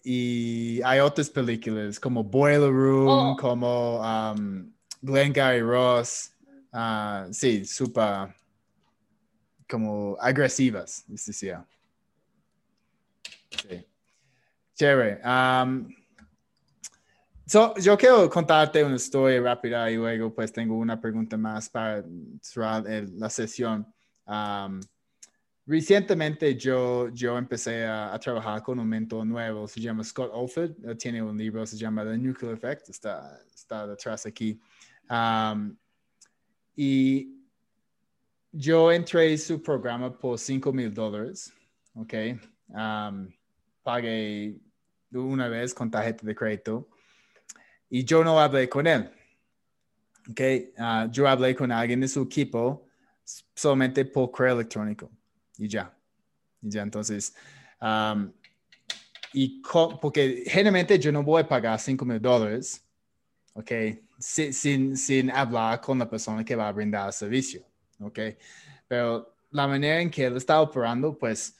y 0.04 0.80
hay 0.82 1.00
otras 1.00 1.30
películas 1.30 1.98
como 1.98 2.24
Boiler 2.24 2.72
Room, 2.72 3.08
oh. 3.08 3.36
como 3.36 4.00
um, 4.00 4.72
Glengarry 5.00 5.62
Ross. 5.62 6.32
Uh, 6.72 7.32
sí, 7.32 7.64
súper 7.64 8.34
como 9.72 10.18
agresivas, 10.20 11.04
decía. 11.06 11.64
Sí. 13.50 13.86
Chévere. 14.74 15.20
Um, 15.24 15.88
yo 17.80 17.96
quiero 17.98 18.30
contarte 18.30 18.82
una 18.82 18.96
historia 18.96 19.40
rápida 19.40 19.90
y 19.90 19.96
luego 19.96 20.34
pues 20.34 20.52
tengo 20.52 20.76
una 20.76 20.98
pregunta 21.00 21.36
más 21.36 21.68
para 21.68 22.02
cerrar 22.40 22.84
la 22.86 23.28
sesión. 23.28 23.86
Um, 24.26 24.80
recientemente 25.66 26.56
yo, 26.56 27.08
yo 27.10 27.36
empecé 27.36 27.84
a, 27.84 28.18
trabajar 28.18 28.62
con 28.62 28.78
un 28.78 28.88
mentor 28.88 29.26
nuevo, 29.26 29.68
se 29.68 29.80
llama 29.80 30.02
Scott 30.02 30.30
Olford, 30.32 30.96
tiene 30.96 31.22
un 31.22 31.36
libro, 31.36 31.66
se 31.66 31.76
llama 31.76 32.04
The 32.04 32.16
Nuclear 32.16 32.54
Effect, 32.54 32.88
está, 32.88 33.38
está 33.54 33.86
detrás 33.86 34.24
aquí. 34.24 34.58
Um, 35.10 35.76
y 36.74 37.42
yo 38.50 38.90
entré 38.90 39.30
en 39.30 39.38
su 39.38 39.62
programa 39.62 40.16
por 40.16 40.38
5 40.38 40.72
mil 40.72 40.92
dólares, 40.92 41.52
¿ok? 41.94 42.14
Um, 42.68 43.28
pagué 43.82 44.56
una 45.12 45.48
vez 45.48 45.74
con 45.74 45.90
tarjeta 45.90 46.26
de 46.26 46.34
crédito 46.34 46.88
y 47.88 48.04
yo 48.04 48.24
no 48.24 48.40
hablé 48.40 48.68
con 48.68 48.86
él. 48.86 49.10
Okay, 50.30 50.72
ah, 50.78 51.08
yo 51.10 51.28
hablé 51.28 51.54
con 51.54 51.72
alguien 51.72 52.00
de 52.00 52.08
su 52.08 52.22
equipo 52.22 52.86
solamente 53.54 54.04
por 54.04 54.30
correo 54.30 54.54
electrónico 54.54 55.10
y 55.58 55.68
ya. 55.68 55.94
Y 56.60 56.70
ya, 56.70 56.82
entonces, 56.82 57.34
y 59.32 59.62
porque 60.00 60.44
generalmente 60.46 60.98
yo 60.98 61.10
no 61.10 61.22
voy 61.22 61.42
a 61.42 61.48
pagar 61.48 61.78
5 61.78 62.04
mil 62.04 62.20
dólares, 62.20 62.86
ok, 63.54 63.72
sin, 64.18 64.96
sin 64.96 65.30
hablar 65.30 65.80
con 65.80 65.98
la 65.98 66.08
persona 66.08 66.44
que 66.44 66.54
va 66.54 66.68
a 66.68 66.72
brindar 66.72 67.08
el 67.08 67.12
servicio, 67.12 67.64
ok. 68.00 68.18
Pero 68.86 69.34
la 69.50 69.66
manera 69.66 70.00
en 70.00 70.10
que 70.10 70.24
él 70.24 70.36
está 70.36 70.60
operando, 70.60 71.18
pues, 71.18 71.56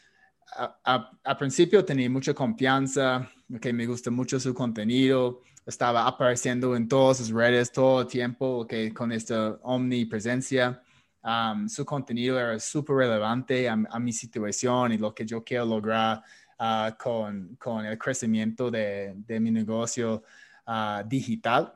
a, 0.55 1.39
principio 1.39 1.85
tenía 1.85 2.11
mucha 2.11 2.35
confianza, 2.35 3.31
ok, 3.55 3.67
me 3.73 3.87
gusta 3.87 4.11
mucho 4.11 4.39
su 4.39 4.55
contenido, 4.55 5.43
estaba 5.67 6.07
apareciendo 6.07 6.77
en 6.77 6.89
todas 6.89 7.19
sus 7.19 7.31
redes 7.31 7.73
todo 7.73 8.03
el 8.03 8.07
tiempo, 8.07 8.67
que 8.67 8.93
con 8.93 9.13
esta 9.13 9.59
omnipresencia. 9.63 10.83
Um, 11.25 11.69
su 11.69 11.85
contenido 11.85 12.39
era 12.39 12.59
súper 12.59 12.97
relevante 12.97 13.69
a, 13.69 13.77
mi 13.77 14.13
situación 14.13 14.93
y 14.93 14.99
lo 14.99 15.15
que 15.15 15.25
yo 15.25 15.45
quiero 15.45 15.67
lograr 15.67 16.21
uh, 16.59 16.97
con, 16.99 17.57
con, 17.61 17.87
el 17.87 17.97
crecimiento 17.97 18.71
de, 18.71 19.15
de 19.15 19.39
mi 19.39 19.53
negocio 19.53 20.25
uh, 20.67 21.07
digital. 21.07 21.73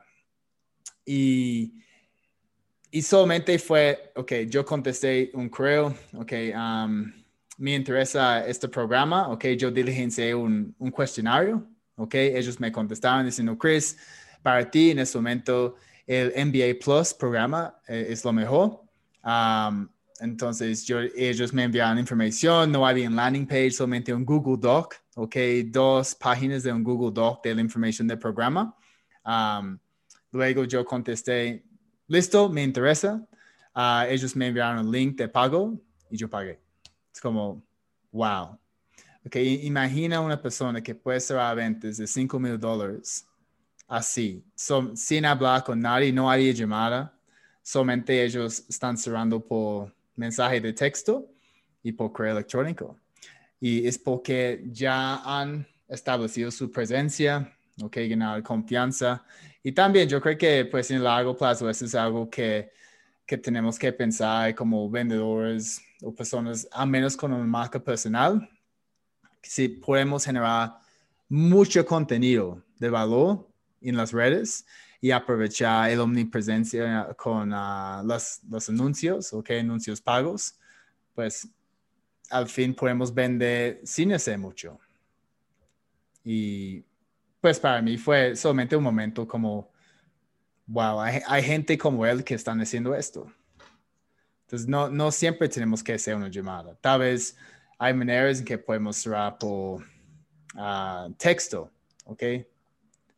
Y, 1.05 1.73
y 2.91 3.01
solamente 3.01 3.57
fue, 3.57 4.11
ok, 4.15 4.33
yo 4.49 4.65
contesté 4.65 5.31
un 5.33 5.47
correo, 5.47 5.95
ok, 6.13 6.33
um, 6.53 7.13
me 7.57 7.75
interesa 7.75 8.45
este 8.45 8.67
programa, 8.67 9.29
ok, 9.29 9.45
yo 9.57 9.71
diligencié 9.71 10.33
un, 10.35 10.75
un 10.77 10.91
cuestionario 10.91 11.67
¿ok? 11.97 12.15
Ellos 12.15 12.59
me 12.59 12.71
contestaban 12.71 13.25
diciendo, 13.25 13.57
Chris, 13.57 13.97
para 14.41 14.69
ti 14.69 14.91
en 14.91 14.99
este 14.99 15.17
momento 15.17 15.75
el 16.05 16.31
MBA 16.45 16.79
Plus 16.83 17.13
programa 17.13 17.75
eh, 17.87 18.07
es 18.09 18.23
lo 18.23 18.31
mejor. 18.31 18.81
entonces 20.19 20.85
yo, 20.85 20.99
ellos 21.15 21.53
me 21.53 21.63
enviaron 21.63 21.99
información, 21.99 22.71
no 22.71 22.87
había 22.87 23.09
un 23.09 23.15
landing 23.15 23.45
page, 23.45 23.71
solamente 23.71 24.13
un 24.13 24.25
Google 24.25 24.57
Doc, 24.59 24.95
¿ok? 25.15 25.35
Dos 25.65 26.15
páginas 26.15 26.63
de 26.63 26.71
un 26.71 26.83
Google 26.83 27.11
Doc 27.11 27.43
de 27.43 27.53
la 27.55 27.61
información 27.61 28.07
del 28.07 28.19
programa. 28.19 28.73
luego 30.31 30.63
yo 30.63 30.85
contesté, 30.85 31.63
listo, 32.07 32.49
me 32.49 32.63
interesa. 32.63 33.27
Ah, 33.73 34.07
ellos 34.09 34.35
me 34.35 34.47
enviaron 34.47 34.85
un 34.85 34.91
link 34.91 35.17
de 35.17 35.27
pago 35.27 35.79
y 36.09 36.17
yo 36.17 36.29
pagué. 36.29 36.66
Es 37.17 37.21
como, 37.21 37.63
wow, 38.11 38.59
Okay, 39.25 39.65
imagina 39.65 40.21
una 40.21 40.39
persona 40.39 40.81
que 40.81 40.93
puede 40.93 41.19
cerrar 41.19 41.55
ventas 41.55 41.97
de 41.97 42.05
5 42.05 42.39
mil 42.39 42.59
dólares 42.59 43.27
así, 43.87 44.45
sin 44.93 45.25
hablar 45.25 45.63
con 45.63 45.81
nadie, 45.81 46.13
no 46.13 46.29
haría 46.29 46.53
llamada, 46.53 47.11
solamente 47.63 48.23
ellos 48.23 48.63
están 48.69 48.95
cerrando 48.97 49.43
por 49.43 49.91
mensaje 50.15 50.61
de 50.61 50.73
texto 50.73 51.25
y 51.81 51.91
por 51.91 52.13
correo 52.13 52.33
electrónico. 52.33 52.95
Y 53.59 53.87
es 53.87 53.97
porque 53.97 54.63
ya 54.71 55.15
han 55.25 55.67
establecido 55.89 56.51
su 56.51 56.71
presencia, 56.71 57.51
ok, 57.81 57.97
ganar 58.09 58.43
confianza. 58.43 59.25
Y 59.63 59.71
también 59.71 60.07
yo 60.07 60.21
creo 60.21 60.37
que 60.37 60.65
pues 60.65 60.91
en 60.91 61.03
largo 61.03 61.35
plazo 61.35 61.67
eso 61.67 61.83
es 61.83 61.95
algo 61.95 62.29
que, 62.29 62.71
que 63.25 63.37
tenemos 63.39 63.79
que 63.79 63.91
pensar 63.91 64.53
como 64.53 64.87
vendedores 64.89 65.81
o 66.01 66.13
personas, 66.13 66.67
a 66.71 66.85
menos 66.85 67.17
con 67.17 67.33
una 67.33 67.45
marca 67.45 67.79
personal, 67.79 68.49
si 69.41 69.67
podemos 69.69 70.25
generar 70.25 70.79
mucho 71.29 71.85
contenido 71.85 72.63
de 72.79 72.89
valor 72.89 73.47
en 73.81 73.97
las 73.97 74.11
redes 74.11 74.65
y 74.99 75.11
aprovechar 75.11 75.91
el 75.91 75.99
omnipresencia 75.99 77.13
con 77.17 77.53
uh, 77.53 78.03
los, 78.03 78.39
los, 78.49 78.69
anuncios, 78.69 79.31
ok, 79.33 79.51
anuncios 79.51 80.01
pagos, 80.01 80.59
pues 81.13 81.47
al 82.29 82.47
fin 82.47 82.73
podemos 82.73 83.13
vender 83.13 83.81
sin 83.83 84.13
hacer 84.13 84.37
mucho. 84.37 84.79
Y 86.23 86.83
pues 87.39 87.59
para 87.59 87.81
mí 87.81 87.97
fue 87.97 88.35
solamente 88.35 88.75
un 88.75 88.83
momento 88.83 89.27
como, 89.27 89.71
wow, 90.65 90.99
hay, 90.99 91.21
hay 91.25 91.43
gente 91.43 91.77
como 91.77 92.05
él 92.05 92.23
que 92.23 92.33
están 92.33 92.59
haciendo 92.59 92.93
esto. 92.95 93.31
Entonces, 94.47 94.65
no, 94.69 95.11
siempre 95.11 95.49
tenemos 95.49 95.83
que 95.83 95.93
hacer 95.93 96.15
una 96.15 96.29
llamada. 96.29 96.73
Tal 96.79 97.01
vez 97.01 97.35
hay 97.77 97.93
maneras 97.93 98.39
en 98.39 98.45
que 98.45 98.57
podemos 98.57 98.95
cerrar 98.95 99.37
por 99.37 99.81
uh, 100.55 101.11
texto, 101.17 101.69
¿ok? 102.05 102.23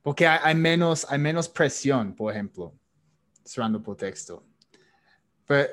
Porque 0.01 0.25
hay, 0.25 0.55
menos, 0.55 1.05
hay 1.07 1.19
menos 1.19 1.47
presión, 1.47 2.15
por 2.15 2.33
ejemplo, 2.33 2.73
cerrando 3.45 3.79
por 3.79 3.95
texto. 3.95 4.43
Pero, 5.45 5.69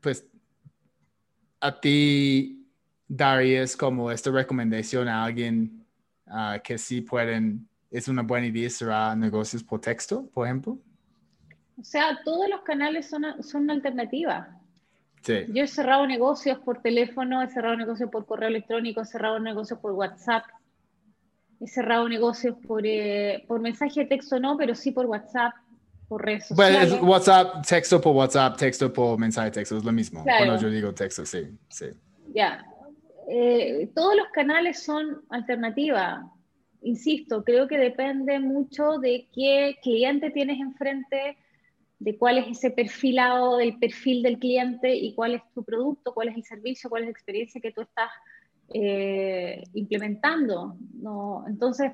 pues, 0.00 0.24
a 1.60 1.78
ti 1.78 2.66
darías 3.06 3.76
como 3.76 4.10
esta 4.10 4.30
recomendación 4.30 5.08
a 5.08 5.24
alguien 5.24 5.84
uh, 6.26 6.58
que 6.64 6.78
sí 6.78 7.02
pueden, 7.02 7.68
es 7.90 8.08
una 8.08 8.22
buena 8.22 8.46
idea 8.46 8.70
cerrar 8.70 9.14
negocios 9.14 9.62
por 9.62 9.78
texto, 9.78 10.26
por 10.32 10.46
ejemplo? 10.46 10.78
O 11.78 11.84
sea, 11.84 12.18
todos 12.24 12.48
los 12.48 12.62
canales 12.62 13.10
son, 13.10 13.42
son 13.42 13.64
una 13.64 13.74
alternativa. 13.74 14.56
Sí. 15.22 15.44
Yo 15.48 15.64
he 15.64 15.66
cerrado 15.66 16.06
negocios 16.06 16.58
por 16.58 16.80
teléfono, 16.80 17.42
he 17.42 17.48
cerrado 17.48 17.76
negocios 17.76 18.10
por 18.10 18.24
correo 18.26 18.48
electrónico, 18.48 19.02
he 19.02 19.04
cerrado 19.04 19.38
negocios 19.38 19.78
por 19.78 19.92
WhatsApp, 19.92 20.44
he 21.60 21.66
cerrado 21.66 22.08
negocios 22.08 22.56
por, 22.66 22.86
eh, 22.86 23.44
por 23.46 23.60
mensaje 23.60 24.00
de 24.00 24.06
texto, 24.06 24.40
no, 24.40 24.56
pero 24.56 24.74
sí 24.74 24.92
por 24.92 25.06
WhatsApp, 25.06 25.52
por 26.08 26.24
redes 26.24 26.46
sociales. 26.48 26.90
Bueno, 26.90 27.06
WhatsApp, 27.06 27.66
texto 27.66 28.00
por 28.00 28.16
WhatsApp, 28.16 28.56
texto 28.56 28.92
por 28.92 29.18
mensaje 29.18 29.46
de 29.46 29.52
texto, 29.52 29.76
es 29.76 29.84
lo 29.84 29.92
mismo. 29.92 30.24
Cuando 30.24 30.58
yo 30.58 30.70
digo 30.70 30.94
texto, 30.94 31.26
sí, 31.26 31.56
sí. 31.68 31.86
Ya. 32.34 32.64
Eh, 33.28 33.90
todos 33.94 34.16
los 34.16 34.28
canales 34.32 34.82
son 34.82 35.22
alternativa. 35.28 36.28
Insisto, 36.82 37.44
creo 37.44 37.68
que 37.68 37.78
depende 37.78 38.40
mucho 38.40 38.98
de 38.98 39.28
qué 39.34 39.76
cliente 39.82 40.30
tienes 40.30 40.58
enfrente, 40.58 41.36
de 42.00 42.16
cuál 42.16 42.38
es 42.38 42.48
ese 42.48 42.70
perfilado 42.70 43.58
del 43.58 43.78
perfil 43.78 44.22
del 44.22 44.38
cliente 44.38 44.94
y 44.94 45.14
cuál 45.14 45.34
es 45.34 45.42
tu 45.54 45.62
producto, 45.62 46.14
cuál 46.14 46.28
es 46.28 46.36
el 46.36 46.44
servicio, 46.44 46.88
cuál 46.88 47.02
es 47.02 47.08
la 47.08 47.12
experiencia 47.12 47.60
que 47.60 47.72
tú 47.72 47.82
estás 47.82 48.10
eh, 48.72 49.62
implementando. 49.74 50.76
Entonces, 51.46 51.92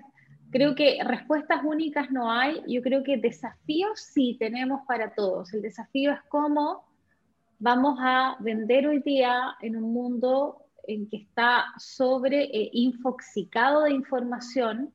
creo 0.50 0.76
que 0.76 0.98
respuestas 1.04 1.60
únicas 1.64 2.10
no 2.12 2.30
hay. 2.30 2.62
Yo 2.68 2.82
creo 2.82 3.02
que 3.02 3.16
desafíos 3.16 4.00
sí 4.00 4.36
tenemos 4.38 4.80
para 4.86 5.12
todos. 5.12 5.52
El 5.52 5.62
desafío 5.62 6.12
es 6.12 6.20
cómo 6.28 6.84
vamos 7.58 7.98
a 8.00 8.36
vender 8.38 8.86
hoy 8.86 9.00
día 9.00 9.56
en 9.60 9.76
un 9.76 9.92
mundo 9.92 10.62
en 10.86 11.08
que 11.08 11.16
está 11.16 11.64
sobre 11.78 12.44
eh, 12.44 12.70
infoxicado 12.72 13.82
de 13.82 13.90
información 13.90 14.92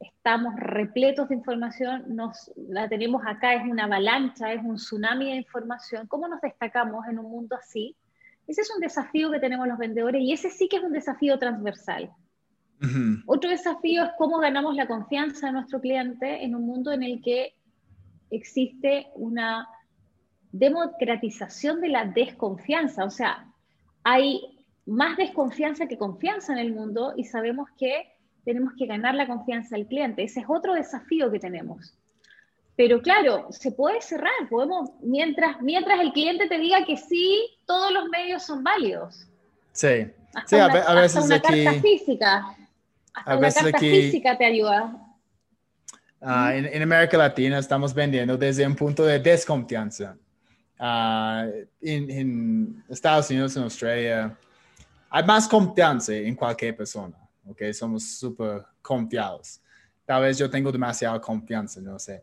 estamos 0.00 0.54
repletos 0.56 1.28
de 1.28 1.34
información, 1.34 2.04
nos, 2.14 2.52
la 2.56 2.88
tenemos 2.88 3.22
acá, 3.26 3.54
es 3.54 3.68
una 3.68 3.84
avalancha, 3.84 4.52
es 4.52 4.62
un 4.62 4.76
tsunami 4.76 5.26
de 5.26 5.36
información. 5.36 6.06
¿Cómo 6.06 6.28
nos 6.28 6.40
destacamos 6.40 7.06
en 7.08 7.18
un 7.18 7.30
mundo 7.30 7.56
así? 7.56 7.96
Ese 8.46 8.62
es 8.62 8.70
un 8.74 8.80
desafío 8.80 9.30
que 9.30 9.40
tenemos 9.40 9.66
los 9.66 9.78
vendedores 9.78 10.22
y 10.22 10.32
ese 10.32 10.50
sí 10.50 10.68
que 10.68 10.76
es 10.76 10.82
un 10.82 10.92
desafío 10.92 11.38
transversal. 11.38 12.10
Otro 13.26 13.50
desafío 13.50 14.04
es 14.04 14.10
cómo 14.16 14.38
ganamos 14.38 14.76
la 14.76 14.86
confianza 14.86 15.48
de 15.48 15.52
nuestro 15.52 15.80
cliente 15.80 16.44
en 16.44 16.54
un 16.54 16.64
mundo 16.64 16.92
en 16.92 17.02
el 17.02 17.20
que 17.20 17.54
existe 18.30 19.08
una 19.16 19.68
democratización 20.52 21.80
de 21.80 21.88
la 21.88 22.04
desconfianza. 22.04 23.04
O 23.04 23.10
sea, 23.10 23.52
hay 24.04 24.64
más 24.86 25.16
desconfianza 25.16 25.86
que 25.86 25.98
confianza 25.98 26.52
en 26.52 26.60
el 26.60 26.72
mundo 26.72 27.14
y 27.16 27.24
sabemos 27.24 27.68
que 27.76 28.17
tenemos 28.48 28.72
que 28.78 28.86
ganar 28.86 29.14
la 29.14 29.26
confianza 29.26 29.76
del 29.76 29.86
cliente. 29.86 30.22
Ese 30.22 30.40
es 30.40 30.46
otro 30.48 30.72
desafío 30.72 31.30
que 31.30 31.38
tenemos. 31.38 31.92
Pero 32.76 33.02
claro, 33.02 33.48
se 33.50 33.72
puede 33.72 34.00
cerrar, 34.00 34.32
podemos, 34.48 34.88
mientras, 35.02 35.60
mientras 35.60 36.00
el 36.00 36.14
cliente 36.14 36.48
te 36.48 36.56
diga 36.56 36.82
que 36.86 36.96
sí, 36.96 37.44
todos 37.66 37.92
los 37.92 38.08
medios 38.08 38.42
son 38.42 38.64
válidos. 38.64 39.28
Sí, 39.72 40.06
sí 40.46 40.56
a, 40.56 40.94
veces 40.94 41.26
una 41.26 41.34
aquí, 41.36 41.62
carta 41.62 41.82
física. 41.82 42.56
Hasta 43.12 43.32
a 43.32 43.36
una 43.36 43.46
veces 43.48 43.62
carta 43.64 43.76
aquí- 43.76 43.90
física 43.90 44.38
te 44.38 44.46
ayuda. 44.46 44.96
Ah, 46.22 46.54
en, 46.54 46.64
en 46.64 46.82
América 46.82 47.18
Latina 47.18 47.58
estamos 47.58 47.92
vendiendo 47.92 48.38
desde 48.38 48.66
un 48.66 48.74
punto 48.74 49.04
de 49.04 49.18
desconfianza. 49.18 50.16
Ah, 50.78 51.44
en, 51.82 52.10
en 52.10 52.84
Estados 52.88 53.28
Unidos, 53.28 53.54
en 53.58 53.64
Australia, 53.64 54.34
hay 55.10 55.24
más 55.24 55.46
confianza 55.46 56.14
en 56.14 56.34
cualquier 56.34 56.74
persona. 56.74 57.14
¿Ok? 57.48 57.72
Somos 57.72 58.04
súper 58.18 58.64
confiados. 58.82 59.60
Tal 60.04 60.22
vez 60.22 60.38
yo 60.38 60.48
tengo 60.48 60.72
demasiada 60.72 61.20
confianza, 61.20 61.80
no 61.80 61.98
sé, 61.98 62.22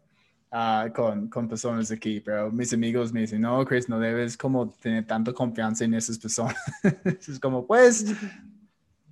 ah, 0.51 0.87
con, 0.93 1.27
con 1.29 1.47
personas 1.47 1.91
aquí, 1.91 2.19
pero 2.19 2.51
mis 2.51 2.73
amigos 2.73 3.11
me 3.13 3.21
dicen, 3.21 3.41
no, 3.41 3.63
Chris, 3.65 3.87
no 3.89 3.99
debes 3.99 4.37
como 4.37 4.69
tener 4.69 5.05
tanta 5.05 5.31
confianza 5.33 5.85
en 5.85 5.93
esas 5.93 6.17
personas. 6.17 6.55
es 7.27 7.39
como, 7.39 7.65
pues, 7.67 8.05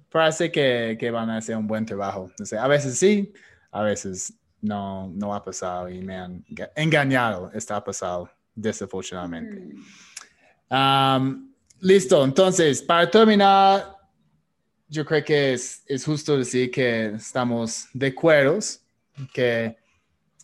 parece 0.10 0.52
que, 0.52 0.98
que 1.00 1.12
van 1.12 1.30
a 1.30 1.38
hacer 1.38 1.58
un 1.58 1.68
buen 1.68 1.86
trabajo. 1.86 2.32
No 2.40 2.46
sé, 2.46 2.58
a 2.58 2.68
veces 2.68 2.98
sí, 2.98 3.34
a 3.72 3.82
veces 3.84 4.34
no, 4.62 5.10
no 5.10 5.36
ha 5.36 5.44
pasado 5.44 5.90
y 5.90 6.02
me 6.02 6.16
han 6.16 6.44
enga- 6.46 6.72
engañado, 6.76 7.52
está 7.54 7.84
pasado, 7.84 8.30
desafortunadamente. 8.56 9.76
Um, 10.70 11.54
listo, 11.80 12.24
entonces, 12.24 12.82
para 12.82 13.10
terminar, 13.10 14.03
yo 14.94 15.04
creo 15.04 15.24
que 15.24 15.54
es, 15.54 15.84
es 15.88 16.06
justo 16.06 16.38
decir 16.38 16.70
que 16.70 17.08
estamos 17.16 17.88
de 17.94 18.08
acuerdo 18.08 18.60
que 19.34 19.76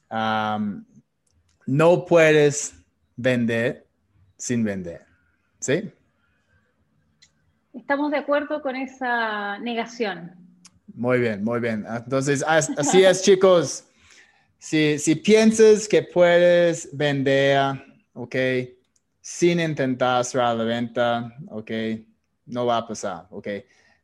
um, 0.10 0.84
no 1.68 2.04
puedes 2.04 2.74
vender 3.16 3.86
sin 4.38 4.64
vender. 4.64 5.06
¿Sí? 5.60 5.92
Estamos 7.74 8.10
de 8.10 8.18
acuerdo 8.18 8.62
con 8.64 8.76
esa 8.76 9.60
negación. 9.60 10.32
Muy 10.96 11.20
bien, 11.20 11.44
muy 11.44 11.60
bien. 11.60 11.86
Entonces, 11.88 12.44
as- 12.48 12.72
así 12.76 13.04
es, 13.04 13.22
chicos. 13.22 13.84
Si, 14.58 14.98
si 14.98 15.16
piensas 15.16 15.88
que 15.88 16.02
puedes 16.02 16.90
vender, 16.98 17.80
ok, 18.14 18.36
sin 19.22 19.60
intentar 19.60 20.26
cerrar 20.26 20.56
la 20.56 20.64
venta, 20.64 21.36
ok, 21.50 21.72
no 22.48 22.66
va 22.66 22.78
a 22.78 22.88
pasar, 22.88 23.28
ok. 23.30 23.48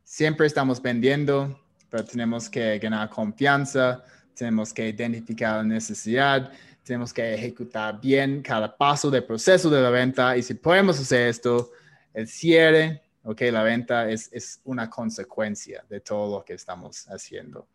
Siempre 0.06 0.46
estamos 0.46 0.80
vendiendo, 0.80 1.60
pero 1.90 2.06
tenemos 2.06 2.48
que 2.48 2.78
ganar 2.78 3.10
confianza, 3.10 4.04
tenemos 4.36 4.72
que 4.72 4.90
identificar 4.90 5.58
la 5.58 5.64
necesidad, 5.64 6.52
tenemos 6.84 7.12
que 7.12 7.34
ejecutar 7.34 8.00
bien 8.00 8.44
cada 8.44 8.78
paso 8.78 9.10
del 9.10 9.24
proceso 9.24 9.68
de 9.68 9.82
la 9.82 9.90
venta 9.90 10.38
y 10.38 10.44
si 10.44 10.54
podemos 10.54 11.00
hacer 11.00 11.28
esto, 11.28 11.72
el 12.14 12.28
cierre, 12.28 13.02
ok, 13.24 13.42
la 13.52 13.64
venta 13.64 14.08
es, 14.08 14.30
es 14.32 14.62
una 14.64 14.88
consecuencia 14.92 15.84
de 15.90 16.00
todo 16.02 16.38
lo 16.38 16.46
que 16.46 16.54
estamos 16.54 17.08
haciendo. 17.10 17.68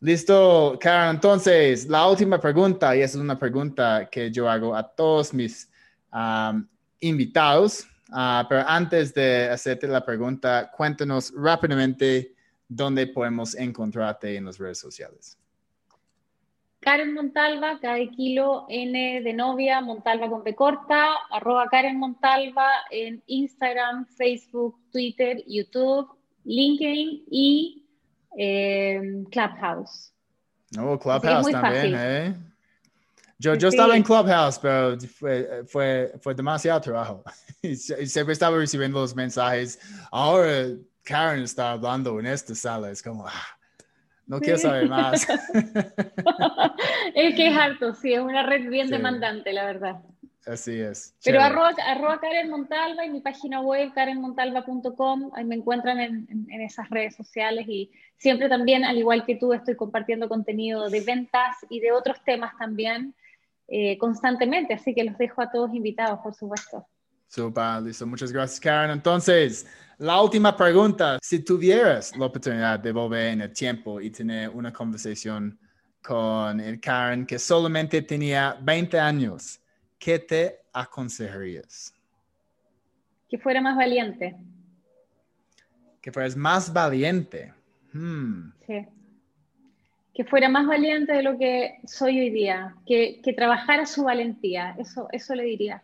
Listo, 0.00 0.78
Karen. 0.80 1.16
Entonces, 1.16 1.86
la 1.86 2.08
última 2.08 2.40
pregunta, 2.40 2.96
y 2.96 3.02
esa 3.02 3.18
es 3.18 3.22
una 3.22 3.38
pregunta 3.38 4.08
que 4.10 4.30
yo 4.30 4.48
hago 4.48 4.74
a 4.74 4.82
todos 4.82 5.34
mis 5.34 5.68
um, 6.12 6.66
invitados, 7.00 7.86
Ah, 8.10 8.46
pero 8.48 8.64
antes 8.66 9.12
de 9.12 9.48
hacerte 9.50 9.86
la 9.86 10.04
pregunta, 10.04 10.70
cuéntanos 10.74 11.32
rápidamente 11.36 12.34
dónde 12.66 13.06
podemos 13.06 13.54
encontrarte 13.54 14.36
en 14.36 14.46
las 14.46 14.58
redes 14.58 14.78
sociales. 14.78 15.38
Karen 16.80 17.12
Montalva, 17.12 17.78
cada 17.80 17.98
kilo 18.06 18.66
N 18.68 19.20
de 19.22 19.32
novia, 19.32 19.80
Montalva 19.80 20.28
con 20.30 20.42
P 20.44 20.54
corta, 20.54 21.16
arroba 21.30 21.66
Karen 21.68 21.98
Montalva 21.98 22.68
en 22.90 23.22
Instagram, 23.26 24.06
Facebook, 24.06 24.78
Twitter, 24.92 25.42
YouTube, 25.46 26.08
LinkedIn 26.44 27.24
y 27.30 27.84
eh, 28.38 29.24
Clubhouse. 29.30 30.12
Oh, 30.78 30.98
Clubhouse 30.98 31.50
también, 31.50 31.60
fácil. 31.60 31.94
¿eh? 31.98 32.34
Yo, 33.38 33.54
yo 33.54 33.68
estaba 33.68 33.96
en 33.96 34.02
Clubhouse, 34.02 34.58
pero 34.58 34.98
fue, 34.98 35.64
fue, 35.66 36.12
fue 36.20 36.34
demasiado 36.34 36.80
trabajo. 36.80 37.22
Y 37.60 37.74
siempre 37.74 38.34
estaba 38.34 38.56
recibiendo 38.56 39.00
los 39.00 39.16
mensajes. 39.16 39.80
Ahora 40.12 40.68
Karen 41.02 41.42
está 41.42 41.72
hablando 41.72 42.20
en 42.20 42.26
esta 42.26 42.54
sala. 42.54 42.88
Es 42.88 43.02
como, 43.02 43.26
ah, 43.26 43.58
no 44.26 44.38
quiero 44.38 44.58
saber 44.58 44.88
más. 44.88 45.26
es 47.14 47.34
que 47.34 47.48
es 47.48 47.56
harto, 47.56 47.94
sí, 47.94 48.12
es 48.12 48.20
una 48.20 48.44
red 48.44 48.68
bien 48.68 48.88
demandante, 48.88 49.52
la 49.52 49.64
verdad. 49.64 49.96
Así 50.46 50.80
es. 50.80 51.14
Pero 51.24 51.40
arroba, 51.40 52.20
Karen 52.20 52.48
Montalva 52.48 53.04
y 53.04 53.10
mi 53.10 53.20
página 53.20 53.60
web 53.60 53.92
karenmontalva.com, 53.92 55.30
ahí 55.34 55.44
me 55.44 55.56
encuentran 55.56 55.98
en, 55.98 56.46
esas 56.60 56.88
redes 56.90 57.16
sociales 57.16 57.66
y 57.68 57.90
siempre 58.16 58.48
también, 58.48 58.84
al 58.84 58.96
igual 58.96 59.26
que 59.26 59.34
tú, 59.34 59.52
estoy 59.52 59.76
compartiendo 59.76 60.28
contenido 60.28 60.88
de 60.88 61.00
ventas 61.00 61.56
y 61.68 61.80
de 61.80 61.92
otros 61.92 62.22
temas 62.24 62.56
también 62.56 63.14
eh, 63.68 63.98
constantemente, 63.98 64.74
así 64.74 64.94
que 64.94 65.04
los 65.04 65.18
dejo 65.18 65.42
a 65.42 65.50
todos 65.50 65.74
invitados, 65.74 66.20
por 66.20 66.34
supuesto. 66.34 66.86
Super, 67.26 67.82
listo. 67.82 68.06
Muchas 68.06 68.32
gracias, 68.32 68.58
Karen. 68.58 68.90
Entonces, 68.90 69.66
la 69.98 70.22
última 70.22 70.56
pregunta. 70.56 71.18
Si 71.20 71.44
tuvieras 71.44 72.16
la 72.16 72.26
oportunidad 72.26 72.78
de 72.78 72.92
volver 72.92 73.32
en 73.32 73.42
el 73.42 73.52
tiempo 73.52 74.00
y 74.00 74.10
tener 74.10 74.48
una 74.48 74.72
conversación 74.72 75.58
con 76.02 76.60
el 76.60 76.80
Karen 76.80 77.26
que 77.26 77.38
solamente 77.38 78.00
tenía 78.02 78.56
20 78.62 78.98
años, 78.98 79.60
¿qué 79.98 80.18
te 80.18 80.60
aconsejarías? 80.72 81.92
Que 83.28 83.36
fuera 83.36 83.60
más 83.60 83.76
valiente. 83.76 84.36
Que 86.00 86.10
fueras 86.10 86.34
más 86.34 86.72
valiente. 86.72 87.52
Hmm. 87.92 88.52
Sí. 88.66 88.86
Que 90.18 90.24
fuera 90.24 90.48
más 90.48 90.66
valiente 90.66 91.12
de 91.12 91.22
lo 91.22 91.38
que 91.38 91.78
soy 91.86 92.18
hoy 92.18 92.30
día. 92.30 92.74
Que, 92.84 93.20
que 93.22 93.32
trabajara 93.32 93.86
su 93.86 94.02
valentía. 94.02 94.74
Eso, 94.76 95.06
eso 95.12 95.32
le 95.36 95.44
diría. 95.44 95.80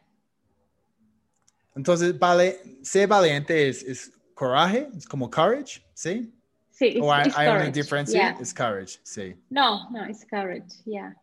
Entonces, 1.77 2.19
vale, 2.19 2.57
ser 2.83 3.07
valiente 3.07 3.69
es, 3.69 4.13
coraje, 4.35 4.89
es 4.97 5.07
como 5.07 5.31
courage, 5.31 5.85
¿sí? 5.93 6.35
Sí, 6.69 6.99
¿O 7.01 7.13
hay, 7.13 7.31
una 7.47 7.71
diferencia? 7.71 8.37
Es 8.41 8.53
courage, 8.53 8.99
sí. 9.05 9.37
No, 9.51 9.89
no, 9.91 10.05
es 10.05 10.27
courage, 10.29 10.83
yeah. 10.85 11.17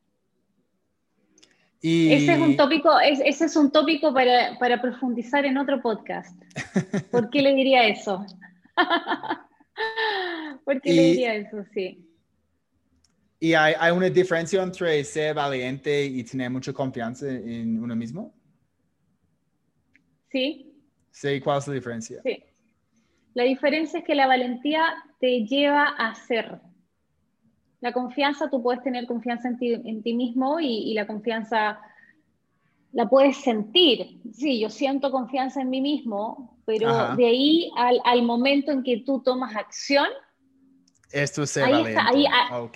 Ese 1.81 2.31
es 2.31 2.39
un 2.39 2.55
tópico, 2.55 2.97
ese 2.97 3.43
es 3.43 3.55
un 3.57 3.73
tópico 3.73 4.13
para, 4.13 4.57
para, 4.57 4.81
profundizar 4.81 5.43
en 5.43 5.57
otro 5.57 5.81
podcast. 5.81 6.41
¿Por 7.11 7.29
qué 7.29 7.41
le 7.41 7.55
diría 7.55 7.89
eso? 7.89 8.25
¿Por 10.63 10.79
qué 10.79 10.93
le 10.93 11.01
diría 11.11 11.35
eso? 11.35 11.65
Sí. 11.73 12.07
¿Y 13.43 13.53
hay, 13.55 13.73
hay, 13.77 13.91
una 13.91 14.09
diferencia 14.09 14.61
entre 14.61 15.03
ser 15.03 15.33
valiente 15.33 16.05
y 16.05 16.23
tener 16.23 16.49
mucha 16.49 16.71
confianza 16.71 17.27
en 17.27 17.81
uno 17.81 17.95
mismo? 17.95 18.33
Sí. 20.31 20.71
Sí, 21.09 21.41
¿cuál 21.41 21.57
es 21.57 21.67
la 21.67 21.73
diferencia? 21.73 22.21
Sí. 22.23 22.43
La 23.33 23.43
diferencia 23.43 23.99
es 23.99 24.05
que 24.05 24.15
la 24.15 24.27
valentía 24.27 24.93
te 25.19 25.45
lleva 25.45 25.87
a 25.97 26.11
hacer. 26.11 26.59
La 27.79 27.93
confianza, 27.93 28.49
tú 28.49 28.61
puedes 28.61 28.83
tener 28.83 29.07
confianza 29.07 29.47
en 29.47 29.57
ti, 29.57 29.73
en 29.73 30.03
ti 30.03 30.13
mismo 30.13 30.59
y, 30.59 30.93
la 30.93 31.07
confianza 31.07 31.79
la 32.91 33.09
puedes 33.09 33.37
sentir. 33.37 34.21
Sí, 34.33 34.59
yo 34.59 34.69
siento 34.69 35.11
confianza 35.11 35.61
en 35.61 35.69
mí 35.69 35.81
mismo, 35.81 36.59
pero 36.65 37.15
de 37.15 37.25
ahí 37.25 37.71
al, 37.75 38.21
momento 38.23 38.71
en 38.71 38.83
que 38.83 38.97
tú 38.97 39.21
tomas 39.23 39.55
acción, 39.55 40.07
esto 41.13 41.43
es 41.43 41.57
ahí, 41.57 41.95
ahí, 41.95 42.25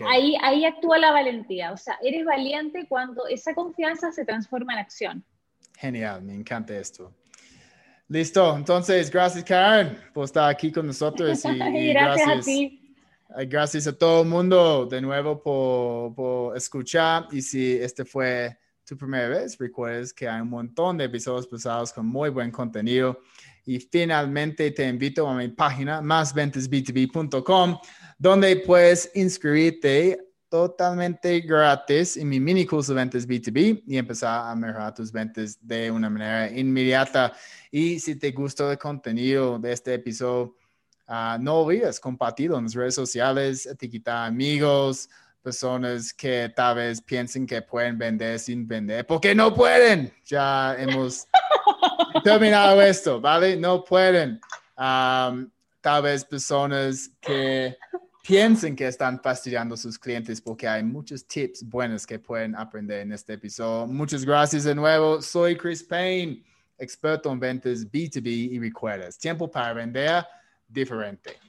ahí, 0.05 0.37
ahí, 0.41 0.65
actúa 0.65 0.97
la 0.97 1.11
valentía. 1.11 1.71
O 1.71 1.77
sea, 1.77 1.97
eres 2.01 2.25
valiente 2.25 2.85
cuando 2.87 3.27
esa 3.27 3.53
confianza 3.53 4.11
se 4.11 4.25
transforma 4.25 4.73
en 4.73 4.79
acción. 4.79 5.25
Genial, 5.77 6.21
me 6.21 6.33
encanta 6.33 6.75
esto. 6.77 7.13
Listo, 8.07 8.55
entonces, 8.55 9.09
gracias 9.09 9.43
Karen 9.43 9.97
por 10.13 10.25
estar 10.25 10.49
aquí 10.49 10.71
con 10.71 10.85
nosotros. 10.85 11.43
Y, 11.43 11.57
gracias, 11.89 12.27
a 12.27 12.39
ti. 12.41 12.95
Gracias 13.47 13.87
a 13.87 13.97
todo 13.97 14.21
el 14.21 14.29
mundo 14.29 14.85
de 14.85 15.01
nuevo 15.01 15.41
por, 15.41 16.13
por, 16.13 16.57
escuchar. 16.57 17.27
Y 17.31 17.41
si 17.41 17.73
este 17.73 18.05
fue 18.05 18.57
tu 18.85 18.95
primera 18.95 19.27
vez, 19.27 19.57
recuerdes 19.57 20.13
que 20.13 20.29
hay 20.29 20.41
un 20.41 20.49
montón 20.49 20.97
de 20.97 21.05
episodios 21.05 21.47
pasados 21.47 21.91
con 21.91 22.05
muy 22.05 22.29
buen 22.29 22.51
contenido. 22.51 23.19
Y 23.65 23.79
finalmente 23.79 24.69
te 24.69 24.87
invito 24.87 25.27
a 25.27 25.35
mi 25.35 25.47
página, 25.47 25.99
másventasb2b.com, 26.01 27.79
donde 28.17 28.55
puedes 28.57 29.11
inscribirte 29.13 30.19
totalmente 30.49 31.41
gratis 31.41 32.15
en 32.15 32.29
mi 32.29 32.39
mini 32.39 32.65
curso 32.65 32.93
de 32.93 33.01
ventas 33.01 33.27
B2B 33.27 33.83
y 33.85 33.97
empezar 33.97 34.49
a 34.49 34.55
mejorar 34.55 34.93
tus 34.93 35.11
ventas 35.11 35.57
de 35.61 35.91
una 35.91 36.09
manera 36.09 36.49
inmediata. 36.49 37.33
Y 37.71 37.99
si 37.99 38.15
te 38.15 38.31
gustó 38.31 38.71
el 38.71 38.77
contenido 38.77 39.59
de 39.59 39.73
este 39.73 39.95
episodio, 39.95 40.55
uh, 41.07 41.37
no 41.39 41.61
olvides 41.61 41.99
compartirlo 41.99 42.57
en 42.57 42.65
las 42.65 42.73
redes 42.73 42.95
sociales, 42.95 43.65
etiquetar 43.65 44.27
amigos, 44.27 45.09
personas 45.41 46.13
que 46.13 46.51
tal 46.55 46.77
vez 46.77 47.01
piensen 47.01 47.45
que 47.45 47.61
pueden 47.61 47.97
vender 47.97 48.39
sin 48.39 48.67
vender, 48.67 49.05
porque 49.05 49.35
no 49.35 49.53
pueden. 49.53 50.11
Ya 50.25 50.75
hemos 50.79 51.27
terminado 52.23 52.81
esto, 52.81 53.19
¿vale? 53.19 53.55
No 53.57 53.83
pueden. 53.83 54.39
Um, 54.77 55.49
tal 55.81 56.01
vez 56.01 56.25
personas 56.25 57.11
que 57.21 57.77
piensen 58.25 58.75
que 58.75 58.87
están 58.87 59.19
fastidiando 59.21 59.75
a 59.75 59.77
sus 59.77 59.99
clientes 59.99 60.41
porque 60.41 60.67
hay 60.67 60.83
muchos 60.83 61.27
tips 61.27 61.63
buenos 61.63 62.07
que 62.07 62.17
pueden 62.17 62.55
aprender 62.55 63.01
en 63.01 63.11
este 63.11 63.33
episodio. 63.33 63.85
Muchas 63.87 64.25
gracias 64.25 64.63
de 64.63 64.73
nuevo. 64.73 65.21
Soy 65.21 65.55
Chris 65.55 65.83
Payne, 65.83 66.43
experto 66.77 67.31
en 67.31 67.39
ventas 67.39 67.85
B2B 67.89 68.25
y 68.25 68.59
recuerdas, 68.59 69.17
tiempo 69.17 69.49
para 69.49 69.73
vender 69.73 70.25
diferente. 70.67 71.39